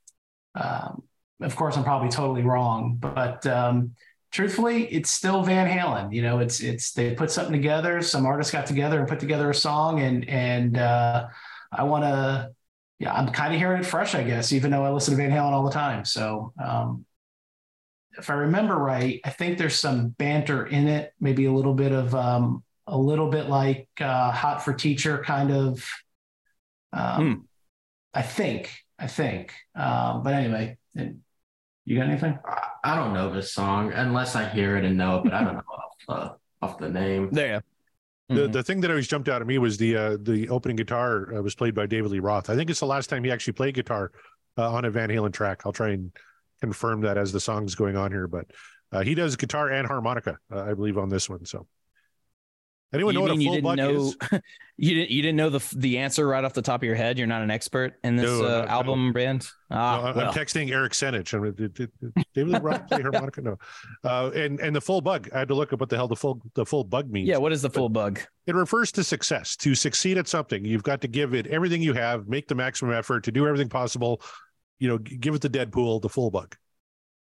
um, 0.54 1.02
of 1.42 1.54
course, 1.54 1.76
I'm 1.76 1.84
probably 1.84 2.08
totally 2.08 2.42
wrong, 2.42 2.96
but 2.98 3.46
um, 3.46 3.94
truthfully, 4.32 4.86
it's 4.86 5.10
still 5.10 5.42
Van 5.42 5.68
Halen. 5.68 6.12
You 6.12 6.22
know, 6.22 6.40
it's 6.40 6.60
it's 6.60 6.92
they 6.92 7.14
put 7.14 7.30
something 7.30 7.52
together. 7.52 8.02
Some 8.02 8.26
artists 8.26 8.50
got 8.50 8.66
together 8.66 8.98
and 8.98 9.06
put 9.06 9.20
together 9.20 9.50
a 9.50 9.54
song, 9.54 10.00
and 10.00 10.28
and 10.28 10.78
uh, 10.78 11.28
I 11.70 11.84
want 11.84 12.04
to. 12.04 12.50
Yeah, 12.98 13.12
I'm 13.12 13.28
kind 13.28 13.52
of 13.52 13.58
hearing 13.58 13.80
it 13.80 13.86
fresh, 13.86 14.14
I 14.14 14.22
guess, 14.22 14.52
even 14.52 14.70
though 14.70 14.84
I 14.84 14.90
listen 14.90 15.16
to 15.16 15.22
Van 15.22 15.30
Halen 15.30 15.52
all 15.52 15.64
the 15.64 15.72
time. 15.72 16.04
So, 16.04 16.52
um, 16.62 17.04
if 18.16 18.30
I 18.30 18.34
remember 18.34 18.76
right, 18.76 19.20
I 19.24 19.30
think 19.30 19.58
there's 19.58 19.74
some 19.74 20.10
banter 20.10 20.66
in 20.66 20.86
it, 20.86 21.12
maybe 21.18 21.46
a 21.46 21.52
little 21.52 21.74
bit 21.74 21.90
of 21.90 22.14
um, 22.14 22.62
a 22.86 22.96
little 22.96 23.28
bit 23.28 23.48
like 23.48 23.88
uh, 24.00 24.30
"Hot 24.30 24.64
for 24.64 24.72
Teacher" 24.72 25.18
kind 25.18 25.52
of. 25.52 25.88
Um, 26.92 27.34
hmm. 27.34 27.40
I 28.14 28.20
think, 28.20 28.70
I 28.98 29.06
think, 29.06 29.54
um, 29.74 30.22
but 30.22 30.34
anyway, 30.34 30.76
you 31.84 31.98
got 31.98 32.08
anything? 32.08 32.38
I 32.84 32.94
don't 32.94 33.12
know 33.12 33.32
this 33.32 33.52
song 33.52 33.92
unless 33.92 34.34
I 34.36 34.48
hear 34.48 34.76
it 34.76 34.84
and 34.84 34.96
know 34.96 35.18
it, 35.18 35.24
but 35.24 35.34
I 35.34 35.44
don't 35.44 35.54
know 35.54 35.62
off, 35.68 35.94
uh, 36.08 36.64
off 36.64 36.78
the 36.78 36.88
name. 36.88 37.30
Yeah. 37.32 37.60
The, 38.28 38.34
mm-hmm. 38.34 38.52
the 38.52 38.62
thing 38.62 38.80
that 38.80 38.90
always 38.90 39.08
jumped 39.08 39.28
out 39.28 39.40
at 39.40 39.46
me 39.46 39.58
was 39.58 39.76
the 39.76 39.96
uh, 39.96 40.16
the 40.20 40.48
opening 40.48 40.76
guitar 40.76 41.34
uh, 41.34 41.42
was 41.42 41.54
played 41.54 41.74
by 41.74 41.86
David 41.86 42.10
Lee 42.10 42.20
Roth. 42.20 42.48
I 42.50 42.56
think 42.56 42.70
it's 42.70 42.80
the 42.80 42.86
last 42.86 43.10
time 43.10 43.24
he 43.24 43.30
actually 43.30 43.54
played 43.54 43.74
guitar 43.74 44.12
uh, 44.56 44.70
on 44.70 44.84
a 44.84 44.90
Van 44.90 45.10
Halen 45.10 45.32
track. 45.32 45.62
I'll 45.66 45.72
try 45.72 45.90
and 45.90 46.12
confirm 46.60 47.02
that 47.02 47.18
as 47.18 47.32
the 47.32 47.40
song's 47.40 47.74
going 47.74 47.96
on 47.96 48.12
here, 48.12 48.28
but 48.28 48.46
uh, 48.92 49.02
he 49.02 49.14
does 49.14 49.36
guitar 49.36 49.70
and 49.70 49.86
harmonica, 49.86 50.38
uh, 50.50 50.62
I 50.62 50.74
believe, 50.74 50.98
on 50.98 51.08
this 51.08 51.28
one. 51.28 51.44
So 51.44 51.66
Anyone 52.92 53.14
you 53.14 53.20
know 53.20 53.26
what 53.26 53.38
a 53.38 53.44
full 53.44 53.62
bug 53.62 53.76
know, 53.78 53.90
is? 53.90 54.16
you 54.76 54.94
didn't. 54.94 55.10
You 55.10 55.22
didn't 55.22 55.36
know 55.36 55.48
the 55.48 55.76
the 55.76 55.98
answer 55.98 56.26
right 56.26 56.44
off 56.44 56.52
the 56.52 56.60
top 56.60 56.82
of 56.82 56.84
your 56.84 56.94
head. 56.94 57.16
You're 57.16 57.26
not 57.26 57.40
an 57.40 57.50
expert 57.50 57.94
in 58.04 58.16
this 58.16 58.26
no, 58.26 58.44
uh, 58.44 58.66
album 58.68 59.06
no. 59.06 59.12
band. 59.12 59.48
Ah, 59.70 60.12
no, 60.14 60.20
I'm 60.20 60.34
texting 60.34 60.70
Eric 60.70 60.92
Senich. 60.92 61.32
I 61.32 61.38
mean, 61.38 61.54
did, 61.54 61.72
did, 61.72 61.90
David 62.34 62.62
Roth 62.62 62.86
play 62.88 63.00
harmonica? 63.00 63.40
No. 63.40 63.56
Uh, 64.04 64.30
and 64.34 64.60
and 64.60 64.76
the 64.76 64.80
full 64.80 65.00
bug. 65.00 65.30
I 65.34 65.38
had 65.38 65.48
to 65.48 65.54
look 65.54 65.72
up 65.72 65.80
what 65.80 65.88
the 65.88 65.96
hell 65.96 66.08
the 66.08 66.16
full 66.16 66.42
the 66.54 66.66
full 66.66 66.84
bug 66.84 67.10
means. 67.10 67.28
Yeah, 67.28 67.38
what 67.38 67.52
is 67.52 67.62
the 67.62 67.70
full 67.70 67.88
but 67.88 68.14
bug? 68.14 68.20
It 68.46 68.54
refers 68.54 68.92
to 68.92 69.04
success. 69.04 69.56
To 69.56 69.74
succeed 69.74 70.18
at 70.18 70.28
something, 70.28 70.62
you've 70.62 70.82
got 70.82 71.00
to 71.00 71.08
give 71.08 71.32
it 71.32 71.46
everything 71.46 71.80
you 71.80 71.94
have, 71.94 72.28
make 72.28 72.46
the 72.46 72.54
maximum 72.54 72.92
effort 72.92 73.24
to 73.24 73.32
do 73.32 73.46
everything 73.46 73.70
possible. 73.70 74.20
You 74.80 74.88
know, 74.88 74.98
give 74.98 75.34
it 75.34 75.40
the 75.40 75.48
Deadpool, 75.48 76.02
the 76.02 76.10
full 76.10 76.30
bug. 76.30 76.56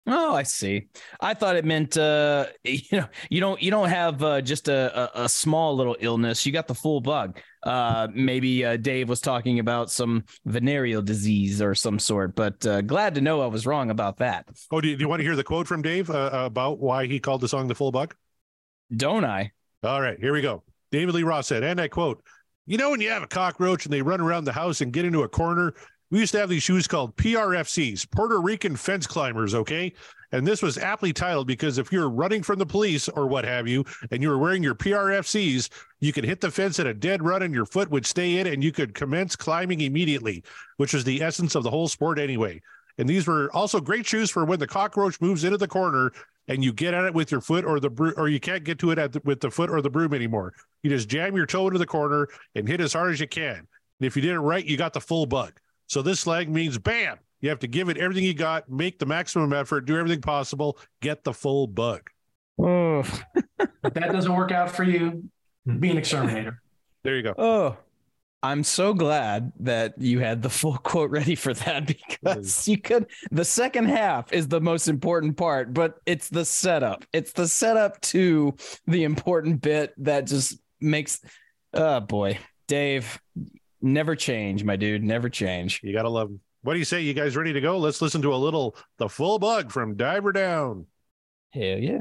Oh, 0.07 0.35
I 0.35 0.43
see. 0.43 0.89
I 1.21 1.33
thought 1.33 1.57
it 1.57 1.65
meant 1.65 1.97
uh, 1.97 2.47
you 2.65 2.81
know 2.93 3.09
you 3.31 3.41
don't 3.41 3.63
you 3.63 3.71
don't 3.71 3.89
have 3.89 4.23
uh, 4.23 4.41
just 4.41 4.69
a, 4.69 5.19
a, 5.19 5.25
a 5.25 5.29
small 5.29 5.75
little 5.77 5.97
illness. 6.01 6.45
You 6.45 6.53
got 6.53 6.69
the 6.69 6.75
full 6.75 7.01
bug. 7.01 7.39
Uh, 7.63 8.09
maybe 8.13 8.65
uh, 8.65 8.77
Dave 8.77 9.09
was 9.09 9.23
talking 9.23 9.59
about 9.59 9.91
some 9.91 10.25
venereal 10.45 11.01
disease 11.01 11.63
or 11.63 11.75
some 11.75 11.99
sort. 11.99 12.35
But 12.37 12.65
uh, 12.67 12.83
glad 12.83 13.15
to 13.15 13.23
know 13.23 13.41
I 13.41 13.47
was 13.47 13.67
wrong 13.67 13.91
about 13.91 14.19
that. 14.19 14.47
Oh, 14.71 14.83
do 14.83 14.89
you, 14.89 14.97
do 14.97 15.03
you 15.03 15.09
want 15.09 15.21
to 15.21 15.25
hear 15.25 15.37
the 15.37 15.45
quote 15.45 15.67
from 15.67 15.81
Dave 15.81 16.11
uh, 16.11 16.31
about 16.33 16.79
why 16.79 17.07
he 17.07 17.19
called 17.19 17.41
the 17.41 17.49
song 17.49 17.69
the 17.69 17.75
full 17.75 17.91
bug? 17.91 18.15
Don't 18.95 19.25
I? 19.25 19.53
All 19.83 20.01
right, 20.01 20.19
here 20.21 20.35
we 20.35 20.43
go. 20.43 20.63
David 20.93 21.15
Lee 21.15 21.23
Roth 21.23 21.47
said, 21.47 21.65
and 21.65 21.81
I 21.81 21.89
quote, 21.89 22.23
"You 22.67 22.77
know 22.77 22.91
when 22.91 23.01
you 23.01 23.09
have 23.09 23.23
a 23.23 23.27
cockroach 23.27 23.87
and 23.87 23.93
they 23.93 24.03
run 24.03 24.21
around 24.21 24.45
the 24.45 24.53
house 24.53 24.83
and 24.83 24.93
get 24.93 25.07
into 25.07 25.23
a 25.23 25.29
corner 25.29 25.75
we 26.11 26.21
used 26.21 26.33
to 26.33 26.39
have 26.39 26.49
these 26.49 26.63
shoes 26.63 26.87
called 26.87 27.17
PRFCs, 27.17 28.11
Puerto 28.11 28.41
Rican 28.41 28.77
fence 28.77 29.07
climbers, 29.07 29.55
okay? 29.55 29.93
And 30.33 30.47
this 30.47 30.63
was 30.63 30.79
aptly 30.79 31.13
titled 31.13 31.47
because 31.47 31.79
if 31.79 31.93
you're 31.93 32.11
running 32.11 32.43
from 32.43 32.59
the 32.59 32.67
police 32.67 33.09
or 33.09 33.27
what 33.27 33.45
have 33.45 33.69
you, 33.69 33.85
and 34.11 34.21
you 34.21 34.29
were 34.29 34.39
wearing 34.39 34.63
your 34.63 34.75
PRFCs, 34.75 35.69
you 36.01 36.13
could 36.13 36.25
hit 36.25 36.41
the 36.41 36.51
fence 36.51 36.81
at 36.81 36.87
a 36.87 36.95
dead 36.95 37.23
run 37.23 37.43
and 37.43 37.55
your 37.55 37.67
foot 37.67 37.91
would 37.91 38.05
stay 38.05 38.39
in 38.39 38.49
and 38.49 38.63
you 38.63 38.73
could 38.73 38.95
commence 38.95 39.37
climbing 39.37 39.81
immediately, 39.81 40.43
which 40.77 40.93
was 40.93 41.05
the 41.05 41.23
essence 41.23 41.55
of 41.55 41.63
the 41.63 41.71
whole 41.71 41.87
sport 41.87 42.19
anyway. 42.19 42.61
And 42.99 43.09
these 43.09 43.27
were 43.27 43.51
also 43.55 43.81
great 43.81 44.07
shoes 44.07 44.31
for 44.31 44.45
when 44.45 44.59
the 44.59 44.67
cockroach 44.67 45.21
moves 45.21 45.45
into 45.45 45.59
the 45.59 45.69
corner 45.69 46.13
and 46.49 46.63
you 46.63 46.73
get 46.73 46.95
at 46.95 47.05
it 47.05 47.15
with 47.15 47.31
your 47.31 47.41
foot 47.41 47.65
or 47.65 47.81
the 47.81 47.91
bro- 47.91 48.13
or 48.17 48.29
you 48.29 48.41
can't 48.41 48.65
get 48.65 48.79
to 48.81 48.91
it 48.91 49.13
the, 49.13 49.21
with 49.25 49.41
the 49.41 49.51
foot 49.51 49.71
or 49.71 49.81
the 49.81 49.91
broom 49.91 50.15
anymore. 50.15 50.53
You 50.83 50.91
just 50.91 51.09
jam 51.09 51.37
your 51.37 51.47
toe 51.47 51.67
into 51.67 51.79
the 51.79 51.87
corner 51.87 52.29
and 52.55 52.69
hit 52.69 52.81
as 52.81 52.93
hard 52.93 53.13
as 53.13 53.21
you 53.21 53.29
can. 53.29 53.57
And 53.57 54.07
if 54.07 54.17
you 54.17 54.23
did 54.23 54.33
it 54.33 54.41
right, 54.41 54.65
you 54.65 54.77
got 54.77 54.93
the 54.93 55.01
full 55.01 55.27
bug. 55.27 55.61
So 55.87 56.03
this 56.03 56.21
slang 56.21 56.53
means 56.53 56.79
bam. 56.79 57.19
You 57.41 57.51
have 57.51 57.59
to 57.61 57.67
give 57.67 57.89
it 57.89 57.99
everything 57.99 58.25
you 58.25 58.35
got, 58.35 58.71
make 58.71 58.99
the 58.99 59.07
maximum 59.07 59.53
effort, 59.53 59.83
do 59.83 59.99
everything 59.99 60.23
possible, 60.23 60.79
get 61.01 61.25
the 61.25 61.33
full 61.33 61.67
bug. 61.67 62.09
Oh. 62.59 63.01
if 63.59 63.95
that 63.95 64.13
doesn't 64.13 64.35
work 64.35 64.51
out 64.51 64.71
for 64.71 64.85
you, 64.85 65.25
be 65.79 65.91
an 65.91 65.99
exterminator. 65.99 66.63
There 67.03 67.17
you 67.17 67.23
go. 67.23 67.35
Oh, 67.37 67.77
I'm 68.45 68.63
so 68.63 68.93
glad 68.93 69.53
that 69.61 69.95
you 69.99 70.21
had 70.21 70.43
the 70.43 70.51
full 70.51 70.77
quote 70.77 71.11
ready 71.11 71.35
for 71.35 71.55
that 71.55 71.87
because 72.11 72.69
you 72.69 72.79
could. 72.79 73.07
The 73.31 73.45
second 73.45 73.87
half 73.87 74.33
is 74.33 74.49
the 74.49 74.61
most 74.61 74.87
important 74.87 75.37
part, 75.37 75.73
but 75.73 75.99
it's 76.05 76.29
the 76.29 76.45
setup. 76.45 77.07
It's 77.13 77.33
the 77.33 77.49
setup 77.49 78.01
to 78.03 78.55
the 78.87 79.05
important 79.05 79.63
bit 79.63 79.95
that 80.05 80.27
just 80.27 80.59
makes. 80.79 81.21
Oh 81.73 82.01
boy, 82.01 82.39
Dave, 82.69 83.19
Never 83.85 84.17
change, 84.17 84.65
my 84.65 84.77
dude. 84.77 85.05
Never 85.05 85.29
change. 85.29 85.81
You 85.83 85.93
gotta 85.93 86.09
love 86.09 86.29
them. 86.29 86.41
What 86.63 86.73
do 86.73 86.79
you 86.79 86.87
say? 86.87 87.03
You 87.03 87.13
guys 87.13 87.37
ready 87.37 87.53
to 87.53 87.61
go? 87.61 87.77
Let's 87.77 88.01
listen 88.01 88.23
to 88.23 88.33
a 88.33 88.37
little 88.37 88.77
the 88.97 89.11
full 89.11 89.39
bug 89.39 89.71
from 89.71 89.95
Diver 89.95 90.33
Down. 90.33 90.87
Hell 91.53 91.79
yeah. 91.79 92.01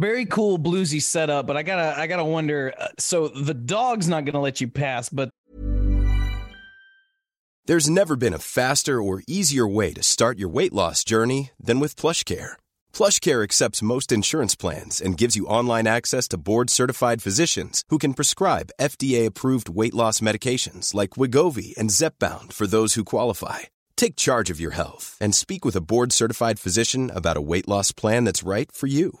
Very 0.00 0.24
cool 0.24 0.58
bluesy 0.58 1.00
setup 1.00 1.46
but 1.46 1.56
i 1.56 1.62
gotta 1.62 1.98
i 2.00 2.06
gotta 2.06 2.24
wonder 2.24 2.72
uh, 2.78 2.88
so 2.98 3.28
the 3.28 3.54
dog's 3.54 4.08
not 4.08 4.24
gonna 4.24 4.40
let 4.40 4.60
you 4.60 4.66
pass 4.66 5.10
but 5.10 5.28
There's 7.70 7.88
never 7.88 8.16
been 8.16 8.34
a 8.34 8.38
faster 8.38 9.00
or 9.00 9.22
easier 9.28 9.64
way 9.64 9.92
to 9.92 10.02
start 10.02 10.38
your 10.38 10.48
weight 10.48 10.72
loss 10.72 11.04
journey 11.04 11.50
than 11.60 11.78
with 11.78 11.94
PlushCare. 11.94 12.52
PlushCare 12.92 13.44
accepts 13.44 13.82
most 13.82 14.10
insurance 14.10 14.56
plans 14.56 15.00
and 15.00 15.16
gives 15.16 15.36
you 15.36 15.46
online 15.46 15.86
access 15.86 16.26
to 16.28 16.38
board-certified 16.38 17.22
physicians 17.22 17.84
who 17.90 17.98
can 17.98 18.14
prescribe 18.14 18.72
FDA-approved 18.80 19.68
weight 19.68 19.94
loss 19.94 20.18
medications 20.20 20.94
like 20.94 21.10
Wegovy 21.10 21.76
and 21.76 21.90
Zepbound 21.90 22.52
for 22.52 22.66
those 22.66 22.94
who 22.94 23.04
qualify. 23.04 23.68
Take 23.94 24.16
charge 24.16 24.50
of 24.50 24.58
your 24.58 24.72
health 24.72 25.16
and 25.20 25.32
speak 25.32 25.64
with 25.64 25.76
a 25.76 25.86
board-certified 25.92 26.58
physician 26.58 27.10
about 27.14 27.36
a 27.36 27.46
weight 27.52 27.68
loss 27.68 27.92
plan 27.92 28.24
that's 28.24 28.42
right 28.42 28.72
for 28.72 28.88
you. 28.88 29.20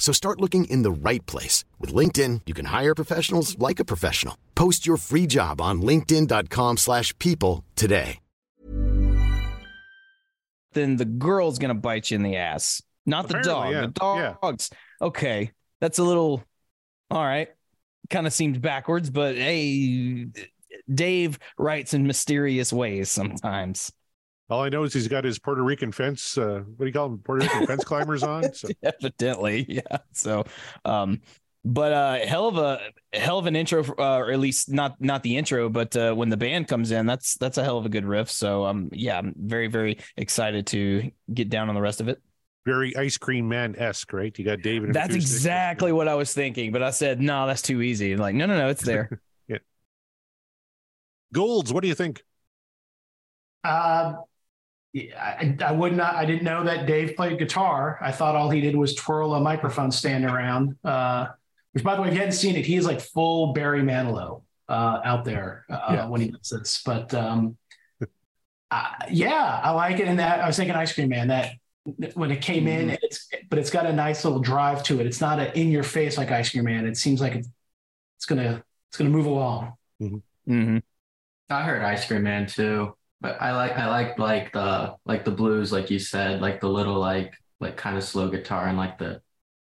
So 0.00 0.12
start 0.12 0.40
looking 0.40 0.64
in 0.64 0.82
the 0.82 0.90
right 0.90 1.24
place. 1.26 1.64
With 1.78 1.94
LinkedIn, 1.94 2.40
you 2.46 2.54
can 2.54 2.64
hire 2.64 2.96
professionals 2.96 3.56
like 3.60 3.78
a 3.78 3.84
professional. 3.84 4.36
Post 4.56 4.86
your 4.88 4.96
free 4.96 5.28
job 5.28 5.60
on 5.60 5.82
linkedin.com 5.82 6.78
slash 6.78 7.16
people 7.20 7.64
today. 7.76 8.18
Then 10.72 10.96
the 10.96 11.04
girl's 11.04 11.58
going 11.58 11.74
to 11.74 11.80
bite 11.80 12.10
you 12.10 12.14
in 12.16 12.22
the 12.22 12.36
ass. 12.36 12.80
Not 13.06 13.26
the 13.28 13.40
dog. 13.40 13.66
Apparently, 13.74 13.92
The 13.92 14.14
yeah. 14.16 14.34
dogs. 14.40 14.70
Okay. 15.02 15.50
That's 15.80 15.98
a 15.98 16.02
little, 16.04 16.44
all 17.10 17.24
right. 17.24 17.48
Kind 18.08 18.26
of 18.26 18.32
seems 18.32 18.58
backwards, 18.58 19.10
but 19.10 19.34
hey, 19.36 20.26
Dave 20.92 21.38
writes 21.58 21.92
in 21.94 22.06
mysterious 22.06 22.72
ways 22.72 23.10
sometimes. 23.10 23.92
All 24.50 24.62
I 24.62 24.68
know 24.68 24.82
is 24.82 24.92
he's 24.92 25.08
got 25.08 25.24
his 25.24 25.38
Puerto 25.38 25.62
Rican 25.62 25.92
fence. 25.92 26.36
Uh, 26.36 26.62
what 26.76 26.80
do 26.80 26.86
you 26.86 26.92
call 26.92 27.08
them? 27.08 27.18
Puerto 27.18 27.42
Rican 27.42 27.62
fence 27.62 27.84
climbers 27.84 28.22
on. 28.24 28.50
So 28.54 28.68
Evidently, 28.82 29.64
yeah. 29.68 29.98
So, 30.12 30.44
um, 30.84 31.20
but 31.64 31.92
uh, 31.92 32.26
hell 32.26 32.48
of 32.48 32.56
a 32.58 32.80
hell 33.12 33.38
of 33.38 33.46
an 33.46 33.54
intro, 33.54 33.84
uh, 33.98 34.16
or 34.18 34.32
at 34.32 34.40
least 34.40 34.70
not 34.72 35.00
not 35.00 35.22
the 35.22 35.36
intro, 35.36 35.68
but 35.68 35.94
uh, 35.96 36.14
when 36.14 36.30
the 36.30 36.36
band 36.36 36.68
comes 36.68 36.90
in, 36.90 37.06
that's 37.06 37.36
that's 37.36 37.58
a 37.58 37.64
hell 37.64 37.78
of 37.78 37.86
a 37.86 37.88
good 37.90 38.04
riff. 38.04 38.30
So, 38.30 38.64
um, 38.64 38.88
yeah, 38.92 39.18
I'm 39.18 39.34
very 39.36 39.68
very 39.68 39.98
excited 40.16 40.66
to 40.68 41.10
get 41.32 41.48
down 41.50 41.68
on 41.68 41.74
the 41.74 41.80
rest 41.82 42.00
of 42.00 42.08
it. 42.08 42.20
very 42.66 42.94
ice 42.96 43.16
cream 43.18 43.48
man 43.48 43.74
esque, 43.76 44.12
right? 44.12 44.36
You 44.38 44.44
got 44.44 44.62
David. 44.62 44.92
That's 44.92 45.14
exactly 45.14 45.92
what 45.92 46.08
I 46.08 46.14
was 46.14 46.32
thinking, 46.34 46.72
but 46.72 46.82
I 46.82 46.90
said 46.90 47.20
no, 47.20 47.46
that's 47.46 47.62
too 47.62 47.82
easy. 47.82 48.16
Like, 48.16 48.34
no, 48.34 48.46
no, 48.46 48.56
no, 48.56 48.68
it's 48.68 48.82
there. 48.82 49.20
yeah. 49.48 49.58
Goulds. 51.32 51.72
What 51.72 51.82
do 51.82 51.88
you 51.88 51.94
think? 51.94 52.22
Uh, 53.64 54.12
yeah, 54.12 54.29
I, 54.96 55.56
I 55.64 55.72
would 55.72 55.94
not. 55.96 56.16
I 56.16 56.24
didn't 56.24 56.42
know 56.42 56.64
that 56.64 56.86
Dave 56.86 57.14
played 57.16 57.38
guitar. 57.38 57.98
I 58.02 58.10
thought 58.10 58.34
all 58.34 58.50
he 58.50 58.60
did 58.60 58.74
was 58.74 58.94
twirl 58.94 59.34
a 59.34 59.40
microphone 59.40 59.90
stand 59.92 60.24
around. 60.24 60.76
Uh, 60.84 61.28
which, 61.72 61.84
by 61.84 61.94
the 61.94 62.02
way, 62.02 62.08
if 62.08 62.14
you 62.14 62.18
hadn't 62.20 62.34
seen 62.34 62.56
it, 62.56 62.66
he 62.66 62.74
is 62.76 62.84
like 62.84 63.00
full 63.00 63.52
Barry 63.52 63.82
Manilow 63.82 64.42
uh, 64.68 65.00
out 65.04 65.24
there 65.24 65.64
uh, 65.70 65.80
Yeah. 65.92 66.06
when 66.08 66.20
he 66.20 66.28
does 66.32 66.48
this. 66.48 66.82
But 66.84 67.14
um, 67.14 67.56
uh, 68.70 68.90
yeah, 69.10 69.60
I 69.62 69.70
like 69.70 70.00
it. 70.00 70.08
And 70.08 70.18
that 70.18 70.40
I 70.40 70.46
was 70.46 70.56
thinking 70.56 70.74
Ice 70.74 70.92
Cream 70.92 71.08
Man. 71.08 71.28
That 71.28 71.52
when 72.14 72.30
it 72.32 72.42
came 72.42 72.66
in, 72.66 72.90
it's 73.02 73.28
but 73.48 73.58
it's 73.60 73.70
got 73.70 73.86
a 73.86 73.92
nice 73.92 74.24
little 74.24 74.40
drive 74.40 74.82
to 74.84 75.00
it. 75.00 75.06
It's 75.06 75.20
not 75.20 75.38
a 75.38 75.56
in 75.58 75.70
your 75.70 75.82
face 75.84 76.18
like 76.18 76.32
Ice 76.32 76.50
Cream 76.50 76.64
Man. 76.64 76.86
It 76.86 76.96
seems 76.96 77.20
like 77.20 77.36
it's 77.36 77.48
it's 78.18 78.26
gonna 78.26 78.62
it's 78.88 78.96
gonna 78.96 79.10
move 79.10 79.26
along. 79.26 79.74
hmm 80.00 80.78
I 81.48 81.62
heard 81.62 81.82
Ice 81.82 82.06
Cream 82.06 82.22
Man 82.24 82.46
too, 82.46 82.96
but 83.20 83.40
I 83.40 83.52
like 83.52 83.72
I 83.72 83.88
like 83.88 84.18
like 84.18 84.52
the 84.52 84.96
like 85.04 85.24
the 85.24 85.30
blues, 85.30 85.72
like 85.72 85.90
you 85.90 85.98
said, 85.98 86.40
like 86.40 86.60
the 86.60 86.68
little 86.68 86.98
like 86.98 87.34
like 87.60 87.76
kind 87.76 87.96
of 87.96 88.04
slow 88.04 88.28
guitar 88.28 88.66
and 88.66 88.78
like 88.78 88.98
the 88.98 89.20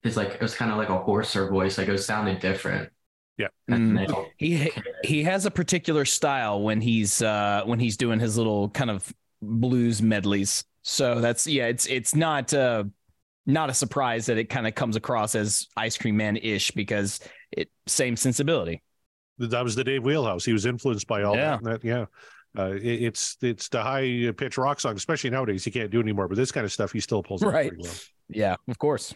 it's 0.03 0.17
like 0.17 0.29
it 0.29 0.41
was 0.41 0.55
kind 0.55 0.71
of 0.71 0.77
like 0.77 0.89
a 0.89 0.97
hoarser 0.99 1.49
voice, 1.49 1.77
like 1.77 1.87
it 1.87 1.91
was 1.91 2.05
sounding 2.05 2.39
different. 2.39 2.89
Yeah. 3.37 3.47
Mm. 3.69 4.27
He 4.37 4.71
he 5.03 5.23
has 5.23 5.45
a 5.45 5.51
particular 5.51 6.05
style 6.05 6.61
when 6.61 6.81
he's 6.81 7.21
uh 7.21 7.63
when 7.65 7.79
he's 7.79 7.97
doing 7.97 8.19
his 8.19 8.37
little 8.37 8.69
kind 8.69 8.89
of 8.91 9.11
blues 9.41 10.01
medleys. 10.01 10.63
So 10.83 11.21
that's 11.21 11.47
yeah, 11.47 11.67
it's 11.67 11.87
it's 11.87 12.15
not 12.15 12.53
uh 12.53 12.83
not 13.47 13.71
a 13.71 13.73
surprise 13.73 14.27
that 14.27 14.37
it 14.37 14.45
kind 14.49 14.67
of 14.67 14.75
comes 14.75 14.95
across 14.95 15.33
as 15.33 15.67
Ice 15.75 15.97
Cream 15.97 16.17
Man 16.17 16.37
ish 16.37 16.69
because 16.71 17.19
it 17.51 17.69
same 17.87 18.15
sensibility. 18.15 18.83
That 19.39 19.63
was 19.63 19.75
the 19.75 19.83
Dave 19.83 20.03
Wheelhouse. 20.03 20.45
He 20.45 20.53
was 20.53 20.67
influenced 20.67 21.07
by 21.07 21.23
all 21.23 21.35
Yeah. 21.35 21.57
that. 21.63 21.81
that. 21.81 21.83
Yeah. 21.83 22.05
Uh, 22.57 22.71
it- 22.73 23.03
it's 23.03 23.37
it's 23.41 23.69
the 23.69 23.81
high 23.81 24.31
pitch 24.37 24.57
rock 24.57 24.79
song, 24.79 24.95
especially 24.95 25.29
nowadays. 25.29 25.63
He 25.63 25.71
can't 25.71 25.89
do 25.91 25.99
anymore, 26.01 26.27
but 26.27 26.35
this 26.37 26.51
kind 26.51 26.65
of 26.65 26.71
stuff 26.71 26.91
he 26.91 26.99
still 26.99 27.23
pulls 27.23 27.43
Right. 27.43 27.69
pretty 27.69 27.83
well. 27.83 27.93
Yeah, 28.29 28.55
of 28.67 28.77
course. 28.77 29.13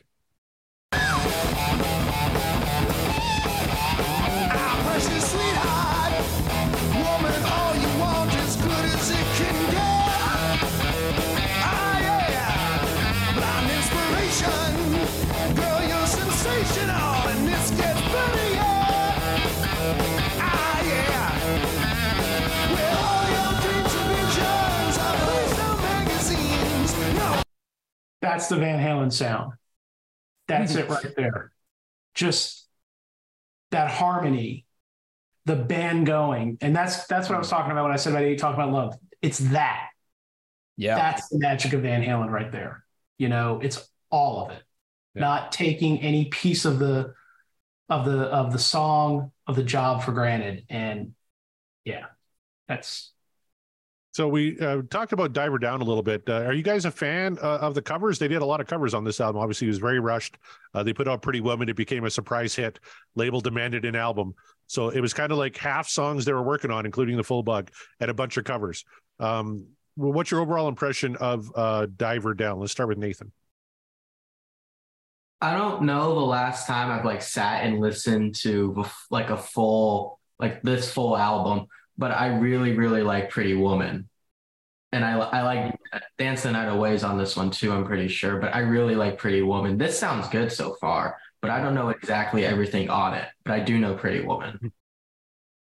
That's 28.25 28.47
the 28.47 28.55
Van 28.55 28.79
Halen 28.79 29.13
sound. 29.13 29.53
That's 30.47 30.73
it 30.73 30.89
right 30.89 31.13
there. 31.15 31.51
Just 32.15 32.67
that 33.69 33.91
harmony, 33.91 34.65
the 35.45 35.55
band 35.55 36.07
going, 36.07 36.57
and 36.61 36.75
that's 36.75 37.05
that's 37.05 37.29
what 37.29 37.35
I 37.35 37.37
was 37.37 37.49
talking 37.49 37.71
about 37.71 37.83
when 37.83 37.91
I 37.91 37.97
said 37.97 38.13
about 38.13 38.25
you 38.25 38.35
talking 38.35 38.59
about 38.59 38.73
love. 38.73 38.97
It's 39.21 39.37
that. 39.37 39.89
Yeah. 40.75 40.95
That's 40.95 41.29
the 41.29 41.37
magic 41.37 41.73
of 41.73 41.83
Van 41.83 42.01
Halen 42.01 42.29
right 42.29 42.51
there. 42.51 42.83
You 43.19 43.29
know, 43.29 43.59
it's 43.61 43.87
all 44.09 44.43
of 44.43 44.51
it. 44.51 44.63
Yeah. 45.13 45.21
Not 45.21 45.51
taking 45.51 46.01
any 46.01 46.25
piece 46.25 46.65
of 46.65 46.79
the 46.79 47.13
of 47.89 48.05
the 48.05 48.21
of 48.23 48.51
the 48.51 48.59
song 48.59 49.31
of 49.45 49.55
the 49.55 49.63
job 49.63 50.03
for 50.03 50.13
granted. 50.13 50.65
And 50.67 51.13
yeah, 51.83 52.05
that's 52.67 53.11
So 54.15 54.29
we 54.29 54.57
uh, 54.61 54.81
talked 54.89 55.11
about 55.11 55.33
Diver 55.33 55.57
Down 55.57 55.81
a 55.81 55.83
little 55.83 56.01
bit. 56.01 56.23
Uh, 56.25 56.43
are 56.43 56.53
you 56.53 56.63
guys 56.63 56.85
a 56.85 56.91
fan 56.91 57.37
uh, 57.41 57.57
of 57.57 57.75
the 57.75 57.81
covers? 57.81 58.17
They 58.17 58.29
did 58.29 58.41
a 58.41 58.45
lot 58.45 58.61
of 58.61 58.67
covers 58.67 58.93
on 58.93 59.03
this 59.03 59.19
album. 59.19 59.41
Obviously, 59.41 59.67
it 59.67 59.71
was 59.71 59.77
very 59.77 59.99
rushed. 59.99 60.37
Uh, 60.73 60.83
they 60.83 60.93
put 60.93 61.09
out 61.09 61.21
Pretty 61.21 61.41
Woman. 61.41 61.67
It 61.67 61.75
became 61.75 62.05
a 62.05 62.09
surprise 62.09 62.55
hit. 62.55 62.79
Label 63.15 63.41
demanded 63.41 63.83
an 63.83 63.93
album. 63.93 64.33
So 64.67 64.87
it 64.87 65.01
was 65.01 65.13
kind 65.13 65.33
of 65.33 65.37
like 65.37 65.57
half 65.57 65.89
songs 65.89 66.23
they 66.23 66.31
were 66.31 66.41
working 66.41 66.71
on, 66.71 66.85
including 66.85 67.17
the 67.17 67.25
full 67.25 67.43
bug, 67.43 67.71
and 67.99 68.09
a 68.09 68.13
bunch 68.13 68.37
of 68.37 68.45
covers. 68.45 68.85
Um, 69.19 69.65
what's 69.95 70.31
your 70.31 70.39
overall 70.39 70.69
impression 70.69 71.17
of 71.17 71.51
uh, 71.53 71.87
Diver 71.93 72.35
Down? 72.35 72.61
Let's 72.61 72.71
start 72.71 72.87
with 72.87 72.97
Nathan. 72.97 73.33
I 75.41 75.57
don't 75.57 75.81
know 75.81 76.15
the 76.15 76.21
last 76.21 76.67
time 76.67 76.89
I've 76.89 77.03
like 77.03 77.21
sat 77.21 77.65
and 77.65 77.81
listened 77.81 78.35
to 78.43 78.85
like 79.11 79.29
a 79.29 79.35
full 79.35 80.21
like 80.39 80.61
this 80.61 80.89
full 80.89 81.17
album, 81.17 81.67
but 81.97 82.11
I 82.11 82.37
really 82.37 82.73
really 82.73 83.03
like 83.03 83.29
Pretty 83.29 83.53
Woman, 83.55 84.09
and 84.91 85.03
I 85.05 85.13
I 85.17 85.41
like 85.43 85.79
Dance 86.17 86.43
the 86.43 86.51
Night 86.51 86.67
Away 86.67 86.93
is 86.93 87.03
on 87.03 87.17
this 87.17 87.35
one 87.35 87.51
too. 87.51 87.71
I'm 87.71 87.85
pretty 87.85 88.07
sure, 88.07 88.37
but 88.39 88.55
I 88.55 88.59
really 88.59 88.95
like 88.95 89.17
Pretty 89.17 89.41
Woman. 89.41 89.77
This 89.77 89.97
sounds 89.99 90.27
good 90.29 90.51
so 90.51 90.75
far, 90.75 91.17
but 91.41 91.51
I 91.51 91.61
don't 91.61 91.75
know 91.75 91.89
exactly 91.89 92.45
everything 92.45 92.89
on 92.89 93.13
it. 93.13 93.27
But 93.43 93.53
I 93.53 93.59
do 93.61 93.77
know 93.79 93.95
Pretty 93.95 94.21
Woman. 94.25 94.71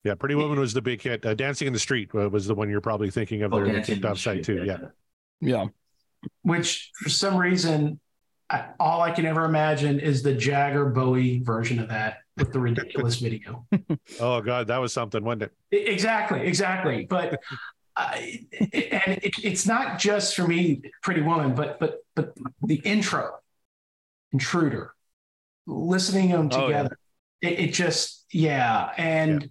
Yeah, 0.04 0.16
Pretty 0.16 0.36
Woman 0.36 0.60
was 0.60 0.74
the 0.74 0.82
big 0.82 1.02
hit. 1.02 1.24
Uh, 1.26 1.36
Dancing 1.36 1.68
in 1.68 1.74
the 1.74 1.80
Street 1.80 2.10
uh, 2.16 2.28
was 2.30 2.48
the 2.48 2.56
one 2.56 2.70
you're 2.70 2.82
probably 2.82 3.12
thinking 3.12 3.44
of. 3.44 3.54
Oh, 3.54 3.58
there 3.58 3.68
that 3.68 3.74
Dancing 3.74 3.96
in 3.98 4.02
the 4.02 4.08
off 4.10 4.18
site 4.18 4.44
Street, 4.44 4.44
too. 4.44 4.64
Yeah. 4.66 4.78
Yeah. 5.42 5.66
which 6.44 6.92
for 6.96 7.10
some 7.10 7.38
reason 7.38 8.00
I, 8.50 8.70
all 8.80 9.02
I 9.02 9.12
can 9.12 9.26
ever 9.26 9.46
imagine 9.46 10.00
is 10.00 10.24
the 10.24 10.34
Jagger 10.34 10.86
Bowie 10.86 11.40
version 11.44 11.80
of 11.80 11.90
that 11.90 12.18
with 12.42 12.52
the 12.54 12.60
ridiculous 12.60 13.18
video. 13.18 13.66
Oh 14.20 14.42
God, 14.42 14.68
that 14.68 14.78
was 14.80 14.94
something, 14.94 15.24
wasn't 15.24 15.44
it? 15.44 15.54
Exactly, 15.72 16.42
exactly. 16.42 17.06
But 17.10 17.40
I, 17.96 18.46
and 18.74 19.20
it, 19.24 19.34
it's 19.44 19.66
not 19.66 20.00
just 20.00 20.36
for 20.36 20.48
me, 20.48 20.82
Pretty 21.04 21.22
Woman, 21.22 21.56
but 21.56 21.80
but 21.80 22.04
but 22.16 22.36
the 22.64 22.76
intro, 22.84 23.32
Intruder, 24.34 24.94
listening 25.68 26.30
to 26.30 26.38
them 26.38 26.50
Oh, 26.52 26.60
yeah. 26.70 26.84
together, 26.84 26.98
it, 27.42 27.60
it 27.60 27.74
just 27.74 28.26
yeah, 28.32 28.92
and 28.98 29.50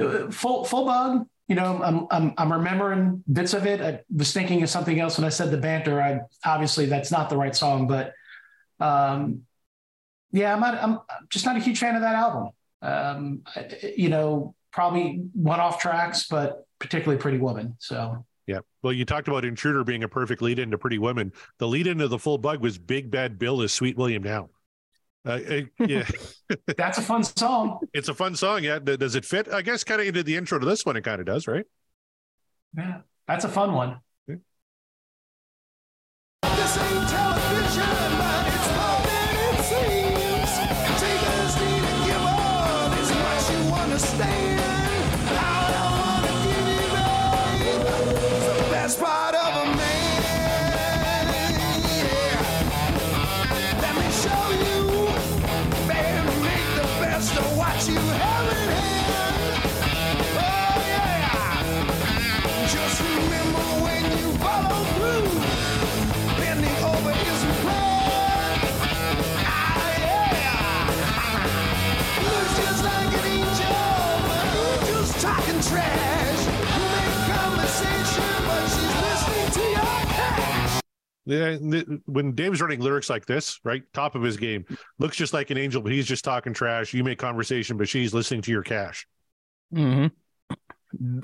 uh, 0.00 0.30
full 0.30 0.64
full 0.64 0.84
bug. 0.86 1.26
you 1.48 1.56
know, 1.56 1.82
I'm, 1.82 2.06
I'm, 2.10 2.34
I'm 2.38 2.52
remembering 2.52 3.22
bits 3.30 3.52
of 3.54 3.66
it. 3.66 3.80
I 3.80 4.00
was 4.14 4.32
thinking 4.32 4.62
of 4.62 4.70
something 4.70 5.00
else 5.00 5.18
when 5.18 5.24
I 5.24 5.30
said 5.30 5.50
the 5.50 5.58
banter. 5.58 6.00
I 6.00 6.20
obviously 6.48 6.86
that's 6.86 7.10
not 7.10 7.28
the 7.30 7.36
right 7.36 7.54
song, 7.54 7.86
but 7.88 8.12
um, 8.80 9.42
yeah, 10.32 10.54
I'm 10.54 10.60
not, 10.60 10.82
I'm 10.82 10.98
just 11.30 11.44
not 11.44 11.56
a 11.56 11.60
huge 11.60 11.78
fan 11.78 11.94
of 11.94 12.02
that 12.02 12.14
album. 12.14 12.50
Um, 12.80 13.42
you 13.96 14.08
know, 14.08 14.54
probably 14.72 15.22
one-off 15.34 15.78
tracks, 15.80 16.26
but 16.28 16.66
particularly 16.78 17.20
Pretty 17.20 17.38
Woman. 17.38 17.76
So 17.78 18.24
Yeah. 18.46 18.60
Well, 18.82 18.92
you 18.92 19.04
talked 19.04 19.28
about 19.28 19.44
Intruder 19.44 19.84
being 19.84 20.02
a 20.02 20.08
perfect 20.08 20.42
lead 20.42 20.58
into 20.58 20.78
Pretty 20.78 20.98
Women. 20.98 21.32
The 21.58 21.68
lead 21.68 21.86
into 21.86 22.08
the 22.08 22.18
full 22.18 22.38
bug 22.38 22.60
was 22.60 22.78
Big 22.78 23.10
Bad 23.10 23.38
Bill 23.38 23.60
is 23.62 23.72
Sweet 23.72 23.96
William 23.96 24.22
now. 24.22 24.48
Uh, 25.24 25.38
uh, 25.48 25.60
yeah, 25.86 26.04
that's 26.76 26.98
a 26.98 27.02
fun 27.02 27.22
song. 27.22 27.78
it's 27.94 28.08
a 28.08 28.14
fun 28.14 28.34
song. 28.34 28.64
Yeah. 28.64 28.80
Does 28.80 29.14
it 29.14 29.24
fit? 29.24 29.52
I 29.52 29.62
guess 29.62 29.84
kind 29.84 30.00
of 30.00 30.08
into 30.08 30.24
the 30.24 30.36
intro 30.36 30.58
to 30.58 30.66
this 30.66 30.84
one. 30.84 30.96
It 30.96 31.04
kind 31.04 31.20
of 31.20 31.26
does, 31.26 31.46
right? 31.46 31.64
Yeah, 32.76 33.02
that's 33.28 33.44
a 33.44 33.48
fun 33.48 33.72
one. 33.72 34.00
This 36.42 36.76
when 81.24 82.32
Dave's 82.34 82.60
writing 82.60 82.80
lyrics 82.80 83.08
like 83.08 83.26
this, 83.26 83.60
right, 83.64 83.82
top 83.92 84.14
of 84.14 84.22
his 84.22 84.36
game, 84.36 84.64
looks 84.98 85.16
just 85.16 85.32
like 85.32 85.50
an 85.50 85.58
angel, 85.58 85.82
but 85.82 85.92
he's 85.92 86.06
just 86.06 86.24
talking 86.24 86.52
trash. 86.52 86.92
You 86.92 87.04
make 87.04 87.18
conversation, 87.18 87.76
but 87.76 87.88
she's 87.88 88.12
listening 88.12 88.42
to 88.42 88.50
your 88.50 88.62
cash. 88.62 89.06
hmm 89.72 90.06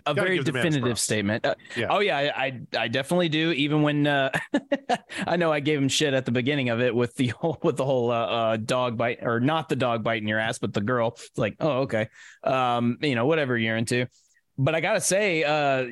A 0.07 0.15
very 0.15 0.37
give 0.37 0.47
the 0.47 0.53
man 0.53 0.65
definitive 0.65 0.99
statement. 0.99 1.45
Uh, 1.45 1.55
Yeah. 1.77 1.89
Oh 1.91 1.99
yeah, 1.99 2.17
I, 2.17 2.47
I 2.47 2.61
I 2.85 2.89
definitely 2.89 3.29
do. 3.29 3.53
Even 3.53 3.83
when 3.83 4.07
uh, 4.07 4.31
I 5.27 5.37
know 5.37 5.53
I 5.53 5.61
gave 5.61 5.79
him 5.79 5.89
shit 5.89 6.15
at 6.15 6.25
the 6.25 6.33
beginning 6.33 6.71
of 6.71 6.81
it 6.81 6.95
with 6.95 7.15
the 7.17 7.29
whole 7.39 7.59
with 7.63 7.77
the 7.77 7.85
whole 7.85 8.11
uh, 8.11 8.15
uh, 8.15 8.57
dog 8.57 8.97
bite 8.97 9.19
or 9.23 9.41
not 9.41 9.69
the 9.69 9.77
dog 9.77 10.03
biting 10.03 10.27
your 10.27 10.39
ass, 10.39 10.59
but 10.59 10.73
the 10.73 10.81
girl. 10.81 11.09
It's 11.17 11.37
like, 11.37 11.57
oh 11.61 11.81
okay, 11.81 12.09
um, 12.45 12.97
you 13.03 13.15
know 13.15 13.27
whatever 13.27 13.59
you're 13.59 13.77
into. 13.77 14.07
But 14.57 14.75
I 14.75 14.81
gotta 14.81 15.01
say, 15.03 15.45
uh, 15.45 15.87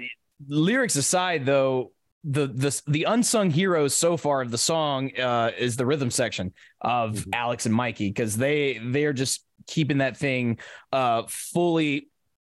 lyrics 0.48 0.96
aside, 0.96 1.44
though, 1.44 1.92
the 2.28 2.48
the 2.48 2.82
the 2.88 3.04
unsung 3.04 3.50
heroes 3.50 3.94
so 3.94 4.16
far 4.16 4.42
of 4.42 4.50
the 4.50 4.58
song 4.58 5.10
uh, 5.18 5.52
is 5.56 5.76
the 5.76 5.86
rhythm 5.86 6.10
section 6.10 6.52
of 6.80 7.14
Mhm. 7.14 7.28
Alex 7.34 7.66
and 7.66 7.74
Mikey 7.74 8.08
because 8.08 8.36
they 8.36 8.80
they're 8.82 9.12
just 9.12 9.44
keeping 9.68 9.98
that 9.98 10.16
thing 10.16 10.58
uh, 10.92 11.22
fully 11.28 12.08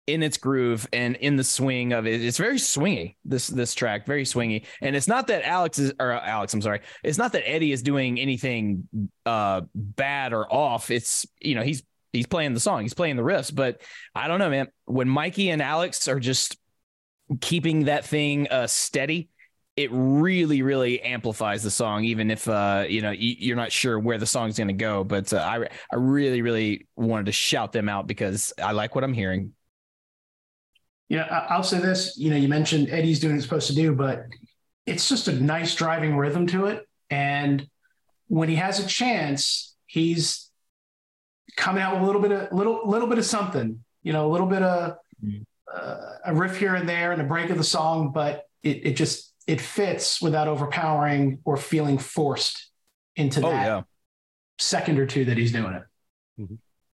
in 0.07 0.22
its 0.22 0.37
groove 0.37 0.87
and 0.93 1.16
in 1.16 1.37
the 1.37 1.43
swing 1.45 1.93
of 1.93 2.07
it. 2.07 2.22
It's 2.22 2.37
very 2.39 2.59
swingy. 2.59 3.16
This 3.25 3.49
this 3.49 3.75
track 3.75 4.07
very 4.07 4.25
swingy, 4.25 4.66
and 4.81 4.95
it's 4.95 5.09
not 5.09 5.27
that 5.27 5.43
Alex 5.45 5.79
is 5.79 5.93
or 5.99 6.12
uh, 6.12 6.20
Alex. 6.25 6.55
I'm 6.55 6.62
sorry. 6.62 6.81
It's 7.03 7.18
not 7.18 7.33
that 7.33 7.49
Eddie 7.49 7.72
is 7.72 7.83
doing 7.83 8.20
anything 8.20 8.87
uh, 9.27 9.62
bad 9.75 10.33
or 10.33 10.53
off. 10.53 10.91
It's 10.91 11.27
you 11.41 11.57
know 11.57 11.62
he's 11.62 11.83
he's 12.12 12.27
playing 12.27 12.55
the 12.55 12.61
song, 12.61 12.83
he's 12.83 12.95
playing 12.95 13.16
the 13.16 13.22
riffs, 13.22 13.53
but 13.53 13.81
I 14.14 14.29
don't 14.29 14.39
know, 14.39 14.51
man. 14.51 14.68
When 14.85 15.09
Mikey 15.09 15.51
and 15.51 15.61
Alex 15.61 16.07
are 16.07 16.20
just 16.20 16.57
keeping 17.41 17.87
that 17.87 18.05
thing 18.05 18.49
uh, 18.49 18.66
steady. 18.66 19.31
It 19.77 19.91
really, 19.93 20.62
really 20.62 21.01
amplifies 21.03 21.64
the 21.64 21.70
song, 21.70 22.05
even 22.05 22.31
if 22.31 22.49
uh, 22.49 22.85
you 22.89 23.03
know 23.03 23.11
you're 23.11 23.57
not 23.57 23.72
sure 23.72 23.99
where 23.99 24.18
the 24.18 24.27
song's 24.27 24.57
going 24.57 24.68
to 24.68 24.75
go. 24.75 25.03
But 25.03 25.33
uh, 25.33 25.39
I, 25.39 25.68
I 25.93 25.97
really, 25.97 26.43
really 26.43 26.87
wanted 26.95 27.27
to 27.27 27.33
shout 27.33 27.72
them 27.72 27.89
out 27.89 28.07
because 28.07 28.53
I 28.62 28.70
like 28.72 28.95
what 28.95 29.03
I'm 29.03 29.12
hearing. 29.14 29.53
You 31.09 31.18
know, 31.18 31.25
I- 31.25 31.47
I'll 31.51 31.64
say 31.64 31.81
this. 31.81 32.16
You 32.16 32.31
know, 32.31 32.37
you 32.37 32.49
mentioned 32.49 32.89
Eddie's 32.89 33.18
doing 33.18 33.33
what 33.33 33.37
he's 33.39 33.45
supposed 33.45 33.66
to 33.66 33.75
do, 33.75 33.93
but 33.95 34.27
it's 34.87 35.09
just 35.09 35.27
a 35.27 35.33
nice 35.33 35.75
driving 35.75 36.16
rhythm 36.16 36.47
to 36.49 36.66
it. 36.66 36.87
And 37.11 37.66
when 38.29 38.49
he 38.49 38.55
has 38.57 38.79
a 38.79 38.87
chance, 38.87 39.75
he's 39.87 40.51
coming 41.57 41.83
out 41.83 41.95
with 41.95 42.03
a 42.03 42.07
little 42.07 42.22
bit 42.22 42.31
of 42.33 42.53
little 42.53 42.81
little 42.89 43.09
bit 43.09 43.18
of 43.18 43.25
something. 43.25 43.83
You 44.05 44.12
know, 44.12 44.27
a 44.29 44.31
little 44.31 44.47
bit 44.47 44.62
of 44.62 44.99
Mhm. 45.25 45.45
uh, 45.72 45.97
a 46.27 46.35
riff 46.35 46.59
here 46.59 46.77
and 46.77 46.89
there 46.89 47.11
and 47.11 47.20
a 47.20 47.25
break 47.25 47.51
of 47.51 47.59
the 47.59 47.64
song, 47.64 48.12
but 48.12 48.45
it 48.62 48.87
it 48.87 48.97
just 48.97 49.34
it 49.47 49.61
fits 49.61 50.20
without 50.22 50.49
overpowering 50.49 51.40
or 51.45 51.57
feeling 51.57 51.99
forced 51.99 52.70
into 53.16 53.40
Oh 53.42 53.51
that 53.51 53.64
yeah, 53.64 53.82
second 54.59 54.99
or 54.99 55.07
two 55.07 55.26
that 55.26 55.36
he's 55.38 55.53
doing 55.53 55.74
it. 55.74 55.82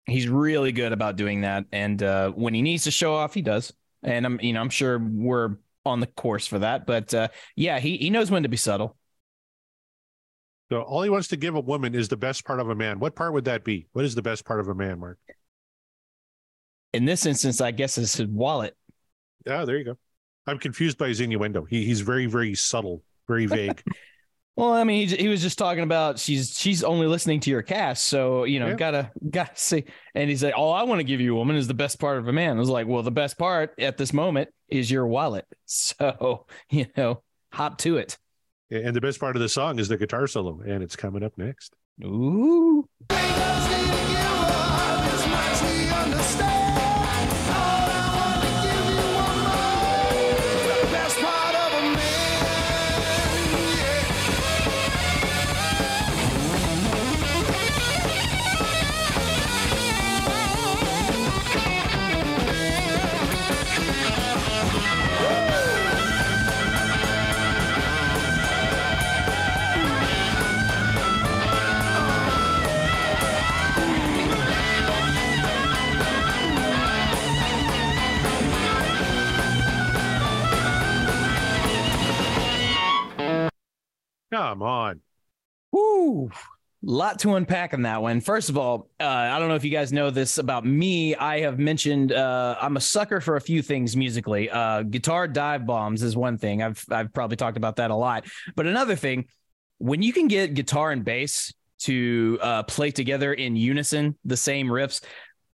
he's 0.05 0.27
really 0.27 0.71
good 0.71 0.91
about 0.91 1.15
doing 1.15 1.41
that, 1.41 1.65
and 1.71 2.01
uh, 2.01 2.31
when 2.31 2.53
he 2.53 2.61
needs 2.61 2.83
to 2.85 2.91
show 2.91 3.15
off, 3.15 3.33
he 3.33 3.41
does. 3.41 3.73
And 4.03 4.25
I'm, 4.25 4.39
you 4.41 4.53
know, 4.53 4.61
I'm 4.61 4.69
sure 4.69 4.97
we're 4.97 5.57
on 5.85 5.99
the 5.99 6.07
course 6.07 6.47
for 6.47 6.59
that. 6.59 6.85
But 6.85 7.13
uh, 7.13 7.27
yeah, 7.55 7.79
he 7.79 7.97
he 7.97 8.09
knows 8.09 8.31
when 8.31 8.43
to 8.43 8.49
be 8.49 8.57
subtle. 8.57 8.95
So 10.71 10.81
all 10.81 11.01
he 11.03 11.09
wants 11.09 11.27
to 11.29 11.37
give 11.37 11.55
a 11.55 11.59
woman 11.59 11.95
is 11.95 12.07
the 12.09 12.17
best 12.17 12.45
part 12.45 12.59
of 12.59 12.69
a 12.69 12.75
man. 12.75 12.99
What 12.99 13.15
part 13.15 13.33
would 13.33 13.45
that 13.45 13.63
be? 13.63 13.87
What 13.93 14.05
is 14.05 14.15
the 14.15 14.21
best 14.21 14.45
part 14.45 14.59
of 14.59 14.67
a 14.67 14.75
man, 14.75 14.99
Mark? 14.99 15.19
In 16.93 17.05
this 17.05 17.25
instance, 17.25 17.61
I 17.61 17.71
guess 17.71 17.97
it's 17.97 18.17
his 18.17 18.27
wallet. 18.27 18.75
Yeah, 19.45 19.65
there 19.65 19.77
you 19.77 19.83
go. 19.85 19.97
I'm 20.49 20.59
confused 20.59 20.97
by 20.97 21.07
his 21.09 21.21
innuendo. 21.21 21.63
He, 21.65 21.85
he's 21.85 22.01
very, 22.01 22.25
very 22.25 22.55
subtle, 22.55 23.03
very 23.27 23.45
vague. 23.45 23.81
Well, 24.55 24.73
I 24.73 24.83
mean, 24.83 25.07
he, 25.07 25.15
he 25.15 25.27
was 25.29 25.41
just 25.41 25.57
talking 25.57 25.83
about 25.83 26.19
she's 26.19 26.59
she's 26.59 26.83
only 26.83 27.07
listening 27.07 27.39
to 27.41 27.49
your 27.49 27.61
cast, 27.61 28.03
so 28.03 28.43
you 28.43 28.59
know, 28.59 28.67
Yeah. 28.67 28.73
gotta 28.75 29.11
gotta 29.29 29.51
see. 29.55 29.85
And 30.13 30.29
he's 30.29 30.43
like, 30.43 30.53
"All 30.57 30.73
I 30.73 30.83
want 30.83 30.99
to 30.99 31.05
give 31.05 31.21
you, 31.21 31.33
woman, 31.33 31.55
is 31.55 31.67
the 31.69 31.73
best 31.73 31.97
part 31.97 32.17
of 32.17 32.27
a 32.27 32.33
man." 32.33 32.57
I 32.57 32.59
was 32.59 32.67
like, 32.67 32.85
"Well, 32.85 33.01
the 33.01 33.09
best 33.09 33.37
part 33.37 33.73
at 33.79 33.95
this 33.95 34.11
moment 34.11 34.49
is 34.67 34.91
your 34.91 35.07
wallet." 35.07 35.45
So 35.65 36.45
you 36.69 36.87
know, 36.97 37.23
hop 37.53 37.77
to 37.79 37.99
it. 37.99 38.17
and 38.69 38.93
the 38.93 38.99
best 38.99 39.21
part 39.21 39.37
of 39.37 39.41
the 39.41 39.47
song 39.47 39.79
is 39.79 39.87
the 39.87 39.95
guitar 39.95 40.27
solo, 40.27 40.59
and 40.59 40.83
it's 40.83 40.97
coming 40.97 41.23
up 41.23 41.37
next. 41.37 41.73
Ooh, 42.03 42.85
Come 84.39 84.61
on. 84.61 85.01
whoo. 85.71 86.31
Lot 86.81 87.19
to 87.19 87.35
unpack 87.35 87.73
on 87.73 87.81
that 87.81 88.01
one. 88.01 88.21
First 88.21 88.47
of 88.47 88.57
all, 88.57 88.89
uh, 89.01 89.03
I 89.03 89.37
don't 89.37 89.49
know 89.49 89.55
if 89.55 89.65
you 89.65 89.69
guys 89.69 89.91
know 89.91 90.11
this 90.11 90.37
about 90.37 90.65
me. 90.65 91.13
I 91.13 91.41
have 91.41 91.59
mentioned 91.59 92.13
uh, 92.13 92.55
I'm 92.61 92.77
a 92.77 92.79
sucker 92.79 93.19
for 93.19 93.35
a 93.35 93.41
few 93.41 93.61
things 93.61 93.97
musically. 93.97 94.49
Uh, 94.49 94.83
guitar 94.83 95.27
dive 95.27 95.65
bombs 95.65 96.03
is 96.03 96.15
one 96.15 96.37
thing. 96.37 96.63
I've 96.63 96.81
I've 96.89 97.13
probably 97.13 97.35
talked 97.35 97.57
about 97.57 97.75
that 97.75 97.91
a 97.91 97.95
lot. 97.95 98.27
But 98.55 98.65
another 98.65 98.95
thing, 98.95 99.25
when 99.77 100.01
you 100.01 100.13
can 100.13 100.29
get 100.29 100.53
guitar 100.53 100.91
and 100.91 101.03
bass 101.03 101.53
to 101.79 102.39
uh, 102.41 102.63
play 102.63 102.91
together 102.91 103.33
in 103.33 103.57
unison, 103.57 104.17
the 104.23 104.37
same 104.37 104.67
riffs, 104.67 105.01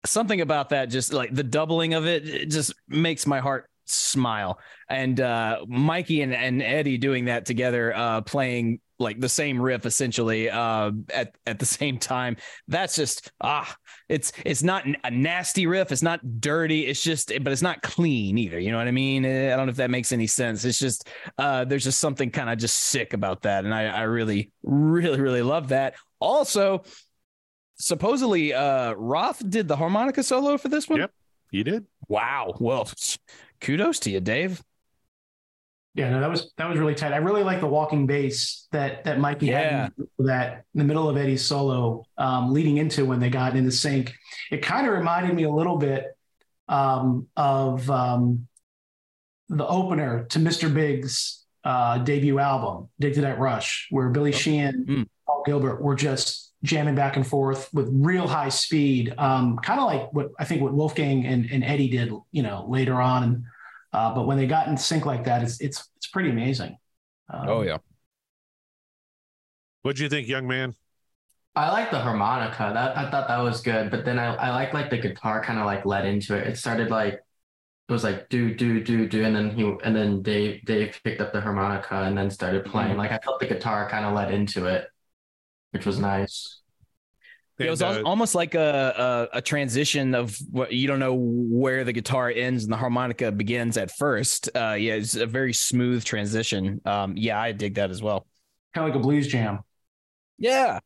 something 0.06 0.42
about 0.42 0.70
that 0.70 0.92
just 0.92 1.12
like 1.12 1.34
the 1.34 1.44
doubling 1.44 1.96
of 1.96 2.06
it, 2.06 2.30
it 2.30 2.52
just 2.52 2.72
makes 2.88 3.26
my 3.26 3.40
heart 3.40 3.68
smile. 3.86 4.60
And 4.90 5.20
uh, 5.20 5.66
Mikey 5.68 6.22
and, 6.22 6.34
and 6.34 6.62
Eddie 6.62 6.98
doing 6.98 7.26
that 7.26 7.46
together, 7.46 7.96
uh, 7.96 8.22
playing 8.22 8.80
like 8.98 9.20
the 9.20 9.30
same 9.30 9.62
riff 9.62 9.86
essentially 9.86 10.50
uh, 10.50 10.92
at 11.14 11.36
at 11.46 11.60
the 11.60 11.66
same 11.80 11.98
time. 11.98 12.38
That's 12.68 12.96
just 12.96 13.32
ah, 13.42 13.76
it's 14.10 14.32
it's 14.46 14.64
not 14.64 14.86
a 15.04 15.12
nasty 15.12 15.68
riff. 15.68 15.92
It's 15.92 16.02
not 16.02 16.20
dirty. 16.40 16.86
It's 16.86 17.04
just, 17.04 17.32
but 17.42 17.52
it's 17.52 17.62
not 17.62 17.82
clean 17.82 18.38
either. 18.38 18.60
You 18.60 18.72
know 18.72 18.78
what 18.78 18.88
I 18.88 18.92
mean? 18.92 19.26
Eh, 19.26 19.54
I 19.54 19.56
don't 19.56 19.66
know 19.66 19.72
if 19.72 19.78
that 19.78 19.90
makes 19.90 20.12
any 20.12 20.28
sense. 20.28 20.64
It's 20.66 20.80
just 20.80 21.08
uh, 21.38 21.66
there's 21.66 21.84
just 21.84 22.00
something 22.00 22.32
kind 22.32 22.50
of 22.50 22.58
just 22.58 22.76
sick 22.78 23.14
about 23.14 23.42
that, 23.44 23.66
and 23.66 23.74
I 23.74 23.86
I 23.86 24.02
really 24.04 24.52
really 24.64 25.20
really 25.20 25.42
love 25.42 25.70
that. 25.70 25.96
Also, 26.20 26.84
supposedly 27.78 28.54
uh, 28.54 28.94
Roth 28.94 29.48
did 29.50 29.68
the 29.68 29.76
harmonica 29.76 30.24
solo 30.24 30.58
for 30.58 30.70
this 30.70 30.88
one. 30.88 31.00
Yep, 31.00 31.12
he 31.52 31.64
did. 31.64 31.86
Wow. 32.08 32.54
Well, 32.60 32.90
kudos 33.66 34.00
to 34.02 34.12
you, 34.12 34.20
Dave. 34.20 34.64
Yeah, 35.96 36.10
no, 36.10 36.20
that 36.20 36.30
was 36.30 36.52
that 36.58 36.70
was 36.70 36.78
really 36.78 36.94
tight. 36.94 37.14
I 37.14 37.18
really 37.18 37.44
like 37.44 37.62
the 37.62 37.68
walking 37.68 38.06
bass 38.06 38.68
that 38.74 39.06
that 39.06 39.18
Mikey 39.20 39.48
Yeah. 39.48 39.84
had 39.84 39.94
in 40.20 40.26
that 40.26 40.66
in 40.74 40.80
the 40.80 40.84
middle 40.84 41.08
of 41.08 41.16
Eddie's 41.16 41.44
solo, 41.46 42.04
um, 42.18 42.52
leading 42.54 42.78
into 42.78 43.06
when 43.06 43.20
they 43.22 43.30
got 43.30 43.56
in 43.56 43.66
the 43.66 43.72
sync. 43.72 44.14
It 44.52 44.62
kind 44.62 44.86
of 44.86 44.94
reminded 44.94 45.34
me 45.34 45.44
a 45.44 45.50
little 45.50 45.78
bit 45.78 46.06
um, 46.68 47.28
of 47.38 47.90
um, 47.90 48.48
the 49.48 49.66
opener 49.66 50.26
to 50.26 50.40
Mr. 50.40 50.74
Big's 50.74 51.46
uh, 51.64 52.00
debut 52.00 52.40
album, 52.40 52.90
Addicted 53.00 53.22
to 53.22 53.28
That 53.28 53.40
Rush, 53.40 53.88
where 53.90 54.10
Billy 54.10 54.32
Sheehan, 54.34 54.86
Mm. 54.88 55.08
Paul 55.26 55.44
Gilbert 55.46 55.82
were 55.82 55.96
just 55.96 56.52
jamming 56.64 56.96
back 56.96 57.16
and 57.16 57.26
forth 57.26 57.70
with 57.74 57.88
real 57.92 58.28
high 58.28 58.50
speed, 58.50 59.14
um, 59.18 59.58
kind 59.60 59.80
of 59.80 59.86
like 59.86 60.12
what 60.12 60.32
I 60.40 60.44
think 60.46 60.62
what 60.62 60.74
Wolfgang 60.74 61.26
and, 61.26 61.50
and 61.52 61.64
Eddie 61.64 61.90
did, 61.90 62.12
you 62.32 62.44
know, 62.44 62.66
later 62.68 63.00
on. 63.02 63.46
And 63.96 64.12
uh, 64.12 64.16
but 64.16 64.28
when 64.28 64.38
they 64.38 64.48
got 64.48 64.68
in 64.68 64.78
sync 64.78 65.06
like 65.06 65.24
that, 65.26 65.44
it's 65.44 65.62
it's 65.62 65.90
it's 65.98 66.08
pretty 66.08 66.30
amazing. 66.30 66.78
Um, 67.34 67.50
Oh 67.50 67.62
yeah. 67.62 67.80
What 69.84 69.96
do 69.96 70.04
you 70.04 70.10
think, 70.10 70.28
young 70.28 70.48
man? 70.48 70.76
I 71.56 71.72
like 71.72 71.92
the 71.92 72.00
harmonica. 72.00 72.72
That 72.74 72.98
I 72.98 73.10
thought 73.10 73.28
that 73.28 73.40
was 73.40 73.62
good, 73.62 73.90
but 73.92 74.04
then 74.06 74.20
I 74.20 74.36
I 74.36 74.50
like 74.52 74.74
like 74.74 74.90
the 74.90 74.98
guitar 74.98 75.42
kind 75.44 75.60
of 75.60 75.66
like 75.66 75.86
led 75.86 76.06
into 76.06 76.36
it. 76.36 76.48
It 76.48 76.58
started 76.58 76.90
like 76.92 77.14
it 77.16 77.94
was 77.94 78.04
like 78.04 78.30
do 78.30 78.56
do 78.56 78.84
do 78.84 79.08
do, 79.10 79.26
and 79.26 79.36
then 79.36 79.52
he 79.52 79.64
and 79.84 79.96
then 79.96 80.24
Dave 80.24 80.66
Dave 80.66 81.00
picked 81.04 81.22
up 81.22 81.34
the 81.34 81.42
harmonica 81.42 82.04
and 82.04 82.18
then 82.18 82.32
started 82.32 82.66
playing. 82.66 82.98
Like 82.98 83.12
I 83.12 83.20
felt 83.20 83.40
the 83.42 83.48
guitar 83.48 83.90
kind 83.90 84.06
of 84.06 84.14
led 84.14 84.34
into 84.34 84.66
it, 84.68 84.90
which 85.72 85.86
was 85.86 86.00
nice. 86.00 86.62
It 87.58 87.70
was 87.70 87.82
al- 87.82 88.00
uh, 88.00 88.02
almost 88.04 88.36
like 88.36 88.54
a, 88.56 89.30
a 89.34 89.38
a 89.38 89.42
transition 89.42 90.14
of 90.16 90.38
what 90.52 90.72
you 90.74 90.88
don't 90.88 91.00
know 91.00 91.14
where 91.16 91.84
the 91.84 91.94
guitar 91.94 92.30
ends 92.30 92.64
and 92.64 92.74
the 92.74 92.78
harmonica 92.78 93.32
begins 93.32 93.78
at 93.78 93.92
first. 93.92 94.50
Uh, 94.56 94.74
yeah, 94.74 94.94
it's 94.94 95.16
a 95.16 95.26
very 95.26 95.54
smooth 95.54 96.04
transition. 96.04 96.82
Um, 96.86 97.16
yeah, 97.16 97.40
I 97.40 97.52
dig 97.54 97.76
that 97.76 97.92
as 97.92 98.02
well. 98.02 98.26
kind 98.74 98.88
of 98.88 98.94
like 98.94 99.00
a 99.00 99.04
blues 99.04 99.28
jam. 99.28 99.60
Yeah, 100.38 100.80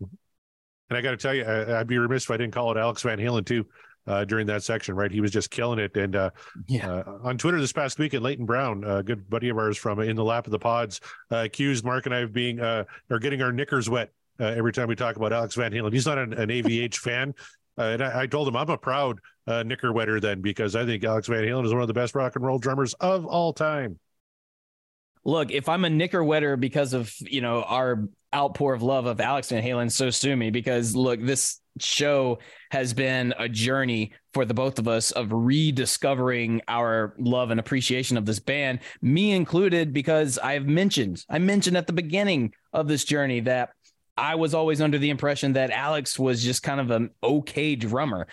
And 0.00 0.96
I 0.98 1.00
got 1.00 1.12
to 1.12 1.16
tell 1.16 1.34
you, 1.34 1.44
I, 1.44 1.80
I'd 1.80 1.86
be 1.86 1.98
remiss 1.98 2.24
if 2.24 2.30
I 2.30 2.36
didn't 2.36 2.52
call 2.52 2.70
it 2.70 2.76
Alex 2.76 3.02
Van 3.02 3.18
Halen 3.18 3.44
too 3.46 3.66
uh, 4.06 4.24
during 4.24 4.46
that 4.46 4.62
section. 4.62 4.94
Right, 4.94 5.10
he 5.10 5.20
was 5.20 5.30
just 5.30 5.50
killing 5.50 5.78
it. 5.78 5.96
And 5.96 6.14
uh, 6.14 6.30
yeah. 6.68 6.90
uh, 6.90 7.18
on 7.22 7.38
Twitter 7.38 7.58
this 7.60 7.72
past 7.72 7.98
weekend, 7.98 8.22
Leighton 8.22 8.46
Brown, 8.46 8.84
a 8.84 9.02
good 9.02 9.28
buddy 9.28 9.48
of 9.48 9.58
ours 9.58 9.76
from 9.78 9.98
In 10.00 10.14
the 10.14 10.24
Lap 10.24 10.46
of 10.46 10.52
the 10.52 10.58
Pods, 10.58 11.00
uh, 11.32 11.38
accused 11.38 11.84
Mark 11.84 12.06
and 12.06 12.14
I 12.14 12.18
of 12.20 12.32
being 12.32 12.60
uh, 12.60 12.84
or 13.10 13.18
getting 13.18 13.42
our 13.42 13.52
knickers 13.52 13.90
wet 13.90 14.12
uh, 14.40 14.44
every 14.44 14.72
time 14.72 14.88
we 14.88 14.96
talk 14.96 15.16
about 15.16 15.32
Alex 15.32 15.54
Van 15.54 15.72
Halen. 15.72 15.92
He's 15.92 16.06
not 16.06 16.18
an, 16.18 16.32
an 16.34 16.48
AVH 16.48 16.96
fan. 16.96 17.34
Uh, 17.78 17.82
and 17.82 18.02
I, 18.02 18.22
I 18.22 18.26
told 18.26 18.48
him 18.48 18.56
I'm 18.56 18.70
a 18.70 18.78
proud 18.78 19.20
uh, 19.46 19.62
knicker 19.62 19.92
wetter 19.92 20.20
then 20.20 20.40
because 20.40 20.74
I 20.74 20.84
think 20.84 21.04
Alex 21.04 21.28
Van 21.28 21.44
Halen 21.44 21.64
is 21.64 21.72
one 21.72 21.82
of 21.82 21.88
the 21.88 21.94
best 21.94 22.14
rock 22.14 22.36
and 22.36 22.44
roll 22.44 22.58
drummers 22.58 22.94
of 22.94 23.26
all 23.26 23.52
time. 23.52 23.98
Look, 25.24 25.50
if 25.50 25.68
I'm 25.68 25.84
a 25.84 25.90
knicker 25.90 26.22
wetter 26.22 26.56
because 26.56 26.92
of 26.92 27.12
you 27.20 27.40
know 27.40 27.62
our 27.64 28.08
outpour 28.34 28.74
of 28.74 28.82
love 28.82 29.06
of 29.06 29.20
Alex 29.20 29.50
Van 29.50 29.62
Halen, 29.62 29.90
so 29.90 30.08
sue 30.10 30.36
me 30.36 30.50
because 30.50 30.94
look, 30.94 31.20
this 31.20 31.60
show 31.80 32.38
has 32.70 32.94
been 32.94 33.34
a 33.38 33.48
journey 33.48 34.12
for 34.32 34.44
the 34.44 34.54
both 34.54 34.78
of 34.78 34.88
us 34.88 35.10
of 35.10 35.32
rediscovering 35.32 36.62
our 36.68 37.14
love 37.18 37.50
and 37.50 37.60
appreciation 37.60 38.16
of 38.16 38.24
this 38.24 38.38
band, 38.38 38.80
me 39.02 39.32
included, 39.32 39.92
because 39.92 40.38
I've 40.38 40.66
mentioned 40.66 41.24
I 41.28 41.38
mentioned 41.38 41.76
at 41.76 41.86
the 41.86 41.92
beginning 41.92 42.54
of 42.72 42.88
this 42.88 43.04
journey 43.04 43.40
that 43.40 43.70
I 44.16 44.34
was 44.36 44.54
always 44.54 44.80
under 44.80 44.98
the 44.98 45.10
impression 45.10 45.54
that 45.54 45.70
Alex 45.70 46.18
was 46.18 46.42
just 46.42 46.62
kind 46.62 46.80
of 46.80 46.90
an 46.90 47.10
okay 47.22 47.76
drummer. 47.76 48.26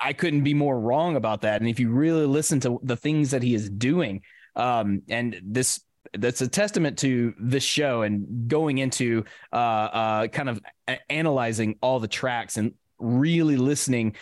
I 0.00 0.12
couldn't 0.12 0.44
be 0.44 0.54
more 0.54 0.78
wrong 0.78 1.16
about 1.16 1.42
that. 1.42 1.60
And 1.60 1.68
if 1.68 1.80
you 1.80 1.90
really 1.90 2.26
listen 2.26 2.60
to 2.60 2.78
the 2.82 2.96
things 2.96 3.30
that 3.30 3.42
he 3.42 3.54
is 3.54 3.68
doing, 3.70 4.22
um, 4.56 5.02
and 5.08 5.40
this 5.42 5.80
that's 6.14 6.40
a 6.40 6.48
testament 6.48 6.98
to 6.98 7.34
this 7.38 7.62
show 7.62 8.02
and 8.02 8.48
going 8.48 8.78
into 8.78 9.24
uh, 9.52 9.56
uh, 9.56 10.26
kind 10.28 10.48
of 10.48 10.60
analyzing 11.08 11.76
all 11.82 12.00
the 12.00 12.08
tracks 12.08 12.56
and 12.56 12.74
really 12.98 13.56
listening 13.56 14.16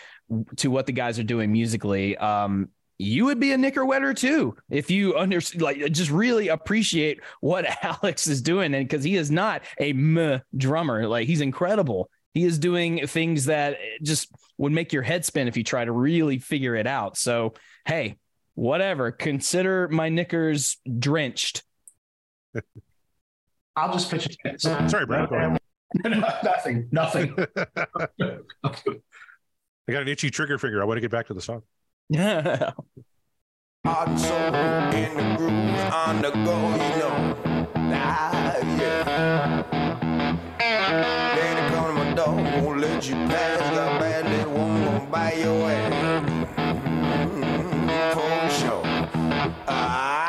to 0.57 0.69
what 0.69 0.85
the 0.85 0.91
guys 0.91 1.17
are 1.19 1.23
doing 1.23 1.51
musically. 1.51 2.15
Um, 2.17 2.69
you 2.99 3.25
would 3.25 3.39
be 3.39 3.53
a 3.53 3.57
knicker 3.57 3.85
wetter 3.85 4.13
too 4.13 4.55
if 4.69 4.91
you 4.91 5.15
understand, 5.15 5.61
like, 5.61 5.91
just 5.91 6.11
really 6.11 6.49
appreciate 6.49 7.21
what 7.39 7.65
Alex 7.83 8.27
is 8.27 8.41
doing, 8.43 8.75
and 8.75 8.87
because 8.87 9.03
he 9.03 9.15
is 9.15 9.31
not 9.31 9.63
a 9.79 9.93
meh 9.93 10.39
drummer, 10.55 11.07
like 11.07 11.25
he's 11.25 11.41
incredible. 11.41 12.11
He 12.33 12.43
is 12.43 12.59
doing 12.59 13.07
things 13.07 13.45
that 13.45 13.77
just 14.03 14.29
would 14.59 14.71
make 14.71 14.93
your 14.93 15.01
head 15.01 15.25
spin 15.25 15.47
if 15.47 15.57
you 15.57 15.63
try 15.63 15.83
to 15.83 15.91
really 15.91 16.37
figure 16.37 16.75
it 16.75 16.85
out. 16.85 17.17
So, 17.17 17.53
hey, 17.85 18.17
whatever. 18.53 19.11
Consider 19.11 19.87
my 19.87 20.09
knickers 20.09 20.77
drenched. 20.99 21.63
I'll 23.75 23.93
just 23.93 24.11
pitch 24.11 24.37
it. 24.43 24.61
Sorry, 24.61 25.05
Brad. 25.05 25.29
Go 25.29 25.35
ahead. 25.35 25.59
nothing, 26.43 26.87
nothing. 26.91 27.33
I 28.19 29.91
got 29.91 30.03
an 30.03 30.07
itchy 30.07 30.29
trigger 30.29 30.59
finger. 30.59 30.81
I 30.81 30.85
want 30.85 30.97
to 30.97 31.01
get 31.01 31.09
back 31.09 31.27
to 31.27 31.33
the 31.33 31.41
song. 31.41 31.63
In 32.11 32.15
the 35.15 35.35
groove 35.37 35.93
on 35.93 36.21
the 36.23 36.31
go, 36.31 36.55
you 36.73 36.89
know. 36.97 37.37
Ah, 37.93 38.57
yeah. 38.79 39.63
Come 41.69 41.87
to 41.87 42.03
my 42.03 42.13
door, 42.15 42.35
won't 42.63 42.79
let 42.79 43.07
you 43.07 43.13
pass. 43.13 43.59
Got 43.75 43.99
bad 44.01 44.25
little 44.25 44.53
woman 44.53 44.83
gonna 44.85 45.35
your 45.35 45.69
ass. 45.69 45.93
Mm, 47.29 48.13
For 48.15 48.49
sure. 48.59 48.83
Ah, 49.67 50.28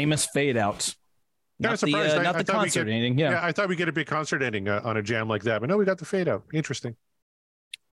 famous 0.00 0.26
fade 0.26 0.56
out. 0.56 0.78
Kind 0.78 0.94
Not 1.60 1.74
of 1.74 1.80
the, 1.80 1.86
surprised. 1.90 2.16
uh, 2.16 2.20
I- 2.20 2.22
not 2.22 2.36
I 2.36 2.42
the 2.42 2.52
we 2.52 2.58
concert 2.58 2.80
could- 2.80 2.88
or 2.88 2.90
anything. 2.92 3.18
Yeah. 3.18 3.40
I 3.42 3.52
thought 3.52 3.68
we'd 3.68 3.76
get 3.76 3.88
a 3.88 3.92
big 3.92 4.06
concert 4.06 4.42
ending 4.42 4.66
uh, 4.68 4.80
on 4.82 4.96
a 4.96 5.02
jam 5.02 5.28
like 5.28 5.42
that, 5.42 5.60
but 5.60 5.68
no, 5.68 5.76
we 5.76 5.84
got 5.84 5.98
the 5.98 6.04
fade 6.06 6.26
out. 6.28 6.44
Interesting. 6.54 6.96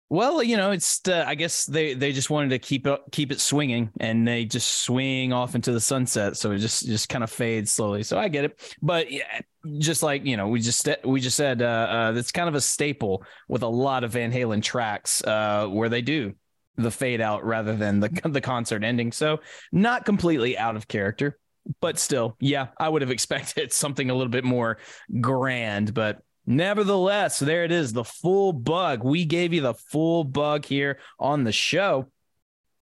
Well, 0.09 0.43
you 0.43 0.59
know, 0.59 0.73
it's 0.73 1.01
uh, 1.09 1.25
I 1.27 1.35
guess 1.37 1.65
they 1.65 1.95
they 1.95 2.13
just 2.13 2.29
wanted 2.29 2.51
to 2.51 2.59
keep 2.59 2.87
it 2.87 3.01
keep 3.13 3.33
it 3.33 3.41
swinging, 3.41 3.89
and 3.99 4.29
they 4.29 4.45
just 4.45 4.83
swing 4.83 5.33
off 5.33 5.55
into 5.55 5.73
the 5.73 5.81
sunset, 5.81 6.37
so 6.37 6.51
it 6.51 6.59
just 6.59 6.85
just 6.85 7.09
kind 7.09 7.25
of 7.25 7.31
fades 7.31 7.71
slowly. 7.73 8.03
So 8.03 8.19
I 8.19 8.29
get 8.29 8.45
it, 8.45 8.77
but 8.83 9.11
yeah, 9.11 9.41
just 9.79 10.03
like 10.03 10.27
you 10.27 10.37
know, 10.37 10.49
we 10.49 10.61
just 10.61 10.87
we 11.05 11.19
just 11.21 11.37
said 11.39 11.63
uh, 11.63 11.65
uh, 11.65 12.13
that's 12.13 12.31
kind 12.31 12.47
of 12.49 12.55
a 12.55 12.61
staple 12.61 13.25
with 13.49 13.63
a 13.63 13.69
lot 13.69 14.05
of 14.05 14.11
Van 14.13 14.31
Halen 14.31 14.63
tracks 14.63 15.25
uh, 15.25 15.67
where 15.69 15.89
they 15.89 16.03
do 16.03 16.35
the 16.77 16.91
fade 16.91 17.23
out 17.23 17.43
rather 17.47 17.75
than 17.75 18.01
the 18.01 18.09
the 18.29 18.43
concert 18.43 18.85
ending. 18.85 19.13
So 19.13 19.41
not 19.73 20.05
completely 20.05 20.59
out 20.59 20.77
of 20.77 20.89
character, 20.89 21.39
but 21.81 21.99
still, 21.99 22.37
yeah, 22.41 22.69
I 22.79 22.89
would 22.89 23.03
have 23.03 23.11
expected 23.19 23.73
something 23.73 24.11
a 24.11 24.15
little 24.15 24.31
bit 24.31 24.45
more 24.45 24.79
grand, 25.21 25.95
but 25.95 26.23
nevertheless, 26.47 27.39
there 27.39 27.65
it 27.65 27.73
is, 27.73 27.93
the 27.93 28.05
full 28.05 28.53
bug. 28.53 29.05
We 29.05 29.25
gave 29.25 29.53
you 29.53 29.61
the 29.61 29.75
full 29.75 30.25
bug 30.25 30.65
here 30.65 30.99
on 31.19 31.45
the 31.45 31.53
show 31.53 32.09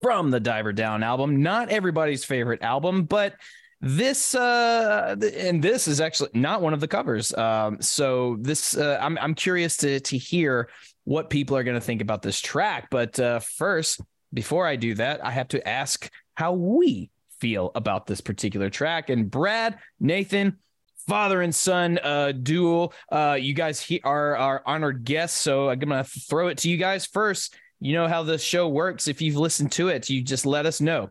from 0.02 0.30
the 0.30 0.40
Diver 0.40 0.72
Down 0.72 1.02
album. 1.02 1.42
Not 1.42 1.70
everybody's 1.70 2.24
favorite 2.24 2.62
album, 2.62 3.04
but 3.04 3.34
this 3.82 4.34
uh 4.34 5.14
and 5.36 5.62
this 5.62 5.86
is 5.86 6.00
actually 6.00 6.30
not 6.32 6.62
one 6.62 6.72
of 6.72 6.80
the 6.80 6.88
covers 6.88 7.34
um 7.34 7.76
so 7.82 8.38
this 8.40 8.74
uh, 8.74 8.98
i'm 9.02 9.18
i'm 9.18 9.34
curious 9.34 9.76
to 9.76 10.00
to 10.00 10.16
hear 10.16 10.70
what 11.04 11.28
people 11.28 11.54
are 11.54 11.62
going 11.62 11.74
to 11.74 11.80
think 11.80 12.00
about 12.00 12.22
this 12.22 12.40
track 12.40 12.88
but 12.90 13.20
uh 13.20 13.38
first 13.38 14.00
before 14.32 14.66
I 14.66 14.76
do 14.76 14.94
that, 14.94 15.24
I 15.24 15.30
have 15.30 15.48
to 15.48 15.66
ask 15.66 16.10
how 16.34 16.52
we 16.52 17.10
feel 17.40 17.70
about 17.74 18.06
this 18.06 18.20
particular 18.20 18.70
track. 18.70 19.10
And 19.10 19.30
Brad, 19.30 19.78
Nathan, 20.00 20.58
father 21.06 21.42
and 21.42 21.54
son 21.54 21.98
uh, 22.02 22.32
duel. 22.32 22.92
Uh, 23.10 23.36
you 23.40 23.54
guys 23.54 23.80
he- 23.80 24.00
are 24.02 24.36
our 24.36 24.62
honored 24.66 25.04
guests, 25.04 25.40
so 25.40 25.70
I'm 25.70 25.78
gonna 25.78 26.04
throw 26.04 26.48
it 26.48 26.58
to 26.58 26.68
you 26.68 26.76
guys 26.76 27.06
first. 27.06 27.54
You 27.80 27.92
know 27.94 28.08
how 28.08 28.22
the 28.22 28.38
show 28.38 28.68
works. 28.68 29.06
If 29.06 29.20
you've 29.20 29.36
listened 29.36 29.72
to 29.72 29.88
it, 29.88 30.08
you 30.08 30.22
just 30.22 30.46
let 30.46 30.66
us 30.66 30.80
know. 30.80 31.10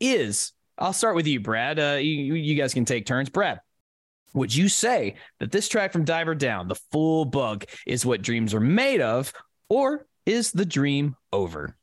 Is 0.00 0.52
I'll 0.78 0.92
start 0.92 1.16
with 1.16 1.26
you, 1.26 1.40
Brad. 1.40 1.78
Uh, 1.78 1.98
you, 2.00 2.34
you 2.34 2.54
guys 2.56 2.74
can 2.74 2.84
take 2.84 3.06
turns. 3.06 3.30
Brad, 3.30 3.60
would 4.34 4.54
you 4.54 4.68
say 4.68 5.14
that 5.38 5.52
this 5.52 5.68
track 5.68 5.92
from 5.92 6.04
Diver 6.04 6.34
Down, 6.34 6.68
the 6.68 6.80
full 6.92 7.24
bug, 7.24 7.64
is 7.86 8.04
what 8.04 8.22
dreams 8.22 8.52
are 8.52 8.60
made 8.60 9.00
of, 9.00 9.32
or 9.68 10.06
is 10.26 10.52
the 10.52 10.64
dream 10.64 11.16
over? 11.32 11.76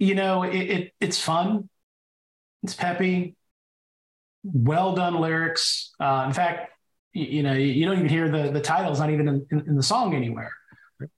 You 0.00 0.14
know, 0.14 0.42
it, 0.42 0.56
it 0.56 0.92
it's 0.98 1.20
fun. 1.20 1.68
It's 2.64 2.74
peppy. 2.74 3.36
Well 4.42 4.94
done 4.94 5.20
lyrics. 5.20 5.92
Uh, 6.00 6.24
in 6.26 6.32
fact, 6.32 6.72
you, 7.12 7.26
you, 7.26 7.42
know, 7.42 7.52
you, 7.52 7.84
don't 7.84 7.98
even 7.98 8.08
hear 8.08 8.30
the 8.30 8.50
the 8.50 8.62
titles 8.62 8.98
not 8.98 9.10
even 9.10 9.28
in, 9.28 9.46
in, 9.50 9.60
in 9.68 9.76
the 9.76 9.82
song 9.82 10.14
anywhere. 10.14 10.52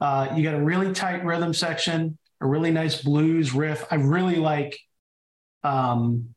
Uh, 0.00 0.34
you 0.36 0.42
got 0.42 0.54
a 0.54 0.62
really 0.62 0.92
tight 0.92 1.24
rhythm 1.24 1.54
section, 1.54 2.18
a 2.40 2.46
really 2.46 2.70
nice 2.70 3.00
blues 3.02 3.54
riff. 3.54 3.84
I 3.90 3.96
really 3.96 4.36
like 4.36 4.78
um, 5.64 6.34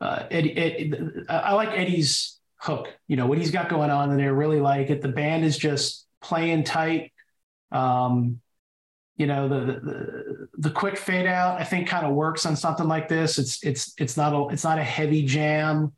uh, 0.00 0.24
Eddie, 0.30 0.56
Eddie, 0.56 0.94
I 1.28 1.52
like 1.52 1.70
Eddie's 1.70 2.38
hook. 2.56 2.88
You 3.06 3.16
know 3.16 3.26
what 3.26 3.38
he's 3.38 3.50
got 3.50 3.68
going 3.68 3.90
on 3.90 4.10
in 4.10 4.16
there. 4.16 4.34
Really 4.34 4.60
like 4.60 4.90
it. 4.90 5.02
The 5.02 5.08
band 5.08 5.44
is 5.44 5.58
just 5.58 6.06
playing 6.22 6.64
tight. 6.64 7.12
Um, 7.70 8.41
you 9.22 9.28
know 9.28 9.48
the, 9.48 9.60
the 9.60 10.48
the 10.58 10.70
quick 10.70 10.98
fade 10.98 11.26
out 11.26 11.60
I 11.60 11.64
think 11.64 11.86
kind 11.86 12.04
of 12.04 12.12
works 12.12 12.44
on 12.44 12.56
something 12.56 12.88
like 12.88 13.06
this. 13.08 13.38
It's 13.38 13.62
it's 13.62 13.94
it's 13.96 14.16
not 14.16 14.32
a 14.32 14.52
it's 14.52 14.64
not 14.64 14.78
a 14.78 14.82
heavy 14.82 15.24
jam. 15.24 15.92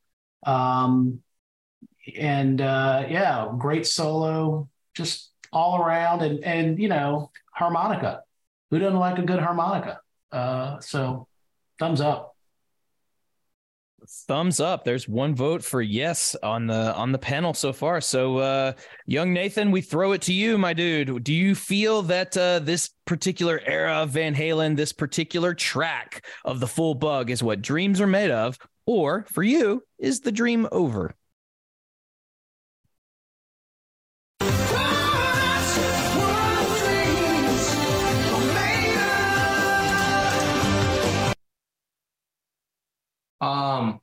Um, 0.45 1.23
and 2.19 2.61
uh, 2.61 3.07
yeah, 3.09 3.51
great 3.57 3.87
solo, 3.87 4.69
just 4.95 5.31
all 5.55 5.81
around, 5.81 6.21
and 6.21 6.45
and 6.45 6.79
you 6.79 6.89
know 6.89 7.31
harmonica. 7.51 8.25
Who 8.71 8.79
doesn't 8.79 8.99
like 8.99 9.19
a 9.19 9.23
good 9.23 9.41
harmonica? 9.41 10.01
Uh, 10.31 10.81
so 10.81 11.27
thumbs 11.79 12.03
up 12.03 12.34
thumbs 14.09 14.61
up. 14.61 14.85
There's 14.85 15.09
one 15.09 15.35
vote 15.35 15.65
for 15.65 15.83
yes 15.83 16.37
on 16.43 16.67
the 16.67 16.95
on 16.95 17.13
the 17.13 17.19
panel 17.19 17.55
so 17.55 17.73
far. 17.73 18.01
So 18.01 18.39
uh 18.39 18.73
young 19.07 19.33
nathan 19.33 19.71
we 19.71 19.81
throw 19.81 20.13
it 20.13 20.23
to 20.23 20.33
you 20.33 20.59
my 20.59 20.73
dude. 20.73 21.25
Do 21.25 21.33
you 21.33 21.55
feel 21.55 22.03
that 22.03 22.37
uh 22.37 22.59
this 22.61 22.91
particular 23.07 23.61
era 23.65 23.95
of 23.95 24.11
van 24.11 24.35
halen 24.35 24.77
this 24.77 24.93
particular 24.93 25.55
track 25.55 26.25
of 26.45 26.61
the 26.61 26.67
full 26.67 26.95
bug 26.95 27.31
is 27.31 27.43
what 27.43 27.63
dreams 27.63 28.01
are 28.01 28.07
made 28.07 28.31
of 28.31 28.59
or 28.87 29.25
for 29.31 29.43
you 29.43 29.83
is 29.99 30.21
the 30.21 30.33
dream 30.33 30.69
over 30.73 31.15
Um, 43.45 44.01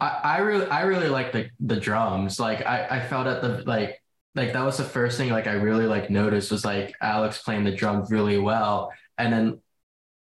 I, 0.00 0.08
I 0.08 0.38
really, 0.38 0.66
I 0.66 0.82
really 0.82 1.08
like 1.08 1.32
the 1.32 1.50
the 1.60 1.76
drums. 1.78 2.40
Like, 2.40 2.64
I, 2.66 2.86
I 2.98 3.00
felt 3.00 3.26
at 3.26 3.42
the 3.42 3.62
like, 3.66 4.02
like 4.34 4.52
that 4.54 4.64
was 4.64 4.78
the 4.78 4.84
first 4.84 5.18
thing 5.18 5.30
like 5.30 5.46
I 5.46 5.52
really 5.54 5.86
like 5.86 6.10
noticed 6.10 6.50
was 6.50 6.64
like 6.64 6.94
Alex 7.00 7.42
playing 7.42 7.64
the 7.64 7.72
drums 7.76 8.10
really 8.10 8.38
well, 8.38 8.92
and 9.18 9.32
then 9.32 9.60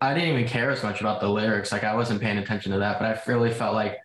I 0.00 0.14
didn't 0.14 0.30
even 0.30 0.48
care 0.48 0.70
as 0.70 0.82
much 0.82 1.00
about 1.00 1.20
the 1.20 1.28
lyrics. 1.28 1.72
Like, 1.72 1.84
I 1.84 1.94
wasn't 1.94 2.20
paying 2.22 2.38
attention 2.38 2.72
to 2.72 2.78
that, 2.80 2.98
but 2.98 3.06
I 3.06 3.30
really 3.30 3.52
felt 3.52 3.74
like 3.74 3.98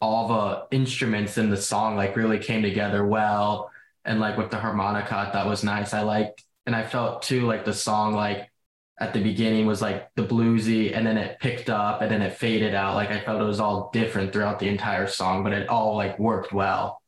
all 0.00 0.28
the 0.28 0.76
instruments 0.76 1.38
in 1.38 1.50
the 1.50 1.56
song 1.56 1.96
like 1.96 2.16
really 2.16 2.38
came 2.38 2.62
together 2.62 3.04
well, 3.06 3.70
and 4.04 4.20
like 4.20 4.36
with 4.36 4.50
the 4.50 4.58
harmonica, 4.58 5.30
that 5.32 5.46
was 5.46 5.64
nice. 5.64 5.94
I 5.94 6.02
liked, 6.02 6.44
and 6.66 6.76
I 6.76 6.84
felt 6.84 7.22
too 7.22 7.46
like 7.46 7.64
the 7.64 7.72
song 7.74 8.14
like 8.14 8.50
at 8.98 9.12
the 9.12 9.22
beginning 9.22 9.66
was 9.66 9.82
like 9.82 10.14
the 10.14 10.22
bluesy 10.22 10.96
and 10.96 11.06
then 11.06 11.18
it 11.18 11.38
picked 11.38 11.68
up 11.68 12.00
and 12.00 12.10
then 12.10 12.22
it 12.22 12.34
faded 12.34 12.74
out. 12.74 12.94
Like 12.94 13.10
I 13.10 13.20
felt 13.20 13.40
it 13.40 13.44
was 13.44 13.60
all 13.60 13.90
different 13.92 14.32
throughout 14.32 14.58
the 14.58 14.68
entire 14.68 15.06
song, 15.06 15.44
but 15.44 15.52
it 15.52 15.68
all 15.68 15.96
like 15.96 16.18
worked 16.18 16.52
well. 16.52 17.02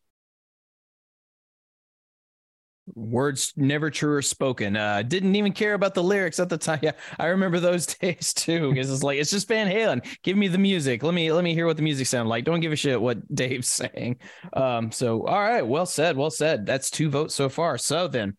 Words 2.95 3.53
never 3.57 3.91
truer 3.91 4.23
spoken. 4.23 4.77
Uh, 4.77 5.03
didn't 5.03 5.37
even 5.37 5.53
care 5.53 5.75
about 5.75 5.95
the 5.95 6.03
lyrics 6.03 6.41
at 6.41 6.49
the 6.49 6.57
time. 6.57 6.81
Yeah, 6.83 6.93
I 7.19 7.27
remember 7.27 7.61
those 7.61 7.87
days 7.95 8.33
too. 8.33 8.71
Because 8.71 8.91
it's 8.91 9.03
like 9.03 9.19
it's 9.19 9.31
just 9.31 9.49
Van 9.49 9.71
Halen. 9.71 10.07
Give 10.23 10.37
me 10.37 10.49
the 10.49 10.59
music. 10.59 11.03
Let 11.03 11.13
me 11.13 11.31
let 11.33 11.45
me 11.45 11.55
hear 11.55 11.67
what 11.67 11.77
the 11.77 11.83
music 11.83 12.07
sounds 12.07 12.29
like. 12.29 12.45
Don't 12.45 12.61
give 12.61 12.73
a 12.73 12.77
shit 12.77 13.01
what 13.01 13.19
Dave's 13.35 13.69
saying. 13.69 14.17
Um, 14.55 14.91
so 14.91 15.27
all 15.27 15.41
right, 15.41 15.67
well 15.67 15.87
said, 15.87 16.17
well 16.17 16.31
said. 16.31 16.65
That's 16.67 16.91
two 16.91 17.11
votes 17.11 17.35
so 17.35 17.49
far. 17.49 17.77
So 17.79 18.09
then 18.09 18.37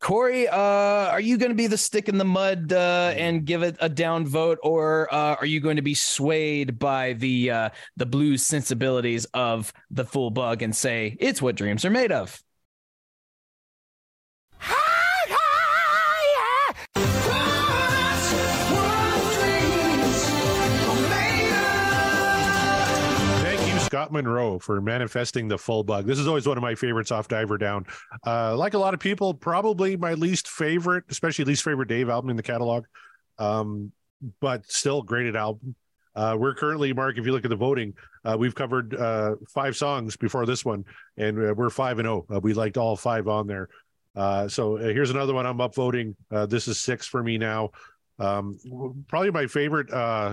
Corey, 0.00 0.48
uh, 0.48 0.56
are 0.56 1.20
you 1.20 1.36
going 1.36 1.50
to 1.50 1.56
be 1.56 1.66
the 1.66 1.76
stick 1.76 2.08
in 2.08 2.16
the 2.16 2.24
mud 2.24 2.72
uh, 2.72 3.12
and 3.14 3.44
give 3.44 3.62
it 3.62 3.76
a 3.80 3.88
down 3.88 4.26
vote, 4.26 4.58
or 4.62 5.12
uh, 5.12 5.36
are 5.38 5.46
you 5.46 5.60
going 5.60 5.76
to 5.76 5.82
be 5.82 5.94
swayed 5.94 6.78
by 6.78 7.12
the 7.12 7.50
uh, 7.50 7.70
the 7.98 8.06
blues 8.06 8.42
sensibilities 8.42 9.26
of 9.34 9.74
the 9.90 10.04
full 10.04 10.30
bug 10.30 10.62
and 10.62 10.74
say 10.74 11.16
it's 11.20 11.42
what 11.42 11.54
dreams 11.54 11.84
are 11.84 11.90
made 11.90 12.12
of? 12.12 12.42
Scott 23.90 24.12
Monroe 24.12 24.60
for 24.60 24.80
manifesting 24.80 25.48
the 25.48 25.58
full 25.58 25.82
bug. 25.82 26.06
This 26.06 26.20
is 26.20 26.28
always 26.28 26.46
one 26.46 26.56
of 26.56 26.62
my 26.62 26.76
favorites 26.76 27.10
off 27.10 27.26
Diver 27.26 27.58
Down. 27.58 27.86
Uh, 28.24 28.56
like 28.56 28.74
a 28.74 28.78
lot 28.78 28.94
of 28.94 29.00
people, 29.00 29.34
probably 29.34 29.96
my 29.96 30.14
least 30.14 30.46
favorite, 30.46 31.02
especially 31.10 31.44
least 31.44 31.64
favorite 31.64 31.88
Dave 31.88 32.08
album 32.08 32.30
in 32.30 32.36
the 32.36 32.42
catalog. 32.42 32.84
Um, 33.40 33.90
but 34.40 34.64
still 34.70 35.02
graded 35.02 35.34
album. 35.34 35.74
Uh, 36.14 36.36
we're 36.38 36.54
currently, 36.54 36.92
Mark, 36.92 37.18
if 37.18 37.26
you 37.26 37.32
look 37.32 37.44
at 37.44 37.50
the 37.50 37.56
voting, 37.56 37.94
uh, 38.24 38.36
we've 38.38 38.54
covered 38.54 38.94
uh, 38.94 39.34
five 39.48 39.76
songs 39.76 40.16
before 40.16 40.46
this 40.46 40.64
one, 40.64 40.84
and 41.16 41.36
uh, 41.36 41.52
we're 41.56 41.68
five 41.68 41.98
and 41.98 42.06
oh. 42.06 42.24
we 42.42 42.54
liked 42.54 42.76
all 42.76 42.94
five 42.94 43.26
on 43.26 43.48
there. 43.48 43.68
Uh, 44.14 44.46
so 44.46 44.76
uh, 44.76 44.82
here's 44.82 45.10
another 45.10 45.34
one 45.34 45.46
I'm 45.46 45.58
upvoting. 45.58 46.14
this 46.48 46.68
is 46.68 46.78
six 46.78 47.08
for 47.08 47.24
me 47.24 47.38
now. 47.38 47.70
Um, 48.20 48.58
probably 49.08 49.30
my 49.30 49.46
favorite 49.46 49.90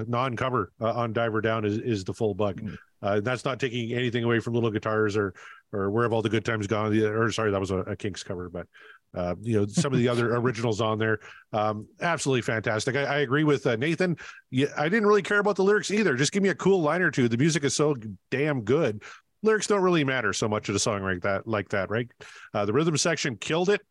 non-cover 0.08 0.72
on 0.80 1.14
Diver 1.14 1.42
Down 1.42 1.66
is 1.66 1.78
is 1.78 2.04
the 2.04 2.14
full 2.14 2.36
bug. 2.36 2.62
Mm-hmm. 2.62 2.76
Uh, 3.02 3.20
that's 3.22 3.46
not 3.46 3.60
taking 3.60 3.94
anything 3.94 4.24
away 4.24 4.40
from 4.40 4.54
Little 4.54 4.72
Guitars 4.72 5.16
or 5.16 5.34
or 5.72 5.92
Where 5.92 6.04
Have 6.04 6.14
All 6.14 6.22
the 6.22 6.30
Good 6.30 6.46
Times 6.46 6.68
Gone? 6.68 6.98
Or 6.98 7.32
sorry, 7.32 7.52
that 7.52 7.60
was 7.60 7.72
a, 7.72 7.78
a 7.80 7.96
Kinks 7.96 8.24
cover, 8.24 8.50
but 8.50 8.68
uh, 9.16 9.36
you 9.42 9.60
know 9.60 9.68
some 9.68 9.94
of 9.94 10.00
the 10.00 10.08
other 10.08 10.36
originals 10.38 10.82
on 10.82 10.98
there, 10.98 11.20
um, 11.54 11.88
absolutely 12.02 12.42
fantastic. 12.42 12.96
I, 12.96 13.04
I 13.04 13.18
agree 13.20 13.44
with 13.44 13.66
uh, 13.68 13.76
Nathan. 13.76 14.18
Yeah, 14.50 14.68
I 14.78 14.90
didn't 14.90 15.08
really 15.08 15.22
care 15.22 15.40
about 15.40 15.56
the 15.56 15.64
lyrics 15.64 15.92
either. 15.92 16.16
Just 16.16 16.32
give 16.32 16.44
me 16.44 16.50
a 16.50 16.56
cool 16.56 16.82
line 16.82 17.02
or 17.02 17.12
two. 17.12 17.28
The 17.28 17.38
music 17.38 17.64
is 17.64 17.76
so 17.76 17.96
damn 18.32 18.62
good. 18.62 19.04
Lyrics 19.44 19.68
don't 19.68 19.84
really 19.84 20.04
matter 20.04 20.34
so 20.34 20.48
much 20.48 20.68
at 20.68 20.76
a 20.76 20.80
song 20.80 21.04
like 21.04 21.22
that, 21.22 21.48
like 21.48 21.70
that, 21.70 21.92
right? 21.92 22.10
Uh, 22.54 22.66
the 22.66 22.74
rhythm 22.74 22.98
section 22.98 23.36
killed 23.36 23.70
it. 23.70 23.82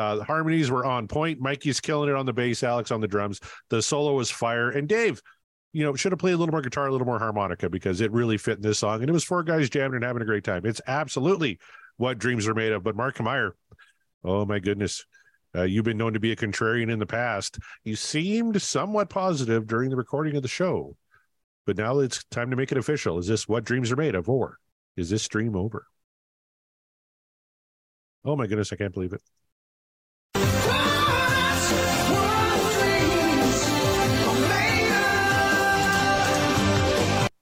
Uh, 0.00 0.16
the 0.16 0.24
harmonies 0.24 0.70
were 0.70 0.86
on 0.86 1.06
point. 1.06 1.38
Mikey's 1.40 1.78
killing 1.78 2.08
it 2.08 2.16
on 2.16 2.24
the 2.24 2.32
bass. 2.32 2.62
Alex 2.62 2.90
on 2.90 3.02
the 3.02 3.06
drums. 3.06 3.38
The 3.68 3.82
solo 3.82 4.14
was 4.14 4.30
fire. 4.30 4.70
And 4.70 4.88
Dave, 4.88 5.20
you 5.74 5.84
know, 5.84 5.94
should 5.94 6.12
have 6.12 6.18
played 6.18 6.32
a 6.32 6.38
little 6.38 6.52
more 6.52 6.62
guitar, 6.62 6.86
a 6.86 6.90
little 6.90 7.06
more 7.06 7.18
harmonica 7.18 7.68
because 7.68 8.00
it 8.00 8.10
really 8.10 8.38
fit 8.38 8.56
in 8.56 8.62
this 8.62 8.78
song. 8.78 9.02
And 9.02 9.10
it 9.10 9.12
was 9.12 9.24
four 9.24 9.42
guys 9.42 9.68
jamming 9.68 9.96
and 9.96 10.04
having 10.04 10.22
a 10.22 10.24
great 10.24 10.42
time. 10.42 10.64
It's 10.64 10.80
absolutely 10.86 11.58
what 11.98 12.18
dreams 12.18 12.48
are 12.48 12.54
made 12.54 12.72
of. 12.72 12.82
But 12.82 12.96
Mark 12.96 13.20
Meyer, 13.20 13.54
oh 14.24 14.46
my 14.46 14.58
goodness. 14.58 15.04
Uh, 15.54 15.64
you've 15.64 15.84
been 15.84 15.98
known 15.98 16.14
to 16.14 16.20
be 16.20 16.32
a 16.32 16.36
contrarian 16.36 16.90
in 16.90 16.98
the 16.98 17.04
past. 17.04 17.58
You 17.84 17.94
seemed 17.94 18.62
somewhat 18.62 19.10
positive 19.10 19.66
during 19.66 19.90
the 19.90 19.96
recording 19.96 20.34
of 20.34 20.40
the 20.40 20.48
show, 20.48 20.96
but 21.66 21.76
now 21.76 21.98
it's 21.98 22.24
time 22.30 22.48
to 22.52 22.56
make 22.56 22.72
it 22.72 22.78
official. 22.78 23.18
Is 23.18 23.26
this 23.26 23.46
what 23.46 23.64
dreams 23.64 23.92
are 23.92 23.96
made 23.96 24.14
of, 24.14 24.30
or 24.30 24.56
is 24.96 25.10
this 25.10 25.24
stream 25.24 25.56
over? 25.56 25.84
Oh 28.24 28.34
my 28.34 28.46
goodness, 28.46 28.72
I 28.72 28.76
can't 28.76 28.94
believe 28.94 29.12
it. 29.12 29.20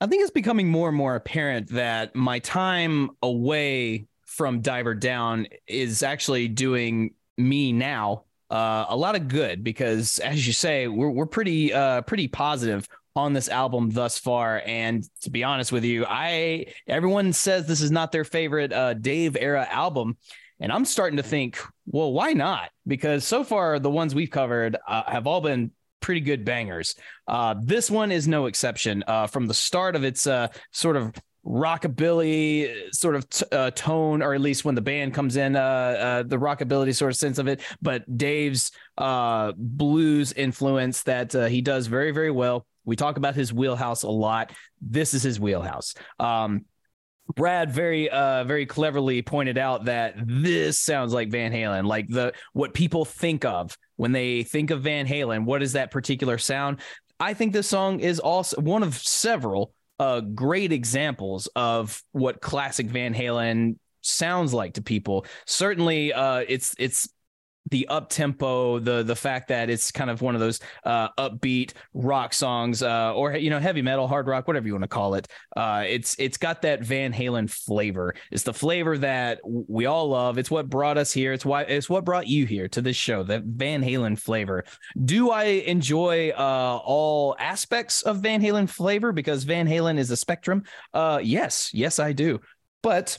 I 0.00 0.06
think 0.06 0.22
it's 0.22 0.30
becoming 0.30 0.68
more 0.68 0.88
and 0.88 0.96
more 0.96 1.16
apparent 1.16 1.70
that 1.70 2.14
my 2.14 2.38
time 2.38 3.10
away 3.22 4.06
from 4.26 4.60
Diver 4.60 4.94
Down 4.94 5.48
is 5.66 6.02
actually 6.02 6.46
doing 6.48 7.14
me 7.36 7.72
now 7.72 8.24
uh, 8.50 8.86
a 8.88 8.96
lot 8.96 9.16
of 9.16 9.28
good 9.28 9.62
because, 9.64 10.18
as 10.20 10.46
you 10.46 10.52
say, 10.52 10.88
we're 10.88 11.10
we're 11.10 11.26
pretty 11.26 11.72
uh, 11.72 12.02
pretty 12.02 12.28
positive 12.28 12.88
on 13.16 13.32
this 13.32 13.48
album 13.48 13.90
thus 13.90 14.18
far. 14.18 14.62
And 14.64 15.04
to 15.22 15.30
be 15.30 15.44
honest 15.44 15.72
with 15.72 15.84
you, 15.84 16.06
I 16.06 16.66
everyone 16.86 17.32
says 17.32 17.66
this 17.66 17.80
is 17.80 17.90
not 17.90 18.12
their 18.12 18.24
favorite 18.24 18.72
uh, 18.72 18.94
Dave 18.94 19.36
era 19.38 19.66
album. 19.68 20.16
And 20.60 20.72
I'm 20.72 20.84
starting 20.84 21.18
to 21.18 21.22
think, 21.22 21.58
well, 21.86 22.12
why 22.12 22.32
not? 22.32 22.70
Because 22.86 23.24
so 23.24 23.44
far, 23.44 23.78
the 23.78 23.90
ones 23.90 24.14
we've 24.14 24.30
covered 24.30 24.76
uh, 24.88 25.04
have 25.06 25.26
all 25.26 25.40
been 25.40 25.70
pretty 26.00 26.20
good 26.20 26.44
bangers. 26.44 26.94
Uh, 27.26 27.54
this 27.62 27.90
one 27.90 28.12
is 28.12 28.28
no 28.28 28.46
exception. 28.46 29.04
Uh, 29.06 29.26
from 29.26 29.46
the 29.46 29.54
start 29.54 29.96
of 29.96 30.04
its 30.04 30.26
uh, 30.26 30.48
sort 30.72 30.96
of 30.96 31.12
rockabilly 31.46 32.92
sort 32.92 33.14
of 33.14 33.28
t- 33.28 33.46
uh, 33.52 33.70
tone, 33.70 34.22
or 34.22 34.34
at 34.34 34.40
least 34.40 34.64
when 34.64 34.74
the 34.74 34.80
band 34.80 35.14
comes 35.14 35.36
in, 35.36 35.56
uh, 35.56 35.60
uh, 35.60 36.22
the 36.22 36.36
rockabilly 36.36 36.94
sort 36.94 37.10
of 37.10 37.16
sense 37.16 37.38
of 37.38 37.48
it. 37.48 37.60
But 37.80 38.18
Dave's 38.18 38.70
uh, 38.98 39.52
blues 39.56 40.32
influence 40.32 41.02
that 41.04 41.34
uh, 41.34 41.46
he 41.46 41.62
does 41.62 41.86
very, 41.86 42.10
very 42.10 42.30
well. 42.30 42.66
We 42.84 42.96
talk 42.96 43.16
about 43.16 43.34
his 43.34 43.52
wheelhouse 43.52 44.02
a 44.02 44.10
lot. 44.10 44.52
This 44.80 45.14
is 45.14 45.22
his 45.22 45.40
wheelhouse. 45.40 45.94
Um, 46.18 46.64
Brad 47.34 47.70
very 47.70 48.08
uh 48.08 48.44
very 48.44 48.64
cleverly 48.64 49.20
pointed 49.20 49.58
out 49.58 49.84
that 49.84 50.14
this 50.16 50.78
sounds 50.78 51.12
like 51.12 51.30
Van 51.30 51.52
Halen, 51.52 51.86
like 51.86 52.08
the 52.08 52.32
what 52.54 52.72
people 52.72 53.04
think 53.04 53.44
of 53.44 53.76
when 53.98 54.12
they 54.12 54.44
think 54.44 54.70
of 54.70 54.82
Van 54.82 55.06
Halen. 55.06 55.44
What 55.44 55.62
is 55.62 55.74
that 55.74 55.90
particular 55.90 56.38
sound? 56.38 56.80
I 57.20 57.34
think 57.34 57.52
this 57.52 57.68
song 57.68 58.00
is 58.00 58.18
also 58.18 58.60
one 58.62 58.82
of 58.82 58.94
several 58.94 59.74
uh 59.98 60.20
great 60.20 60.72
examples 60.72 61.48
of 61.56 62.00
what 62.12 62.40
classic 62.40 62.86
Van 62.86 63.12
Halen 63.12 63.76
sounds 64.00 64.54
like 64.54 64.74
to 64.74 64.82
people. 64.82 65.26
Certainly 65.46 66.12
uh 66.12 66.44
it's 66.48 66.74
it's 66.78 67.08
the 67.70 67.86
up 67.88 68.08
tempo, 68.08 68.78
the 68.78 69.02
the 69.02 69.16
fact 69.16 69.48
that 69.48 69.70
it's 69.70 69.90
kind 69.90 70.10
of 70.10 70.22
one 70.22 70.34
of 70.34 70.40
those 70.40 70.60
uh, 70.84 71.08
upbeat 71.18 71.72
rock 71.94 72.32
songs, 72.32 72.82
uh, 72.82 73.14
or 73.14 73.36
you 73.36 73.50
know, 73.50 73.58
heavy 73.58 73.82
metal, 73.82 74.08
hard 74.08 74.26
rock, 74.26 74.46
whatever 74.46 74.66
you 74.66 74.72
want 74.72 74.84
to 74.84 74.88
call 74.88 75.14
it. 75.14 75.28
Uh, 75.56 75.84
it's 75.86 76.16
it's 76.18 76.36
got 76.36 76.62
that 76.62 76.82
Van 76.82 77.12
Halen 77.12 77.50
flavor. 77.50 78.14
It's 78.30 78.42
the 78.42 78.54
flavor 78.54 78.98
that 78.98 79.40
we 79.44 79.86
all 79.86 80.08
love. 80.08 80.38
It's 80.38 80.50
what 80.50 80.68
brought 80.68 80.98
us 80.98 81.12
here. 81.12 81.32
It's 81.32 81.44
why 81.44 81.62
it's 81.62 81.90
what 81.90 82.04
brought 82.04 82.26
you 82.26 82.46
here 82.46 82.68
to 82.68 82.80
this 82.80 82.96
show. 82.96 83.22
That 83.22 83.44
Van 83.44 83.82
Halen 83.82 84.18
flavor. 84.18 84.64
Do 85.04 85.30
I 85.30 85.44
enjoy 85.44 86.30
uh, 86.30 86.80
all 86.84 87.36
aspects 87.38 88.02
of 88.02 88.18
Van 88.18 88.42
Halen 88.42 88.68
flavor 88.68 89.12
because 89.12 89.44
Van 89.44 89.66
Halen 89.66 89.98
is 89.98 90.10
a 90.10 90.16
spectrum? 90.16 90.64
Uh, 90.94 91.20
yes, 91.22 91.70
yes, 91.72 91.98
I 91.98 92.12
do. 92.12 92.40
But 92.82 93.18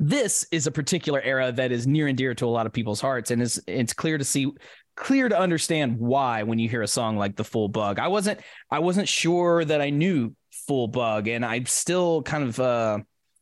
this 0.00 0.46
is 0.50 0.66
a 0.66 0.70
particular 0.70 1.20
era 1.20 1.52
that 1.52 1.70
is 1.70 1.86
near 1.86 2.06
and 2.06 2.16
dear 2.16 2.34
to 2.34 2.46
a 2.46 2.48
lot 2.48 2.64
of 2.64 2.72
people's 2.72 3.02
hearts 3.02 3.30
and 3.30 3.42
is 3.42 3.62
it's 3.66 3.92
clear 3.92 4.16
to 4.16 4.24
see 4.24 4.50
clear 4.96 5.28
to 5.28 5.38
understand 5.38 5.98
why 5.98 6.42
when 6.42 6.58
you 6.58 6.70
hear 6.70 6.80
a 6.80 6.88
song 6.88 7.18
like 7.18 7.36
the 7.36 7.44
full 7.44 7.68
bug. 7.68 7.98
I 7.98 8.08
wasn't 8.08 8.40
i 8.70 8.78
wasn't 8.78 9.08
sure 9.08 9.62
that 9.62 9.82
i 9.82 9.90
knew 9.90 10.34
full 10.66 10.88
bug 10.88 11.28
and 11.28 11.44
i'm 11.44 11.66
still 11.66 12.22
kind 12.22 12.44
of 12.44 12.58
uh 12.58 12.98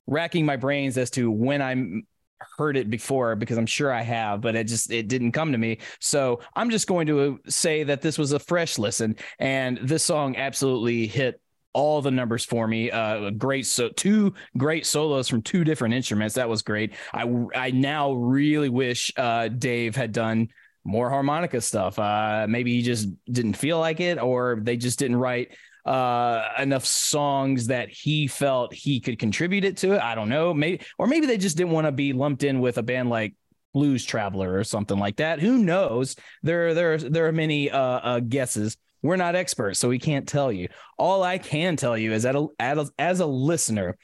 racking 0.08 0.44
my 0.44 0.56
brains 0.56 0.98
as 0.98 1.10
to 1.10 1.30
when 1.30 1.62
i 1.62 1.76
heard 2.56 2.76
it 2.76 2.90
before 2.90 3.36
because 3.36 3.56
i'm 3.56 3.66
sure 3.66 3.92
i 3.92 4.02
have 4.02 4.40
but 4.40 4.56
it 4.56 4.64
just 4.64 4.90
it 4.90 5.06
didn't 5.06 5.32
come 5.32 5.52
to 5.52 5.58
me. 5.58 5.78
So 6.00 6.40
i'm 6.56 6.70
just 6.70 6.88
going 6.88 7.06
to 7.06 7.38
say 7.46 7.84
that 7.84 8.02
this 8.02 8.18
was 8.18 8.32
a 8.32 8.38
fresh 8.40 8.78
listen 8.78 9.14
and 9.38 9.78
this 9.80 10.02
song 10.02 10.36
absolutely 10.36 11.06
hit 11.06 11.40
all 11.78 12.02
the 12.02 12.10
numbers 12.10 12.44
for 12.44 12.66
me. 12.66 12.90
Uh, 12.90 13.30
great, 13.30 13.64
so 13.64 13.88
two 13.88 14.34
great 14.56 14.84
solos 14.84 15.28
from 15.28 15.42
two 15.42 15.62
different 15.62 15.94
instruments. 15.94 16.34
That 16.34 16.48
was 16.48 16.62
great. 16.62 16.94
I 17.14 17.22
I 17.54 17.70
now 17.70 18.12
really 18.12 18.68
wish 18.68 19.12
uh, 19.16 19.46
Dave 19.46 19.94
had 19.94 20.12
done 20.12 20.48
more 20.84 21.08
harmonica 21.08 21.60
stuff. 21.60 21.98
Uh, 21.98 22.46
maybe 22.48 22.72
he 22.72 22.82
just 22.82 23.08
didn't 23.30 23.54
feel 23.54 23.78
like 23.78 24.00
it, 24.00 24.18
or 24.18 24.58
they 24.60 24.76
just 24.76 24.98
didn't 24.98 25.16
write 25.16 25.54
uh, 25.86 26.48
enough 26.58 26.84
songs 26.84 27.68
that 27.68 27.88
he 27.90 28.26
felt 28.26 28.74
he 28.74 28.98
could 29.00 29.18
contribute 29.18 29.64
it 29.64 29.76
to 29.78 29.92
it. 29.92 30.02
I 30.02 30.14
don't 30.14 30.28
know. 30.28 30.52
Maybe, 30.52 30.84
or 30.98 31.06
maybe 31.06 31.26
they 31.26 31.38
just 31.38 31.56
didn't 31.56 31.72
want 31.72 31.86
to 31.86 31.92
be 31.92 32.12
lumped 32.12 32.42
in 32.42 32.60
with 32.60 32.78
a 32.78 32.82
band 32.82 33.08
like 33.08 33.34
Blues 33.72 34.04
Traveler 34.04 34.58
or 34.58 34.64
something 34.64 34.98
like 34.98 35.16
that. 35.16 35.40
Who 35.40 35.58
knows? 35.58 36.16
There, 36.42 36.74
there, 36.74 36.98
there 36.98 37.26
are 37.28 37.32
many 37.32 37.70
uh, 37.70 37.80
uh, 37.80 38.20
guesses. 38.20 38.76
We're 39.02 39.16
not 39.16 39.36
experts, 39.36 39.78
so 39.78 39.88
we 39.88 39.98
can't 39.98 40.28
tell 40.28 40.50
you. 40.50 40.68
All 40.98 41.22
I 41.22 41.38
can 41.38 41.76
tell 41.76 41.96
you 41.96 42.12
is 42.12 42.24
that 42.24 42.36
as, 42.58 42.90
as 42.98 43.20
a 43.20 43.26
listener, 43.26 43.96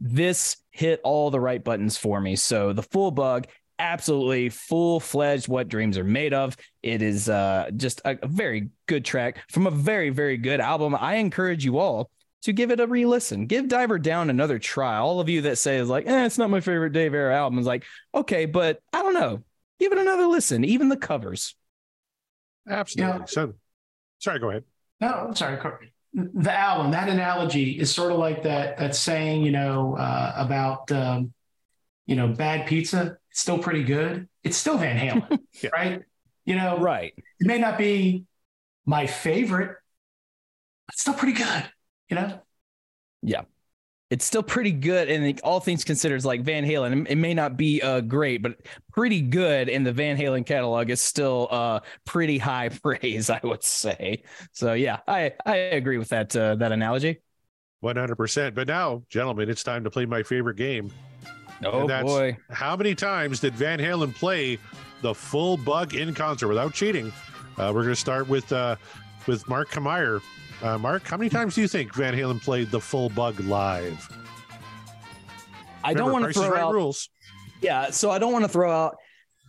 this 0.00 0.56
hit 0.70 1.00
all 1.04 1.30
the 1.30 1.40
right 1.40 1.62
buttons 1.62 1.96
for 1.96 2.20
me. 2.20 2.36
So 2.36 2.72
the 2.72 2.82
full 2.82 3.10
bug, 3.10 3.46
absolutely 3.78 4.48
full 4.48 5.00
fledged 5.00 5.48
what 5.48 5.68
dreams 5.68 5.96
are 5.96 6.04
made 6.04 6.34
of. 6.34 6.56
It 6.82 7.02
is 7.02 7.28
uh, 7.28 7.70
just 7.76 8.00
a, 8.04 8.18
a 8.22 8.28
very 8.28 8.70
good 8.86 9.04
track 9.04 9.38
from 9.50 9.66
a 9.66 9.70
very, 9.70 10.10
very 10.10 10.36
good 10.36 10.60
album. 10.60 10.94
I 10.98 11.14
encourage 11.16 11.64
you 11.64 11.78
all 11.78 12.10
to 12.42 12.52
give 12.52 12.70
it 12.70 12.80
a 12.80 12.86
re-listen. 12.86 13.46
Give 13.46 13.68
Diver 13.68 13.98
Down 13.98 14.28
another 14.28 14.58
try. 14.58 14.98
All 14.98 15.20
of 15.20 15.28
you 15.28 15.42
that 15.42 15.58
say 15.58 15.76
is 15.76 15.88
like, 15.88 16.06
eh, 16.06 16.26
it's 16.26 16.38
not 16.38 16.50
my 16.50 16.60
favorite 16.60 16.92
Dave 16.92 17.14
Era 17.14 17.36
album. 17.36 17.58
Is 17.58 17.66
like, 17.66 17.84
okay, 18.14 18.46
but 18.46 18.80
I 18.92 19.02
don't 19.02 19.14
know. 19.14 19.42
Give 19.78 19.92
it 19.92 19.98
another 19.98 20.26
listen. 20.26 20.64
Even 20.64 20.88
the 20.88 20.96
covers. 20.96 21.54
Absolutely. 22.68 23.20
Yeah. 23.20 23.24
So 23.26 23.54
Sorry, 24.22 24.38
go 24.38 24.50
ahead. 24.50 24.64
No, 25.00 25.08
I'm 25.08 25.34
sorry. 25.34 25.58
The 26.14 26.52
album, 26.52 26.92
that 26.92 27.08
analogy 27.08 27.78
is 27.78 27.92
sort 27.92 28.12
of 28.12 28.18
like 28.18 28.44
that 28.44 28.78
that 28.78 28.94
saying, 28.94 29.42
you 29.42 29.50
know, 29.50 29.96
uh, 29.96 30.32
about 30.36 30.92
um, 30.92 31.32
you 32.06 32.14
know, 32.14 32.28
bad 32.28 32.66
pizza. 32.66 33.16
It's 33.30 33.40
still 33.40 33.58
pretty 33.58 33.82
good. 33.82 34.28
It's 34.44 34.56
still 34.56 34.78
Van 34.78 34.96
Halen, 34.96 35.40
yeah. 35.62 35.70
right? 35.72 36.02
You 36.44 36.56
know, 36.56 36.78
right. 36.78 37.12
It 37.16 37.46
may 37.46 37.58
not 37.58 37.78
be 37.78 38.24
my 38.84 39.06
favorite, 39.06 39.76
but 40.86 40.94
it's 40.94 41.02
still 41.02 41.14
pretty 41.14 41.34
good. 41.34 41.70
You 42.08 42.16
know. 42.16 42.40
Yeah 43.22 43.42
it's 44.12 44.26
still 44.26 44.42
pretty 44.42 44.72
good. 44.72 45.08
And 45.08 45.40
all 45.40 45.58
things 45.58 45.84
considered, 45.84 46.16
it's 46.16 46.26
like 46.26 46.42
Van 46.42 46.66
Halen. 46.66 47.06
It 47.08 47.16
may 47.16 47.32
not 47.32 47.56
be 47.56 47.80
uh, 47.80 48.02
great, 48.02 48.42
but 48.42 48.56
pretty 48.92 49.22
good 49.22 49.70
in 49.70 49.84
the 49.84 49.92
Van 49.92 50.18
Halen 50.18 50.44
catalog 50.44 50.90
is 50.90 51.00
still 51.00 51.48
uh, 51.50 51.80
pretty 52.04 52.36
high 52.36 52.68
praise, 52.82 53.30
I 53.30 53.40
would 53.42 53.64
say. 53.64 54.22
So 54.52 54.74
yeah, 54.74 54.98
I 55.08 55.32
I 55.46 55.56
agree 55.56 55.96
with 55.96 56.10
that 56.10 56.36
uh, 56.36 56.56
that 56.56 56.72
analogy. 56.72 57.22
One 57.80 57.96
hundred 57.96 58.16
percent. 58.16 58.54
But 58.54 58.68
now, 58.68 59.02
gentlemen, 59.08 59.48
it's 59.48 59.62
time 59.62 59.82
to 59.84 59.90
play 59.90 60.04
my 60.04 60.22
favorite 60.22 60.56
game. 60.56 60.92
Oh 61.64 61.88
boy! 61.88 62.36
How 62.50 62.76
many 62.76 62.94
times 62.94 63.40
did 63.40 63.54
Van 63.54 63.78
Halen 63.78 64.14
play 64.14 64.58
the 65.00 65.14
full 65.14 65.56
bug 65.56 65.94
in 65.94 66.12
concert 66.12 66.48
without 66.48 66.74
cheating? 66.74 67.10
Uh, 67.56 67.72
we're 67.74 67.82
going 67.82 67.94
to 67.94 67.96
start 67.96 68.28
with 68.28 68.52
uh, 68.52 68.76
with 69.26 69.48
Mark 69.48 69.70
Kameyer 69.70 70.20
uh, 70.62 70.78
Mark, 70.78 71.04
how 71.04 71.16
many 71.16 71.28
times 71.28 71.54
do 71.54 71.60
you 71.60 71.68
think 71.68 71.94
Van 71.94 72.14
Halen 72.14 72.42
played 72.42 72.70
the 72.70 72.80
full 72.80 73.08
bug 73.08 73.40
live? 73.40 74.08
I 75.84 75.90
Remember, 75.90 75.98
don't 75.98 76.12
want 76.12 76.32
to 76.32 76.40
throw 76.40 76.50
right 76.50 76.62
out 76.62 76.72
rules. 76.72 77.08
Yeah, 77.60 77.90
so 77.90 78.10
I 78.10 78.18
don't 78.18 78.32
want 78.32 78.44
to 78.44 78.48
throw 78.48 78.70
out 78.70 78.96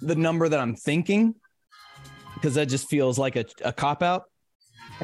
the 0.02 0.16
number 0.16 0.50
that 0.50 0.60
I'm 0.60 0.76
thinking 0.76 1.36
because 2.36 2.56
that 2.56 2.68
just 2.68 2.90
feels 2.90 3.18
like 3.18 3.36
a, 3.36 3.46
a 3.64 3.72
cop 3.72 4.04
out. 4.04 4.26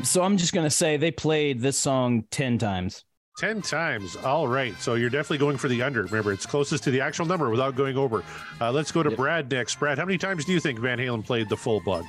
So 0.03 0.23
I'm 0.23 0.37
just 0.37 0.53
going 0.53 0.65
to 0.65 0.69
say 0.69 0.97
they 0.97 1.11
played 1.11 1.61
this 1.61 1.77
song 1.77 2.25
10 2.31 2.57
times. 2.57 3.05
10 3.37 3.61
times. 3.61 4.15
All 4.17 4.47
right. 4.47 4.79
So 4.81 4.95
you're 4.95 5.09
definitely 5.09 5.37
going 5.37 5.57
for 5.57 5.67
the 5.67 5.81
under. 5.81 6.03
Remember, 6.03 6.33
it's 6.33 6.45
closest 6.45 6.83
to 6.83 6.91
the 6.91 7.01
actual 7.01 7.25
number 7.25 7.49
without 7.49 7.75
going 7.75 7.97
over. 7.97 8.23
Uh, 8.59 8.71
let's 8.71 8.91
go 8.91 9.01
to 9.01 9.09
yep. 9.09 9.17
Brad 9.17 9.49
next. 9.51 9.79
Brad, 9.79 9.97
how 9.97 10.05
many 10.05 10.17
times 10.17 10.45
do 10.45 10.51
you 10.51 10.59
think 10.59 10.79
Van 10.79 10.97
Halen 10.97 11.25
played 11.25 11.47
the 11.49 11.57
full 11.57 11.79
bug? 11.79 12.05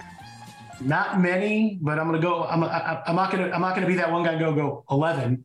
Not 0.81 1.21
many, 1.21 1.79
but 1.81 1.99
I'm 1.99 2.07
gonna 2.07 2.21
go. 2.21 2.45
I'm. 2.45 2.65
I, 2.65 3.03
I'm 3.07 3.17
not 3.17 3.31
gonna. 3.31 3.51
I'm 3.51 3.61
not 3.61 3.75
gonna 3.75 3.87
be 3.87 3.97
that 3.97 4.11
one 4.11 4.25
guy. 4.25 4.39
Go 4.39 4.55
go 4.55 4.85
eleven. 4.91 5.45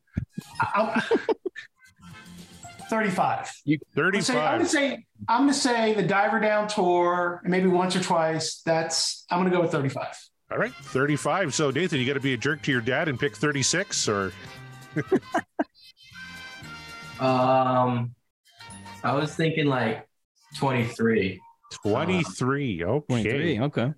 I'm, 0.74 1.02
35. 2.90 3.52
You, 3.66 3.80
35. 3.96 4.36
I'm 4.36 4.58
gonna 4.58 4.70
say. 4.70 5.06
I'm 5.28 5.42
gonna 5.42 5.54
say 5.54 5.94
the 5.94 6.04
diver 6.04 6.40
down 6.40 6.68
tour, 6.68 7.42
maybe 7.44 7.68
once 7.68 7.96
or 7.96 8.02
twice. 8.02 8.62
That's. 8.66 9.26
I'm 9.30 9.40
gonna 9.40 9.50
go 9.50 9.62
with 9.62 9.72
35. 9.72 10.08
All 10.52 10.58
right, 10.58 10.74
35. 10.74 11.54
So 11.54 11.72
Nathan, 11.72 12.00
you 12.00 12.06
got 12.06 12.14
to 12.14 12.20
be 12.20 12.34
a 12.34 12.38
jerk 12.38 12.62
to 12.64 12.72
your 12.72 12.82
dad 12.82 13.08
and 13.10 13.20
pick 13.20 13.36
36, 13.36 14.08
or. 14.08 14.32
um, 17.20 18.14
I 19.04 19.14
was 19.14 19.36
thinking 19.36 19.66
like 19.66 20.08
23. 20.58 21.42
23. 21.84 22.84
Okay. 22.84 23.06
23. 23.08 23.60
Okay. 23.62 23.94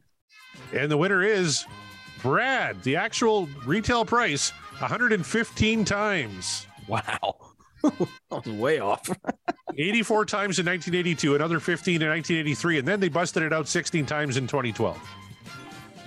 And 0.73 0.91
the 0.91 0.97
winner 0.97 1.23
is 1.23 1.65
Brad. 2.21 2.81
The 2.83 2.95
actual 2.95 3.47
retail 3.65 4.05
price 4.05 4.51
115 4.79 5.85
times. 5.85 6.67
Wow. 6.87 7.35
that 7.83 8.09
was 8.29 8.47
way 8.47 8.79
off. 8.79 9.09
84 9.77 10.25
times 10.25 10.59
in 10.59 10.65
1982, 10.65 11.35
another 11.35 11.59
15 11.59 12.01
in 12.01 12.09
1983, 12.09 12.79
and 12.79 12.87
then 12.87 12.99
they 12.99 13.09
busted 13.09 13.43
it 13.43 13.53
out 13.53 13.67
16 13.67 14.05
times 14.05 14.37
in 14.37 14.47
2012. 14.47 14.99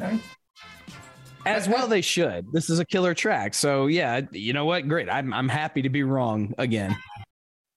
Okay. 0.01 0.18
As 1.47 1.68
well, 1.68 1.86
they 1.86 2.01
should. 2.01 2.53
This 2.53 2.68
is 2.68 2.80
a 2.80 2.84
killer 2.84 3.14
track. 3.14 3.55
So, 3.55 3.86
yeah, 3.86 4.20
you 4.32 4.53
know 4.53 4.64
what? 4.64 4.88
Great. 4.88 5.09
I'm, 5.09 5.32
I'm 5.32 5.49
happy 5.49 5.82
to 5.82 5.88
be 5.88 6.03
wrong 6.03 6.55
again. 6.59 6.97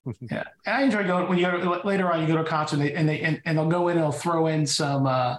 yeah, 0.20 0.44
and 0.66 0.76
I 0.76 0.82
enjoy 0.82 1.04
going 1.04 1.28
when 1.28 1.38
you 1.38 1.46
go 1.46 1.80
later 1.84 2.12
on. 2.12 2.20
You 2.20 2.26
go 2.26 2.34
to 2.34 2.42
a 2.42 2.44
concert 2.44 2.76
and 2.80 2.84
they 2.84 2.92
and, 2.92 3.08
they, 3.08 3.20
and, 3.20 3.40
and 3.46 3.56
they'll 3.56 3.68
go 3.68 3.88
in 3.88 3.96
and 3.96 4.04
they'll 4.04 4.12
throw 4.12 4.48
in 4.48 4.66
some 4.66 5.06
uh, 5.06 5.36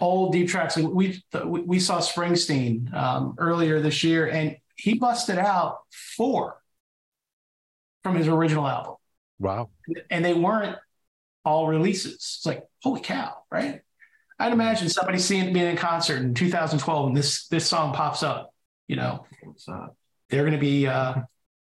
old 0.00 0.32
deep 0.32 0.48
tracks. 0.48 0.76
We 0.76 1.22
we 1.44 1.78
saw 1.78 1.98
Springsteen 2.00 2.92
um, 2.94 3.34
earlier 3.38 3.80
this 3.80 4.02
year, 4.02 4.28
and 4.28 4.56
he 4.76 4.94
busted 4.94 5.38
out 5.38 5.80
four 5.90 6.60
from 8.02 8.16
his 8.16 8.28
original 8.28 8.66
album, 8.66 8.94
Wow. 9.38 9.68
and 10.10 10.24
they 10.24 10.32
weren't 10.34 10.76
all 11.44 11.66
releases. 11.66 12.14
It's 12.14 12.46
like 12.46 12.64
holy 12.82 13.00
cow, 13.02 13.34
right? 13.50 13.82
I'd 14.38 14.52
imagine 14.52 14.88
somebody 14.88 15.18
seeing 15.18 15.52
being 15.52 15.66
in 15.66 15.76
concert 15.76 16.16
in 16.22 16.32
2012 16.32 17.08
and 17.08 17.16
this 17.16 17.46
this 17.48 17.66
song 17.66 17.92
pops 17.92 18.22
up. 18.22 18.54
You 18.88 18.96
know, 18.96 19.26
they're 20.30 20.42
going 20.42 20.52
to 20.52 20.58
be 20.58 20.86
uh, 20.86 21.14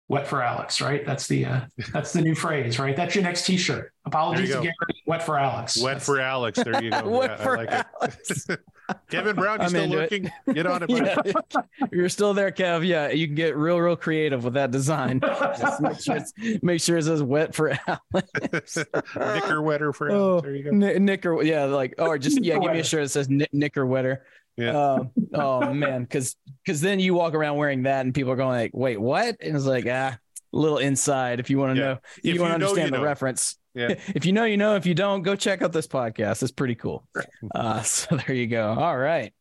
wet 0.09 0.26
for 0.26 0.42
Alex, 0.42 0.80
right? 0.80 1.04
That's 1.04 1.26
the 1.26 1.44
uh, 1.46 1.61
that's 1.92 2.12
the 2.12 2.22
new 2.22 2.34
phrase, 2.34 2.78
right? 2.78 2.96
That's 2.96 3.14
your 3.14 3.24
next 3.24 3.46
T-shirt. 3.46 3.92
Apologies 4.04 4.48
There 4.50 4.59
to 4.59 4.62
Gary. 4.64 5.02
Wet 5.07 5.22
for 5.22 5.38
Alex. 5.38 5.80
Wet 5.82 6.00
for 6.00 6.20
Alex. 6.20 6.59
There 6.62 6.82
you 6.82 6.90
go. 6.90 7.09
Wet 7.18 7.30
Yeah, 7.30 7.36
for 7.42 7.59
I 7.59 7.64
like 7.64 7.86
it. 8.48 8.61
Kevin 9.11 9.34
Brown, 9.34 9.59
you 9.59 9.62
I'm 9.64 9.68
still 9.70 9.82
into 9.98 9.98
it. 9.98 10.54
Get 10.54 10.64
on 10.64 10.84
it. 10.84 10.88
buddy. 10.88 11.32
Yeah. 11.52 11.86
You're 11.90 12.09
still 12.09 12.34
there, 12.34 12.52
Kev. 12.52 12.86
Yeah, 12.86 13.09
you 13.09 13.26
can 13.26 13.34
get 13.34 13.57
real, 13.57 13.78
real 13.80 13.96
creative 13.96 14.44
with 14.44 14.54
that 14.54 14.70
design. 14.70 15.18
Just 15.20 15.80
make, 15.80 15.98
sure 16.00 16.16
it's, 16.16 16.32
make 16.62 16.80
sure 16.80 16.96
it 16.96 17.02
says 17.04 17.20
wet 17.20 17.52
for 17.52 17.76
Alex. 17.88 18.78
Knicker 19.16 19.61
wetter 19.61 19.92
for 19.92 20.09
Oh, 20.12 20.30
Alex. 20.34 20.42
There 20.44 20.54
you 20.54 20.62
go. 20.62 20.70
Kn- 20.70 21.04
knicker, 21.04 21.42
yeah, 21.42 21.64
like 21.64 21.96
or 21.98 22.16
just 22.16 22.40
yeah, 22.44 22.61
give 22.61 22.70
me 22.70 22.78
a 22.78 22.84
shirt 22.84 23.02
that 23.02 23.09
says 23.09 23.26
kn- 23.26 23.46
knicker 23.52 23.84
wetter. 23.84 24.24
Yeah. 24.57 24.70
Um, 24.94 25.11
oh 25.34 25.72
man, 25.74 26.02
because 26.02 26.36
because 26.64 26.80
then 26.80 26.98
you 27.00 27.14
walk 27.14 27.34
around 27.34 27.57
wearing 27.57 27.82
that 27.84 28.04
and 28.04 28.14
people 28.14 28.32
are 28.32 28.36
going 28.36 28.48
like, 28.57 28.70
wait, 28.74 29.00
what? 29.00 29.36
And 29.40 29.57
it's 29.57 29.66
like 29.66 29.86
ah, 29.86 30.16
a 30.16 30.57
little 30.57 30.78
inside 30.78 31.40
if 31.40 31.50
you 31.50 31.59
want 31.59 31.76
to 31.76 31.80
Yeah. 31.80 31.86
know, 31.94 31.98
If 32.18 32.24
you 32.24 32.34
you 32.34 32.40
want 32.40 32.50
to 32.52 32.54
understand 32.54 32.86
you 32.86 32.90
the 32.92 32.96
know. 32.98 33.04
reference. 33.04 33.57
Yeah. 33.74 33.88
if 34.14 34.24
you 34.24 34.32
know, 34.32 34.44
you 34.44 34.57
know. 34.57 34.74
If 34.76 34.86
you 34.86 34.94
don't, 34.94 35.22
go 35.22 35.36
check 35.36 35.61
out 35.62 35.72
this 35.72 35.86
podcast. 35.86 36.42
It's 36.42 36.52
pretty 36.52 36.74
cool. 36.74 37.07
Uh, 37.54 37.80
so 37.82 38.16
there 38.16 38.34
you 38.34 38.46
go. 38.46 38.72
All 38.72 38.96
right. 38.96 39.32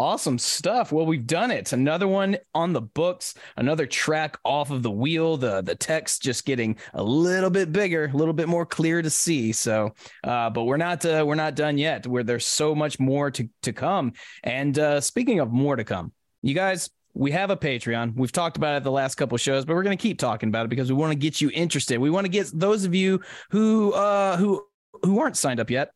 Awesome 0.00 0.38
stuff. 0.38 0.92
Well, 0.92 1.04
we've 1.04 1.26
done 1.26 1.50
it. 1.50 1.74
Another 1.74 2.08
one 2.08 2.38
on 2.54 2.72
the 2.72 2.80
books, 2.80 3.34
another 3.58 3.84
track 3.84 4.38
off 4.46 4.70
of 4.70 4.82
the 4.82 4.90
wheel. 4.90 5.36
The 5.36 5.60
the 5.60 5.74
text 5.74 6.22
just 6.22 6.46
getting 6.46 6.78
a 6.94 7.02
little 7.02 7.50
bit 7.50 7.70
bigger, 7.70 8.06
a 8.06 8.16
little 8.16 8.32
bit 8.32 8.48
more 8.48 8.64
clear 8.64 9.02
to 9.02 9.10
see. 9.10 9.52
So, 9.52 9.94
uh, 10.24 10.48
but 10.48 10.64
we're 10.64 10.78
not 10.78 11.04
uh, 11.04 11.22
we're 11.26 11.34
not 11.34 11.54
done 11.54 11.76
yet. 11.76 12.06
Where 12.06 12.22
there's 12.22 12.46
so 12.46 12.74
much 12.74 12.98
more 12.98 13.30
to 13.32 13.46
to 13.60 13.74
come. 13.74 14.14
And 14.42 14.78
uh, 14.78 15.02
speaking 15.02 15.38
of 15.38 15.52
more 15.52 15.76
to 15.76 15.84
come, 15.84 16.12
you 16.40 16.54
guys, 16.54 16.88
we 17.12 17.32
have 17.32 17.50
a 17.50 17.56
Patreon. 17.58 18.14
We've 18.16 18.32
talked 18.32 18.56
about 18.56 18.78
it 18.78 18.84
the 18.84 18.90
last 18.90 19.16
couple 19.16 19.36
shows, 19.36 19.66
but 19.66 19.76
we're 19.76 19.82
going 19.82 19.98
to 19.98 20.02
keep 20.02 20.18
talking 20.18 20.48
about 20.48 20.64
it 20.64 20.70
because 20.70 20.90
we 20.90 20.96
want 20.96 21.12
to 21.12 21.18
get 21.18 21.42
you 21.42 21.50
interested. 21.52 21.98
We 21.98 22.08
want 22.08 22.24
to 22.24 22.30
get 22.30 22.50
those 22.54 22.86
of 22.86 22.94
you 22.94 23.20
who 23.50 23.92
uh, 23.92 24.38
who 24.38 24.64
who 25.02 25.20
aren't 25.20 25.36
signed 25.36 25.60
up 25.60 25.68
yet 25.68 25.92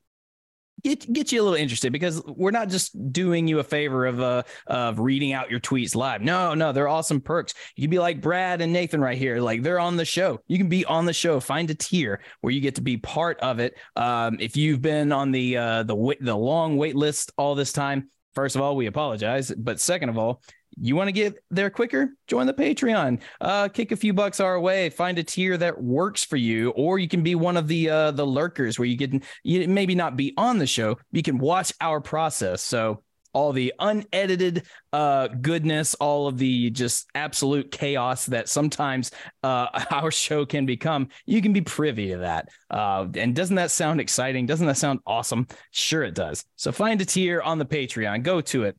get 0.85 1.13
get 1.13 1.33
you 1.33 1.41
a 1.41 1.43
little 1.43 1.59
interested 1.59 1.93
because 1.93 2.23
we're 2.27 2.51
not 2.51 2.69
just 2.69 3.13
doing 3.13 3.49
you 3.49 3.59
a 3.59 3.65
favor 3.65 4.07
of 4.07 4.21
uh 4.21 4.43
of 4.67 4.99
reading 5.01 5.33
out 5.33 5.51
your 5.51 5.61
tweets 5.61 5.97
live. 5.97 6.21
No, 6.21 6.55
no, 6.55 6.73
they're 6.73 6.89
awesome 6.89 7.21
perks. 7.21 7.55
You 7.75 7.83
can 7.83 7.91
be 7.91 7.99
like 7.99 8.21
Brad 8.21 8.61
and 8.61 8.73
Nathan 8.73 9.01
right 9.01 9.19
here, 9.19 9.41
like 9.41 9.63
they're 9.63 9.81
on 9.81 9.97
the 9.97 10.05
show. 10.05 10.41
You 10.47 10.59
can 10.59 10.69
be 10.69 10.85
on 10.85 11.07
the 11.07 11.13
show. 11.13 11.41
Find 11.41 11.69
a 11.71 11.75
tier 11.75 12.21
where 12.43 12.53
you 12.53 12.61
get 12.61 12.77
to 12.77 12.83
be 12.83 12.99
part 12.99 13.41
of 13.41 13.59
it. 13.59 13.77
Um, 13.97 14.37
if 14.39 14.57
you've 14.57 14.83
been 14.83 15.11
on 15.11 15.33
the 15.33 15.57
uh 15.57 15.83
the 15.83 16.17
the 16.21 16.37
long 16.37 16.77
wait 16.77 16.95
list 16.95 17.33
all 17.37 17.55
this 17.55 17.73
time, 17.73 18.11
first 18.35 18.55
of 18.55 18.63
all, 18.63 18.77
we 18.77 18.87
apologize, 18.87 19.51
but 19.51 19.81
second 19.81 20.11
of 20.11 20.19
all. 20.19 20.43
You 20.81 20.97
want 20.97 21.09
to 21.09 21.13
get 21.13 21.37
there 21.51 21.71
quicker? 21.71 22.11
Join 22.27 22.47
the 22.47 22.55
Patreon. 22.55 23.21
Uh, 23.41 23.69
kick 23.69 23.93
a 23.93 23.97
few 23.97 24.13
bucks 24.13 24.41
our 24.41 24.59
way. 24.59 24.91
Find 24.91 25.19
a 25.19 25.23
tier 25.23 25.57
that 25.57 25.83
works 25.83 26.25
for 26.25 26.37
you, 26.37 26.71
or 26.71 26.99
you 26.99 27.09
can 27.09 27.23
be 27.23 27.35
one 27.35 27.57
of 27.57 27.69
the 27.69 27.91
uh, 27.91 28.11
the 28.11 28.27
lurkers 28.27 28.79
where 28.79 28.87
you 28.87 28.97
get 28.97 29.13
you 29.43 29.69
maybe 29.69 29.95
not 29.95 30.17
be 30.17 30.35
on 30.37 30.59
the 30.59 30.67
show, 30.67 30.99
you 31.13 31.23
can 31.23 31.39
watch 31.39 31.73
our 31.81 32.01
process. 32.01 32.63
So 32.63 33.03
all 33.35 33.53
the 33.53 33.75
unedited 33.79 34.63
uh, 34.93 35.29
goodness, 35.29 35.95
all 35.95 36.27
of 36.29 36.39
the 36.39 36.71
just 36.71 37.07
absolute 37.15 37.71
chaos 37.71 38.27
that 38.27 38.49
sometimes 38.49 39.11
uh, 39.43 39.67
our 39.91 40.11
show 40.11 40.47
can 40.47 40.65
become, 40.65 41.09
you 41.27 41.43
can 41.43 41.53
be 41.53 41.61
privy 41.61 42.11
to 42.11 42.19
that. 42.19 42.49
Uh, 42.71 43.07
and 43.17 43.35
doesn't 43.35 43.57
that 43.57 43.71
sound 43.71 44.01
exciting? 44.01 44.47
Doesn't 44.47 44.67
that 44.67 44.79
sound 44.79 45.01
awesome? 45.07 45.47
Sure, 45.73 46.05
it 46.05 46.15
does. 46.15 46.45
So 46.57 46.73
find 46.73 47.01
a 47.03 47.05
tier 47.05 47.43
on 47.43 47.59
the 47.59 47.67
Patreon. 47.67 48.23
Go 48.23 48.41
to 48.41 48.65
it. 48.65 48.77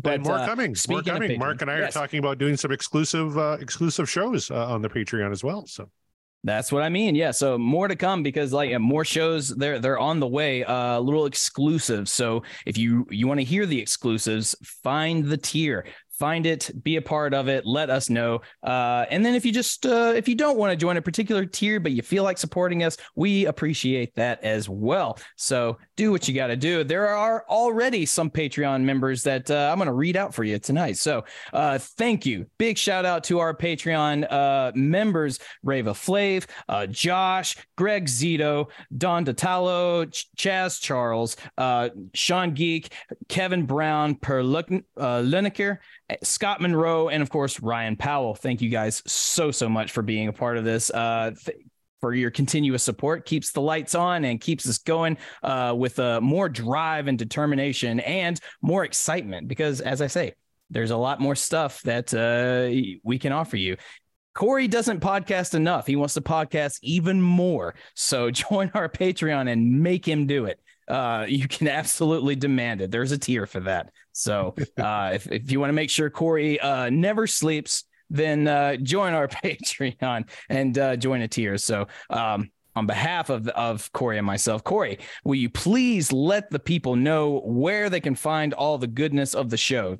But 0.00 0.22
more 0.22 0.38
uh, 0.38 0.46
coming. 0.46 0.76
More 0.88 1.02
coming. 1.02 1.30
Patreon- 1.32 1.38
Mark 1.38 1.62
and 1.62 1.70
I 1.70 1.78
Yes. 1.78 1.96
are 1.96 2.00
talking 2.00 2.18
about 2.18 2.38
doing 2.38 2.56
some 2.56 2.72
exclusive 2.72 3.36
uh, 3.36 3.58
exclusive 3.60 4.08
shows 4.08 4.50
uh, 4.50 4.66
on 4.66 4.80
the 4.82 4.88
Patreon 4.88 5.32
as 5.32 5.42
well. 5.42 5.66
So 5.66 5.90
That's 6.44 6.70
what 6.70 6.82
I 6.84 6.88
mean. 6.88 7.14
Yeah. 7.16 7.32
So 7.32 7.58
more 7.58 7.88
to 7.88 7.96
come 7.96 8.22
because 8.22 8.52
like 8.52 8.78
more 8.80 9.04
shows 9.04 9.48
they're 9.56 9.78
they're 9.80 9.98
on 9.98 10.20
the 10.20 10.28
way. 10.28 10.62
Uh, 10.64 11.00
little 11.00 11.26
exclusives. 11.26 12.12
So 12.12 12.42
if 12.64 12.78
you 12.78 13.06
you 13.10 13.26
want 13.26 13.40
to 13.40 13.44
hear 13.44 13.66
the 13.66 13.80
exclusives, 13.80 14.54
find 14.62 15.24
the 15.24 15.36
tier. 15.36 15.84
Find 16.18 16.46
it, 16.46 16.72
be 16.82 16.96
a 16.96 17.02
part 17.02 17.32
of 17.32 17.46
it. 17.48 17.64
Let 17.64 17.90
us 17.90 18.10
know. 18.10 18.40
Uh, 18.60 19.04
and 19.08 19.24
then 19.24 19.36
if 19.36 19.46
you 19.46 19.52
just 19.52 19.86
uh, 19.86 20.12
if 20.16 20.26
you 20.28 20.34
don't 20.34 20.58
want 20.58 20.72
to 20.72 20.76
join 20.76 20.96
a 20.96 21.02
particular 21.02 21.44
tier, 21.46 21.78
but 21.78 21.92
you 21.92 22.02
feel 22.02 22.24
like 22.24 22.38
supporting 22.38 22.82
us, 22.82 22.96
we 23.14 23.46
appreciate 23.46 24.14
that 24.16 24.42
as 24.42 24.68
well. 24.68 25.16
So 25.36 25.78
do 25.98 26.12
what 26.12 26.28
you 26.28 26.32
got 26.34 26.46
to 26.46 26.56
do. 26.56 26.84
There 26.84 27.08
are 27.08 27.44
already 27.48 28.06
some 28.06 28.30
Patreon 28.30 28.82
members 28.82 29.24
that 29.24 29.50
uh, 29.50 29.68
I'm 29.70 29.78
going 29.78 29.88
to 29.88 29.92
read 29.92 30.16
out 30.16 30.32
for 30.32 30.44
you 30.44 30.58
tonight. 30.60 30.96
So 30.96 31.24
uh, 31.52 31.78
thank 31.78 32.24
you. 32.24 32.46
Big 32.56 32.78
shout 32.78 33.04
out 33.04 33.24
to 33.24 33.40
our 33.40 33.52
Patreon 33.52 34.32
uh, 34.32 34.70
members: 34.76 35.40
Rava 35.64 35.90
Flav, 35.90 36.46
uh, 36.68 36.86
Josh, 36.86 37.56
Greg 37.76 38.06
Zito, 38.06 38.70
Don 38.96 39.24
Datalo, 39.24 40.10
Ch- 40.10 40.28
Chaz 40.38 40.80
Charles, 40.80 41.36
uh, 41.58 41.88
Sean 42.14 42.54
Geek, 42.54 42.92
Kevin 43.28 43.66
Brown, 43.66 44.14
Per 44.14 44.38
uh, 44.38 44.44
Lineker, 44.44 45.78
Scott 46.22 46.60
Monroe, 46.60 47.08
and 47.08 47.22
of 47.22 47.28
course 47.28 47.60
Ryan 47.60 47.96
Powell. 47.96 48.36
Thank 48.36 48.62
you 48.62 48.70
guys 48.70 49.02
so 49.04 49.50
so 49.50 49.68
much 49.68 49.90
for 49.90 50.02
being 50.02 50.28
a 50.28 50.32
part 50.32 50.58
of 50.58 50.64
this. 50.64 50.92
Th- 50.94 51.58
for 52.00 52.14
your 52.14 52.30
continuous 52.30 52.82
support 52.82 53.26
keeps 53.26 53.52
the 53.52 53.60
lights 53.60 53.94
on 53.94 54.24
and 54.24 54.40
keeps 54.40 54.68
us 54.68 54.78
going 54.78 55.16
uh, 55.42 55.74
with 55.76 55.98
uh, 55.98 56.20
more 56.20 56.48
drive 56.48 57.08
and 57.08 57.18
determination 57.18 58.00
and 58.00 58.40
more 58.62 58.84
excitement 58.84 59.48
because 59.48 59.80
as 59.80 60.00
i 60.00 60.06
say 60.06 60.34
there's 60.70 60.90
a 60.90 60.96
lot 60.96 61.20
more 61.20 61.34
stuff 61.34 61.80
that 61.82 62.12
uh, 62.14 62.68
we 63.02 63.18
can 63.18 63.32
offer 63.32 63.56
you 63.56 63.76
Corey 64.38 64.68
doesn't 64.68 65.00
podcast 65.00 65.54
enough. 65.54 65.84
He 65.84 65.96
wants 65.96 66.14
to 66.14 66.20
podcast 66.20 66.78
even 66.82 67.20
more. 67.20 67.74
So 67.94 68.30
join 68.30 68.70
our 68.72 68.88
Patreon 68.88 69.50
and 69.50 69.82
make 69.82 70.06
him 70.06 70.28
do 70.28 70.44
it. 70.44 70.60
Uh, 70.86 71.26
you 71.28 71.48
can 71.48 71.66
absolutely 71.66 72.36
demand 72.36 72.80
it. 72.80 72.92
There's 72.92 73.10
a 73.10 73.18
tier 73.18 73.46
for 73.46 73.58
that. 73.60 73.90
So 74.12 74.54
uh, 74.78 75.10
if, 75.14 75.26
if 75.30 75.50
you 75.50 75.58
want 75.58 75.70
to 75.70 75.74
make 75.74 75.90
sure 75.90 76.08
Corey 76.08 76.60
uh, 76.60 76.88
never 76.88 77.26
sleeps, 77.26 77.82
then 78.10 78.48
uh, 78.48 78.76
join 78.76 79.12
our 79.14 79.28
Patreon 79.44 80.28
and 80.48 80.78
uh, 80.78 80.96
join 80.96 81.22
a 81.22 81.28
tier. 81.28 81.58
So 81.58 81.86
um, 82.10 82.50
on 82.76 82.86
behalf 82.86 83.30
of 83.30 83.48
of 83.48 83.90
Corey 83.92 84.18
and 84.18 84.26
myself, 84.26 84.64
Corey, 84.64 84.98
will 85.24 85.34
you 85.34 85.50
please 85.50 86.12
let 86.12 86.50
the 86.50 86.58
people 86.58 86.96
know 86.96 87.40
where 87.44 87.90
they 87.90 88.00
can 88.00 88.14
find 88.14 88.54
all 88.54 88.78
the 88.78 88.86
goodness 88.86 89.34
of 89.34 89.50
the 89.50 89.56
show? 89.56 89.98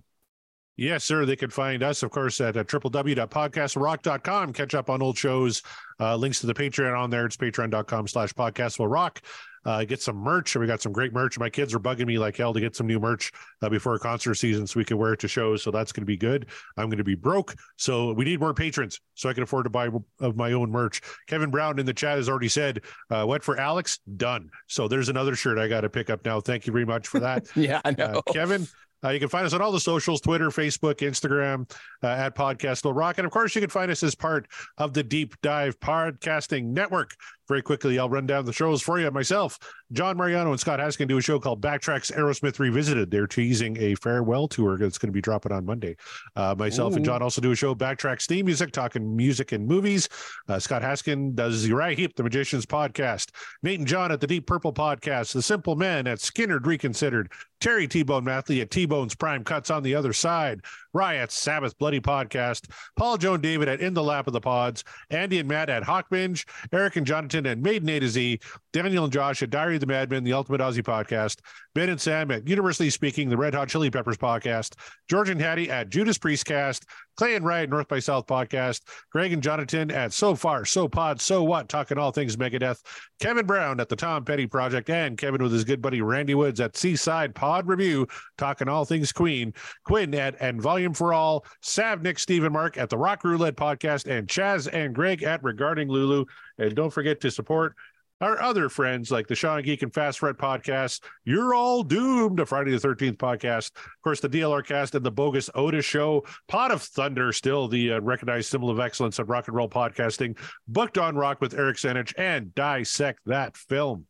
Yes, 0.78 1.02
sir. 1.02 1.26
They 1.26 1.34
can 1.34 1.50
find 1.50 1.82
us, 1.82 2.04
of 2.04 2.12
course, 2.12 2.40
at 2.40 2.56
uh, 2.56 2.62
www.podcastrock.com. 2.62 4.52
Catch 4.52 4.74
up 4.76 4.88
on 4.88 5.02
old 5.02 5.18
shows. 5.18 5.60
Uh, 5.98 6.14
links 6.14 6.38
to 6.40 6.46
the 6.46 6.54
Patreon 6.54 6.96
on 6.96 7.10
there. 7.10 7.26
It's 7.26 7.36
patreon.com 7.36 8.06
slash 8.06 8.32
podcast 8.32 8.76
rock. 8.88 9.20
Uh, 9.68 9.84
get 9.84 10.00
some 10.00 10.16
merch. 10.16 10.54
And 10.54 10.62
We 10.62 10.66
got 10.66 10.80
some 10.80 10.92
great 10.92 11.12
merch. 11.12 11.38
My 11.38 11.50
kids 11.50 11.74
are 11.74 11.78
bugging 11.78 12.06
me 12.06 12.18
like 12.18 12.38
hell 12.38 12.54
to 12.54 12.60
get 12.60 12.74
some 12.74 12.86
new 12.86 12.98
merch 12.98 13.30
uh, 13.60 13.68
before 13.68 13.98
concert 13.98 14.36
season 14.36 14.66
so 14.66 14.80
we 14.80 14.84
can 14.84 14.96
wear 14.96 15.12
it 15.12 15.20
to 15.20 15.28
shows. 15.28 15.62
So 15.62 15.70
that's 15.70 15.92
going 15.92 16.00
to 16.00 16.06
be 16.06 16.16
good. 16.16 16.46
I'm 16.78 16.86
going 16.86 16.96
to 16.96 17.04
be 17.04 17.14
broke. 17.14 17.54
So 17.76 18.14
we 18.14 18.24
need 18.24 18.40
more 18.40 18.54
patrons 18.54 18.98
so 19.14 19.28
I 19.28 19.34
can 19.34 19.42
afford 19.42 19.64
to 19.64 19.70
buy 19.70 19.90
of 20.20 20.36
my 20.36 20.52
own 20.52 20.70
merch. 20.70 21.02
Kevin 21.26 21.50
Brown 21.50 21.78
in 21.78 21.84
the 21.84 21.92
chat 21.92 22.16
has 22.16 22.30
already 22.30 22.48
said, 22.48 22.80
uh, 23.10 23.26
what 23.26 23.44
for 23.44 23.60
Alex? 23.60 23.98
Done. 24.16 24.48
So 24.68 24.88
there's 24.88 25.10
another 25.10 25.34
shirt 25.34 25.58
I 25.58 25.68
got 25.68 25.82
to 25.82 25.90
pick 25.90 26.08
up 26.08 26.24
now. 26.24 26.40
Thank 26.40 26.66
you 26.66 26.72
very 26.72 26.86
much 26.86 27.06
for 27.06 27.20
that. 27.20 27.46
Yeah, 27.54 27.80
I 27.84 27.90
know. 27.90 28.22
Uh, 28.26 28.32
Kevin, 28.32 28.68
uh, 29.04 29.10
you 29.10 29.20
can 29.20 29.28
find 29.28 29.44
us 29.44 29.52
on 29.52 29.60
all 29.60 29.72
the 29.72 29.80
socials 29.80 30.20
Twitter, 30.20 30.48
Facebook, 30.48 30.96
Instagram 30.96 31.70
uh, 32.02 32.06
at 32.06 32.34
Podcast 32.34 32.84
Will 32.84 32.92
Rock. 32.92 33.18
And 33.18 33.26
of 33.26 33.32
course, 33.32 33.54
you 33.54 33.60
can 33.60 33.70
find 33.70 33.90
us 33.90 34.02
as 34.02 34.14
part 34.14 34.48
of 34.76 34.92
the 34.92 35.02
Deep 35.02 35.34
Dive 35.40 35.78
Podcasting 35.80 36.66
Network. 36.66 37.14
Very 37.48 37.62
quickly, 37.62 37.98
I'll 37.98 38.10
run 38.10 38.26
down 38.26 38.44
the 38.44 38.52
shows 38.52 38.82
for 38.82 39.00
you. 39.00 39.10
Myself, 39.10 39.58
John 39.92 40.18
Mariano, 40.18 40.50
and 40.50 40.60
Scott 40.60 40.80
Haskin 40.80 41.08
do 41.08 41.16
a 41.16 41.22
show 41.22 41.40
called 41.40 41.62
Backtracks 41.62 42.12
Aerosmith 42.12 42.58
Revisited. 42.58 43.10
They're 43.10 43.26
teasing 43.26 43.76
a 43.78 43.94
farewell 43.94 44.48
tour 44.48 44.76
that's 44.76 44.98
going 44.98 45.08
to 45.08 45.12
be 45.12 45.22
dropping 45.22 45.52
on 45.52 45.64
Monday. 45.64 45.96
Uh, 46.36 46.54
myself 46.58 46.94
and 46.94 47.04
John 47.04 47.22
also 47.22 47.40
do 47.40 47.50
a 47.50 47.56
show, 47.56 47.74
Backtracks 47.74 48.26
Theme 48.26 48.44
Music, 48.44 48.70
talking 48.70 49.16
music 49.16 49.52
and 49.52 49.66
movies. 49.66 50.08
Uh, 50.46 50.58
Scott 50.58 50.82
Haskin 50.82 51.34
does 51.34 51.66
Uriah 51.66 51.96
Heep, 51.96 52.16
the 52.16 52.22
Magicians 52.22 52.66
Podcast. 52.66 53.30
Nate 53.62 53.78
and 53.78 53.88
John 53.88 54.12
at 54.12 54.20
the 54.20 54.26
Deep 54.26 54.46
Purple 54.46 54.72
Podcast. 54.72 55.32
The 55.32 55.42
Simple 55.42 55.74
Men 55.74 56.06
at 56.06 56.18
Skynyrd 56.18 56.66
Reconsidered. 56.66 57.32
Terry 57.60 57.88
T 57.88 58.02
Bone 58.02 58.24
Mathley 58.24 58.60
at 58.60 58.70
T 58.70 58.86
Bone's 58.86 59.14
Prime 59.14 59.42
Cuts 59.42 59.70
on 59.70 59.82
the 59.82 59.94
other 59.94 60.12
side. 60.12 60.60
Riot 60.98 61.30
Sabbath 61.30 61.78
Bloody 61.78 62.00
Podcast. 62.00 62.68
Paul 62.96 63.18
Joan 63.18 63.40
David 63.40 63.68
at 63.68 63.80
In 63.80 63.94
the 63.94 64.02
Lap 64.02 64.26
of 64.26 64.32
the 64.32 64.40
Pods. 64.40 64.82
Andy 65.10 65.38
and 65.38 65.48
Matt 65.48 65.70
at 65.70 65.84
Hawk 65.84 66.10
Binge. 66.10 66.44
Eric 66.72 66.96
and 66.96 67.06
Jonathan 67.06 67.46
at 67.46 67.58
Maiden 67.58 67.88
A 67.88 68.00
to 68.00 68.08
Z. 68.08 68.40
Daniel 68.72 69.04
and 69.04 69.12
Josh 69.12 69.40
at 69.40 69.50
Diary 69.50 69.76
of 69.76 69.80
the 69.80 69.86
Madman, 69.86 70.24
the 70.24 70.32
Ultimate 70.32 70.60
Ozzy 70.60 70.82
Podcast. 70.82 71.38
Ben 71.72 71.88
and 71.88 72.00
Sam 72.00 72.32
at 72.32 72.48
Universally 72.48 72.90
Speaking, 72.90 73.28
the 73.28 73.36
Red 73.36 73.54
Hot 73.54 73.68
Chili 73.68 73.92
Peppers 73.92 74.16
Podcast. 74.16 74.74
George 75.08 75.28
and 75.28 75.40
Hattie 75.40 75.70
at 75.70 75.88
Judas 75.88 76.18
Priest 76.18 76.44
Cast. 76.46 76.84
Clay 77.18 77.34
and 77.34 77.44
Ryan 77.44 77.68
North 77.68 77.88
by 77.88 77.98
South 77.98 78.28
podcast, 78.28 78.82
Greg 79.10 79.32
and 79.32 79.42
Jonathan 79.42 79.90
at 79.90 80.12
So 80.12 80.36
Far, 80.36 80.64
So 80.64 80.86
Pod, 80.86 81.20
So 81.20 81.42
What, 81.42 81.68
talking 81.68 81.98
all 81.98 82.12
things 82.12 82.36
Megadeth, 82.36 82.80
Kevin 83.18 83.44
Brown 83.44 83.80
at 83.80 83.88
the 83.88 83.96
Tom 83.96 84.24
Petty 84.24 84.46
Project, 84.46 84.88
and 84.88 85.18
Kevin 85.18 85.42
with 85.42 85.50
his 85.50 85.64
good 85.64 85.82
buddy 85.82 86.00
Randy 86.00 86.36
Woods 86.36 86.60
at 86.60 86.76
Seaside 86.76 87.34
Pod 87.34 87.66
Review, 87.66 88.06
talking 88.36 88.68
all 88.68 88.84
things 88.84 89.10
Queen, 89.10 89.52
Quinn 89.82 90.14
at 90.14 90.36
And 90.38 90.62
Volume 90.62 90.94
for 90.94 91.12
All, 91.12 91.44
Sav, 91.60 92.02
Nick, 92.02 92.20
Stephen, 92.20 92.52
Mark 92.52 92.78
at 92.78 92.88
the 92.88 92.96
Rock 92.96 93.24
Roulette 93.24 93.56
podcast, 93.56 94.06
and 94.08 94.28
Chaz 94.28 94.72
and 94.72 94.94
Greg 94.94 95.24
at 95.24 95.42
Regarding 95.42 95.88
Lulu. 95.88 96.24
And 96.58 96.76
don't 96.76 96.92
forget 96.92 97.20
to 97.22 97.32
support 97.32 97.74
our 98.20 98.40
other 98.42 98.68
friends 98.68 99.10
like 99.10 99.26
the 99.26 99.34
Sean 99.34 99.62
Geek 99.62 99.82
and 99.82 99.92
Fast 99.92 100.18
Fred 100.18 100.36
podcast. 100.36 101.02
You're 101.24 101.54
all 101.54 101.82
doomed. 101.82 102.40
A 102.40 102.46
Friday 102.46 102.76
the 102.76 102.88
13th 102.88 103.16
podcast. 103.16 103.76
Of 103.76 104.02
course, 104.02 104.20
the 104.20 104.28
DLR 104.28 104.64
cast 104.64 104.94
and 104.94 105.04
the 105.04 105.10
bogus 105.10 105.50
Otis 105.54 105.84
show. 105.84 106.24
Pod 106.48 106.70
of 106.70 106.82
Thunder, 106.82 107.32
still 107.32 107.68
the 107.68 107.94
uh, 107.94 108.00
recognized 108.00 108.50
symbol 108.50 108.70
of 108.70 108.80
excellence 108.80 109.18
of 109.18 109.28
rock 109.28 109.48
and 109.48 109.56
roll 109.56 109.68
podcasting. 109.68 110.38
Booked 110.66 110.98
on 110.98 111.16
Rock 111.16 111.40
with 111.40 111.54
Eric 111.54 111.76
Senich 111.76 112.12
and 112.18 112.54
Dissect 112.54 113.20
That 113.26 113.56
Film. 113.56 114.06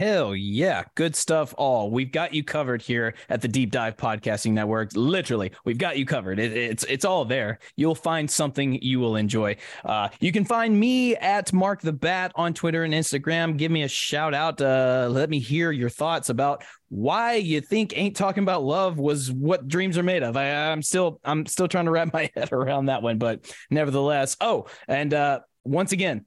Hell 0.00 0.34
yeah. 0.34 0.84
Good 0.94 1.14
stuff 1.14 1.54
all. 1.58 1.90
We've 1.90 2.10
got 2.10 2.32
you 2.32 2.42
covered 2.42 2.80
here 2.80 3.12
at 3.28 3.42
the 3.42 3.48
Deep 3.48 3.70
Dive 3.70 3.98
Podcasting 3.98 4.52
Network. 4.52 4.92
Literally, 4.94 5.52
we've 5.66 5.76
got 5.76 5.98
you 5.98 6.06
covered. 6.06 6.38
It, 6.38 6.56
it's 6.56 6.84
it's 6.84 7.04
all 7.04 7.26
there. 7.26 7.58
You'll 7.76 7.94
find 7.94 8.30
something 8.30 8.80
you 8.80 8.98
will 8.98 9.16
enjoy. 9.16 9.58
Uh, 9.84 10.08
you 10.18 10.32
can 10.32 10.46
find 10.46 10.80
me 10.80 11.16
at 11.16 11.52
Mark 11.52 11.82
the 11.82 11.92
Bat 11.92 12.32
on 12.34 12.54
Twitter 12.54 12.84
and 12.84 12.94
Instagram. 12.94 13.58
Give 13.58 13.70
me 13.70 13.82
a 13.82 13.88
shout 13.88 14.32
out. 14.32 14.58
Uh, 14.62 15.08
let 15.10 15.28
me 15.28 15.38
hear 15.38 15.70
your 15.70 15.90
thoughts 15.90 16.30
about 16.30 16.64
why 16.88 17.34
you 17.34 17.60
think 17.60 17.92
ain't 17.94 18.16
talking 18.16 18.42
about 18.42 18.62
love 18.62 18.96
was 18.96 19.30
what 19.30 19.68
dreams 19.68 19.98
are 19.98 20.02
made 20.02 20.22
of. 20.22 20.34
I, 20.34 20.72
I'm 20.72 20.80
still 20.80 21.20
I'm 21.24 21.44
still 21.44 21.68
trying 21.68 21.84
to 21.84 21.90
wrap 21.90 22.10
my 22.14 22.30
head 22.34 22.52
around 22.52 22.86
that 22.86 23.02
one, 23.02 23.18
but 23.18 23.54
nevertheless. 23.68 24.38
Oh, 24.40 24.64
and 24.88 25.12
uh, 25.12 25.40
once 25.62 25.92
again, 25.92 26.24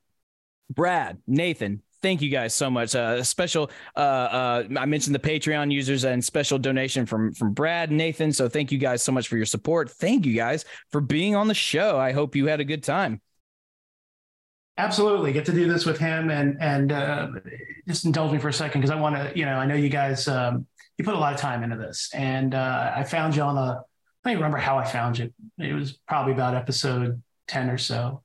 Brad, 0.70 1.18
Nathan, 1.26 1.82
thank 2.04 2.22
you 2.22 2.30
guys 2.30 2.54
so 2.54 2.70
much. 2.70 2.94
Uh, 2.94 3.16
a 3.20 3.24
special, 3.24 3.72
uh, 3.96 4.00
uh, 4.00 4.64
I 4.78 4.86
mentioned 4.86 5.16
the 5.16 5.20
Patreon 5.20 5.72
users 5.72 6.04
and 6.04 6.24
special 6.24 6.60
donation 6.60 7.08
from 7.08 7.34
from 7.34 7.54
Brad, 7.54 7.92
Nathan. 7.92 8.32
So 8.32 8.48
thank 8.48 8.72
you 8.72 8.78
guys 8.78 9.02
so 9.02 9.12
much 9.12 9.28
for 9.28 9.38
your 9.38 9.48
support. 9.48 9.90
Thank 9.90 10.28
you 10.28 10.36
guys 10.36 10.66
for 10.92 11.02
being 11.02 11.36
on 11.36 11.48
the 11.48 11.56
show. 11.56 11.98
I 11.98 12.12
hope 12.12 12.36
you 12.36 12.46
had 12.46 12.60
a 12.60 12.66
good 12.66 12.84
time. 12.84 13.22
Absolutely, 14.78 15.34
get 15.34 15.46
to 15.46 15.52
do 15.52 15.68
this 15.68 15.86
with 15.86 15.98
him, 15.98 16.30
and 16.30 16.62
and 16.62 16.92
uh, 16.92 17.28
just 17.88 18.06
indulge 18.06 18.32
me 18.32 18.38
for 18.38 18.50
a 18.50 18.54
second 18.54 18.82
because 18.82 18.96
I 18.96 19.00
want 19.00 19.16
to, 19.16 19.32
you 19.38 19.46
know, 19.46 19.56
I 19.56 19.66
know 19.66 19.76
you 19.76 19.90
guys, 19.90 20.28
um, 20.28 20.68
you 20.98 21.06
put 21.06 21.16
a 21.16 21.20
lot 21.20 21.34
of 21.34 21.40
time 21.40 21.64
into 21.64 21.78
this, 21.78 22.12
and 22.14 22.54
uh, 22.54 22.92
I 22.96 23.04
found 23.04 23.36
you 23.36 23.44
on 23.44 23.58
a, 23.58 23.82
I 24.26 24.30
don't 24.30 24.36
remember 24.36 24.58
how 24.58 24.78
I 24.78 24.84
found 24.84 25.18
you. 25.18 25.34
It 25.58 25.74
was 25.74 25.94
probably 26.08 26.34
about 26.34 26.54
episode 26.54 27.22
ten 27.48 27.70
or 27.70 27.78
so. 27.78 28.24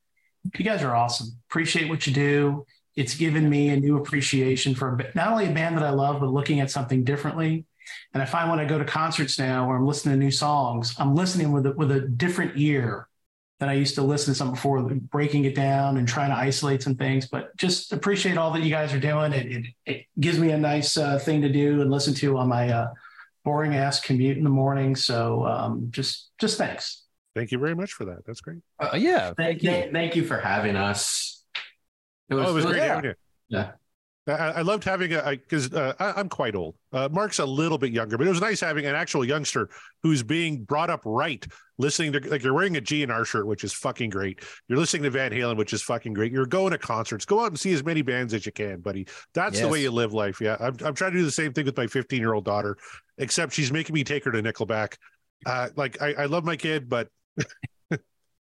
You 0.59 0.65
guys 0.65 0.83
are 0.83 0.95
awesome. 0.95 1.29
Appreciate 1.51 1.91
what 1.91 2.07
you 2.07 2.15
do 2.15 2.65
it's 2.99 3.15
given 3.15 3.49
me 3.49 3.69
a 3.69 3.77
new 3.77 3.97
appreciation 3.97 4.75
for 4.75 4.99
not 5.15 5.29
only 5.31 5.47
a 5.47 5.53
band 5.53 5.77
that 5.77 5.85
I 5.85 5.91
love, 5.91 6.19
but 6.19 6.31
looking 6.31 6.59
at 6.59 6.69
something 6.69 7.05
differently. 7.05 7.65
And 8.13 8.21
I 8.21 8.27
find 8.27 8.51
when 8.51 8.59
I 8.59 8.65
go 8.65 8.77
to 8.77 8.85
concerts 8.85 9.39
now 9.39 9.69
where 9.69 9.77
I'm 9.77 9.87
listening 9.87 10.19
to 10.19 10.25
new 10.25 10.33
songs, 10.33 10.97
I'm 10.99 11.15
listening 11.15 11.53
with 11.53 11.67
a, 11.67 11.73
with 11.73 11.93
a 11.93 12.01
different 12.01 12.55
ear 12.57 13.07
than 13.61 13.69
I 13.69 13.75
used 13.75 13.95
to 13.95 14.03
listen 14.03 14.35
to 14.35 14.39
some 14.39 14.51
before, 14.51 14.83
breaking 14.83 15.45
it 15.45 15.55
down 15.55 15.97
and 15.97 16.09
trying 16.09 16.31
to 16.31 16.37
isolate 16.37 16.83
some 16.83 16.97
things. 16.97 17.29
But 17.29 17.57
just 17.57 17.93
appreciate 17.93 18.37
all 18.37 18.51
that 18.53 18.65
you 18.65 18.71
guys 18.71 18.93
are 18.93 18.99
doing. 18.99 19.33
It, 19.33 19.47
it, 19.47 19.67
it 19.87 20.07
gives 20.19 20.41
me 20.41 20.51
a 20.51 20.59
nice 20.59 20.97
uh, 20.97 21.21
thing 21.21 21.41
to 21.43 21.49
do 21.49 21.81
and 21.81 21.93
listen 21.93 22.15
to 22.15 22.37
on 22.37 22.49
my 22.49 22.69
uh, 22.69 22.89
boring 23.45 23.77
ass 23.77 24.01
commute 24.01 24.39
in 24.39 24.43
the 24.43 24.51
morning. 24.51 24.97
So 24.97 25.47
um, 25.47 25.87
just 25.91 26.31
just 26.39 26.59
thanks. 26.59 27.05
Thank 27.37 27.53
you 27.53 27.59
very 27.59 27.77
much 27.77 27.93
for 27.93 28.07
that. 28.07 28.27
That's 28.27 28.41
great. 28.41 28.59
Uh, 28.81 28.97
yeah, 28.97 29.35
thank, 29.35 29.63
thank 29.63 29.63
you. 29.63 29.93
Thank 29.93 30.17
you 30.17 30.25
for 30.25 30.39
having 30.39 30.75
us. 30.75 31.38
It 32.29 32.35
was, 32.35 32.47
oh, 32.47 32.51
it 32.51 32.55
was 32.55 32.65
great 32.67 32.77
yeah. 32.79 32.87
having 32.87 33.05
you. 33.05 33.15
Yeah. 33.49 33.71
I, 34.29 34.33
I 34.33 34.63
loved 34.63 34.85
having 34.85 35.13
a 35.15 35.23
because 35.31 35.73
uh, 35.73 35.95
I'm 35.99 36.29
quite 36.29 36.55
old. 36.55 36.77
Uh, 36.93 37.09
Mark's 37.11 37.39
a 37.39 37.47
little 37.47 37.79
bit 37.79 37.93
younger, 37.93 38.19
but 38.19 38.27
it 38.27 38.31
was 38.31 38.41
nice 38.41 38.61
having 38.61 38.87
an 38.87 38.95
actual 38.95 39.25
youngster 39.25 39.69
who's 40.03 40.23
being 40.23 40.65
brought 40.65 40.91
up 40.91 41.03
right, 41.05 41.47
listening 41.79 42.13
to 42.13 42.21
like 42.29 42.43
you're 42.43 42.55
wearing 42.55 42.77
a 42.77 42.81
GNR 42.81 43.25
shirt, 43.27 43.47
which 43.47 43.65
is 43.65 43.73
fucking 43.73 44.11
great. 44.11 44.41
You're 44.69 44.79
listening 44.79 45.05
to 45.05 45.11
Van 45.11 45.33
Halen, 45.33 45.57
which 45.57 45.73
is 45.73 45.83
fucking 45.83 46.13
great. 46.13 46.33
You're 46.33 46.47
going 46.47 46.73
to 46.73 46.79
concerts. 46.79 47.25
Go 47.25 47.41
out 47.41 47.49
and 47.49 47.59
see 47.59 47.73
as 47.73 47.85
many 47.85 48.03
bands 48.03 48.35
as 48.35 48.45
you 48.45 48.53
can, 48.53 48.81
buddy. 48.81 49.07
That's 49.35 49.55
yes. 49.55 49.63
the 49.63 49.69
way 49.69 49.83
you 49.83 49.91
live 49.91 50.13
life. 50.13 50.41
Yeah, 50.41 50.57
I'm, 50.61 50.77
I'm 50.85 50.95
trying 50.95 51.13
to 51.13 51.19
do 51.19 51.25
the 51.25 51.31
same 51.31 51.53
thing 51.53 51.65
with 51.65 51.77
my 51.77 51.87
15 51.87 52.21
year 52.21 52.35
old 52.35 52.45
daughter, 52.45 52.77
except 53.19 53.53
she's 53.53 53.73
making 53.73 53.95
me 53.95 54.05
take 54.05 54.25
her 54.25 54.33
to 54.33 54.43
Nickelback. 54.43 54.97
Uh, 55.47 55.69
like 55.77 56.03
I, 56.03 56.15
I 56.15 56.25
love 56.27 56.45
my 56.45 56.57
kid, 56.57 56.89
but 56.89 57.09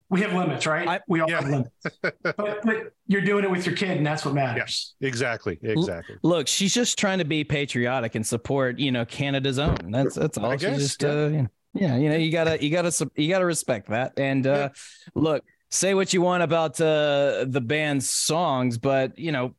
we 0.10 0.22
have 0.22 0.34
limits, 0.34 0.66
right? 0.66 0.88
I, 0.88 0.99
we 1.08 1.22
all 1.22 1.30
yeah. 1.30 1.41
have 1.41 1.49
limits. 1.49 1.72
but, 2.01 2.36
but, 2.36 2.91
you're 3.08 3.22
doing 3.22 3.43
it 3.43 3.51
with 3.51 3.66
your 3.66 3.76
kid, 3.76 3.97
and 3.97 4.06
that's 4.06 4.26
what 4.26 4.34
matters. 4.34 4.95
Yeah, 4.99 5.08
exactly. 5.08 5.60
Exactly. 5.62 6.16
Look, 6.24 6.47
she's 6.47 6.74
just 6.74 6.97
trying 6.97 7.20
to 7.20 7.26
be 7.26 7.43
patriotic 7.43 8.16
and 8.16 8.26
support, 8.26 8.80
you 8.80 8.91
know, 8.91 9.06
Canada's 9.06 9.60
own. 9.60 9.78
That's 9.89 10.16
that's 10.16 10.38
all. 10.38 10.51
I 10.51 10.58
she 10.58 10.66
guess, 10.66 10.78
just, 10.80 11.03
yeah. 11.03 11.10
Uh, 11.10 11.28
you 11.28 11.38
know, 11.38 11.47
yeah, 11.74 11.97
you 11.97 12.10
know, 12.10 12.16
you 12.16 12.32
gotta, 12.32 12.64
you 12.64 12.72
gotta, 12.72 13.12
you 13.16 13.30
gotta 13.30 13.45
respect 13.45 13.89
that. 13.89 14.14
And 14.18 14.47
uh, 14.47 14.70
look, 15.14 15.43
say 15.70 15.93
what 15.93 16.14
you 16.14 16.22
want 16.22 16.43
about 16.43 16.80
uh, 16.80 17.45
the 17.47 17.62
band's 17.62 18.10
songs, 18.10 18.78
but 18.78 19.20
you 19.20 19.32
know, 19.32 19.56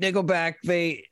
Nickelback, 0.00 0.54
they 0.64 1.07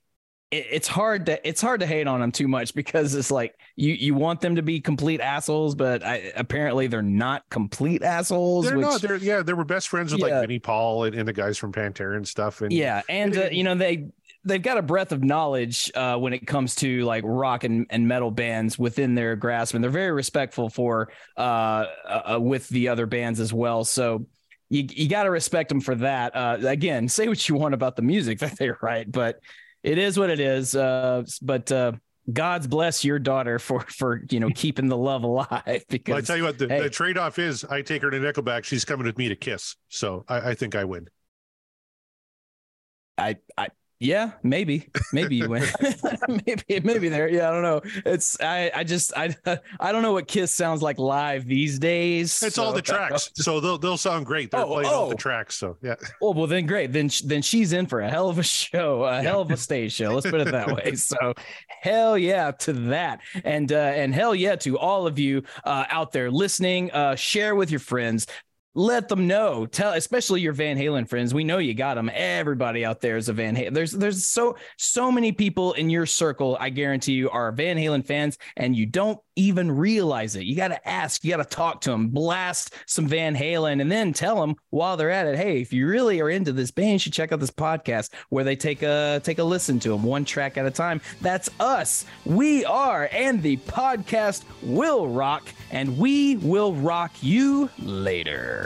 it's 0.52 0.86
hard 0.86 1.26
to 1.26 1.48
it's 1.48 1.60
hard 1.60 1.80
to 1.80 1.86
hate 1.86 2.06
on 2.06 2.20
them 2.20 2.30
too 2.30 2.46
much 2.46 2.72
because 2.74 3.14
it's 3.14 3.32
like 3.32 3.58
you 3.74 3.92
you 3.94 4.14
want 4.14 4.40
them 4.40 4.56
to 4.56 4.62
be 4.62 4.80
complete 4.80 5.20
assholes, 5.20 5.74
but 5.74 6.04
I, 6.04 6.32
apparently 6.36 6.86
they're 6.86 7.02
not 7.02 7.42
complete 7.50 8.02
assholes. 8.02 8.66
They're 8.66 8.76
which, 8.76 8.86
not. 8.86 9.02
They're 9.02 9.16
yeah. 9.16 9.42
They 9.42 9.54
were 9.54 9.64
best 9.64 9.88
friends 9.88 10.12
with 10.12 10.20
yeah. 10.20 10.38
like 10.38 10.42
Vinnie 10.42 10.60
Paul 10.60 11.04
and, 11.04 11.16
and, 11.16 11.26
the 11.26 11.32
guys 11.32 11.58
from 11.58 11.72
Pantera 11.72 12.16
and 12.16 12.26
stuff. 12.26 12.60
And 12.60 12.72
yeah, 12.72 13.02
and 13.08 13.36
uh, 13.36 13.48
you 13.50 13.64
know 13.64 13.74
they 13.74 14.06
they've 14.44 14.62
got 14.62 14.78
a 14.78 14.82
breadth 14.82 15.10
of 15.10 15.24
knowledge 15.24 15.90
uh, 15.96 16.16
when 16.16 16.32
it 16.32 16.46
comes 16.46 16.76
to 16.76 17.04
like 17.04 17.24
rock 17.26 17.64
and, 17.64 17.86
and 17.90 18.06
metal 18.06 18.30
bands 18.30 18.78
within 18.78 19.16
their 19.16 19.34
grasp, 19.34 19.74
and 19.74 19.82
they're 19.82 19.90
very 19.90 20.12
respectful 20.12 20.70
for 20.70 21.10
uh, 21.36 21.86
uh 22.04 22.38
with 22.40 22.68
the 22.68 22.88
other 22.88 23.06
bands 23.06 23.40
as 23.40 23.52
well. 23.52 23.84
So 23.84 24.26
you 24.68 24.86
you 24.88 25.08
got 25.08 25.24
to 25.24 25.30
respect 25.30 25.68
them 25.70 25.80
for 25.80 25.96
that. 25.96 26.36
Uh, 26.36 26.58
again, 26.62 27.08
say 27.10 27.26
what 27.26 27.48
you 27.48 27.56
want 27.56 27.74
about 27.74 27.96
the 27.96 28.02
music 28.02 28.38
that 28.38 28.56
they 28.56 28.70
write, 28.80 29.10
but 29.10 29.40
it 29.86 29.98
is 29.98 30.18
what 30.18 30.30
it 30.30 30.40
is. 30.40 30.74
Uh, 30.74 31.24
but 31.40 31.70
uh, 31.70 31.92
God's 32.30 32.66
bless 32.66 33.04
your 33.04 33.18
daughter 33.18 33.58
for 33.58 33.80
for 33.82 34.22
you 34.30 34.40
know 34.40 34.50
keeping 34.54 34.88
the 34.88 34.96
love 34.96 35.22
alive. 35.22 35.84
Because 35.88 36.12
well, 36.12 36.18
I 36.18 36.20
tell 36.22 36.36
you 36.36 36.42
what, 36.42 36.58
the, 36.58 36.68
hey, 36.68 36.82
the 36.82 36.90
trade 36.90 37.16
off 37.16 37.38
is 37.38 37.64
I 37.64 37.82
take 37.82 38.02
her 38.02 38.10
to 38.10 38.18
Nickelback. 38.18 38.64
She's 38.64 38.84
coming 38.84 39.06
with 39.06 39.16
me 39.16 39.28
to 39.28 39.36
Kiss, 39.36 39.76
so 39.88 40.24
I, 40.28 40.50
I 40.50 40.54
think 40.54 40.74
I 40.74 40.84
win. 40.84 41.08
I 43.16 43.36
I 43.56 43.68
yeah, 43.98 44.32
maybe, 44.42 44.90
maybe 45.12 45.36
you 45.36 45.48
win. 45.48 45.64
maybe, 46.28 46.80
maybe 46.80 47.08
there. 47.08 47.28
Yeah, 47.28 47.48
I 47.48 47.52
don't 47.52 47.62
know. 47.62 47.80
It's 48.04 48.38
I, 48.40 48.70
I 48.74 48.84
just 48.84 49.16
I, 49.16 49.34
I 49.80 49.90
don't 49.90 50.02
know 50.02 50.12
what 50.12 50.28
Kiss 50.28 50.52
sounds 50.52 50.82
like 50.82 50.98
live 50.98 51.46
these 51.46 51.78
days. 51.78 52.42
It's 52.42 52.56
so. 52.56 52.64
all 52.64 52.72
the 52.72 52.82
tracks, 52.82 53.30
so 53.34 53.58
they'll 53.58 53.78
they'll 53.78 53.96
sound 53.96 54.26
great. 54.26 54.50
They're 54.50 54.60
oh, 54.60 54.66
playing 54.66 54.90
oh. 54.90 54.94
all 54.94 55.08
the 55.08 55.14
tracks, 55.14 55.56
so 55.56 55.78
yeah. 55.82 55.94
Oh 56.20 56.32
well, 56.32 56.46
then 56.46 56.66
great. 56.66 56.92
Then 56.92 57.10
then 57.24 57.40
she's 57.40 57.72
in 57.72 57.86
for 57.86 58.00
a 58.00 58.10
hell 58.10 58.28
of 58.28 58.38
a 58.38 58.42
show, 58.42 59.04
a 59.04 59.16
yeah. 59.16 59.22
hell 59.22 59.40
of 59.40 59.50
a 59.50 59.56
stage 59.56 59.92
show. 59.92 60.12
Let's 60.12 60.30
put 60.30 60.40
it 60.40 60.52
that 60.52 60.70
way. 60.70 60.94
So 60.96 61.34
hell 61.68 62.18
yeah 62.18 62.50
to 62.50 62.72
that, 62.72 63.20
and 63.44 63.72
uh, 63.72 63.76
and 63.76 64.14
hell 64.14 64.34
yeah 64.34 64.56
to 64.56 64.78
all 64.78 65.06
of 65.06 65.18
you 65.18 65.42
uh, 65.64 65.86
out 65.88 66.12
there 66.12 66.30
listening. 66.30 66.90
Uh, 66.92 67.14
share 67.14 67.54
with 67.54 67.70
your 67.70 67.80
friends 67.80 68.26
let 68.76 69.08
them 69.08 69.26
know. 69.26 69.64
Tell, 69.64 69.94
especially 69.94 70.42
your 70.42 70.52
Van 70.52 70.76
Halen 70.76 71.08
friends. 71.08 71.32
We 71.32 71.44
know 71.44 71.58
you 71.58 71.72
got 71.72 71.94
them. 71.94 72.10
Everybody 72.12 72.84
out 72.84 73.00
there 73.00 73.16
is 73.16 73.30
a 73.30 73.32
Van 73.32 73.56
Halen. 73.56 73.72
There's 73.72 73.92
there's 73.92 74.26
so 74.26 74.56
so 74.76 75.10
many 75.10 75.32
people 75.32 75.72
in 75.72 75.88
your 75.88 76.06
circle. 76.06 76.58
I 76.60 76.68
guarantee 76.68 77.14
you 77.14 77.30
are 77.30 77.50
Van 77.52 77.78
Halen 77.78 78.04
fans, 78.04 78.36
and 78.56 78.76
you 78.76 78.84
don't 78.84 79.18
even 79.34 79.70
realize 79.70 80.36
it. 80.36 80.44
You 80.44 80.56
got 80.56 80.68
to 80.68 80.88
ask, 80.88 81.22
you 81.22 81.30
got 81.30 81.36
to 81.48 81.56
talk 81.56 81.82
to 81.82 81.90
them, 81.90 82.08
blast 82.08 82.74
some 82.86 83.06
Van 83.06 83.34
Halen, 83.36 83.80
and 83.80 83.92
then 83.92 84.12
tell 84.12 84.40
them 84.40 84.56
while 84.70 84.96
they're 84.96 85.10
at 85.10 85.26
it, 85.26 85.36
hey, 85.36 85.60
if 85.60 85.72
you 85.72 85.86
really 85.86 86.20
are 86.20 86.30
into 86.30 86.52
this 86.52 86.70
band, 86.70 86.92
you 86.92 86.98
should 86.98 87.12
check 87.12 87.32
out 87.32 87.40
this 87.40 87.50
podcast 87.50 88.10
where 88.30 88.44
they 88.44 88.56
take 88.56 88.82
a 88.82 89.20
take 89.24 89.38
a 89.38 89.44
listen 89.44 89.78
to 89.80 89.90
them 89.90 90.02
one 90.02 90.24
track 90.24 90.58
at 90.58 90.66
a 90.66 90.70
time. 90.70 91.00
That's 91.20 91.48
us. 91.60 92.04
We 92.24 92.64
are, 92.64 93.08
and 93.10 93.42
the 93.42 93.56
podcast 93.58 94.44
will 94.62 95.08
rock, 95.08 95.48
and 95.70 95.96
we 95.96 96.36
will 96.36 96.74
rock 96.74 97.12
you 97.22 97.70
later. 97.78 98.65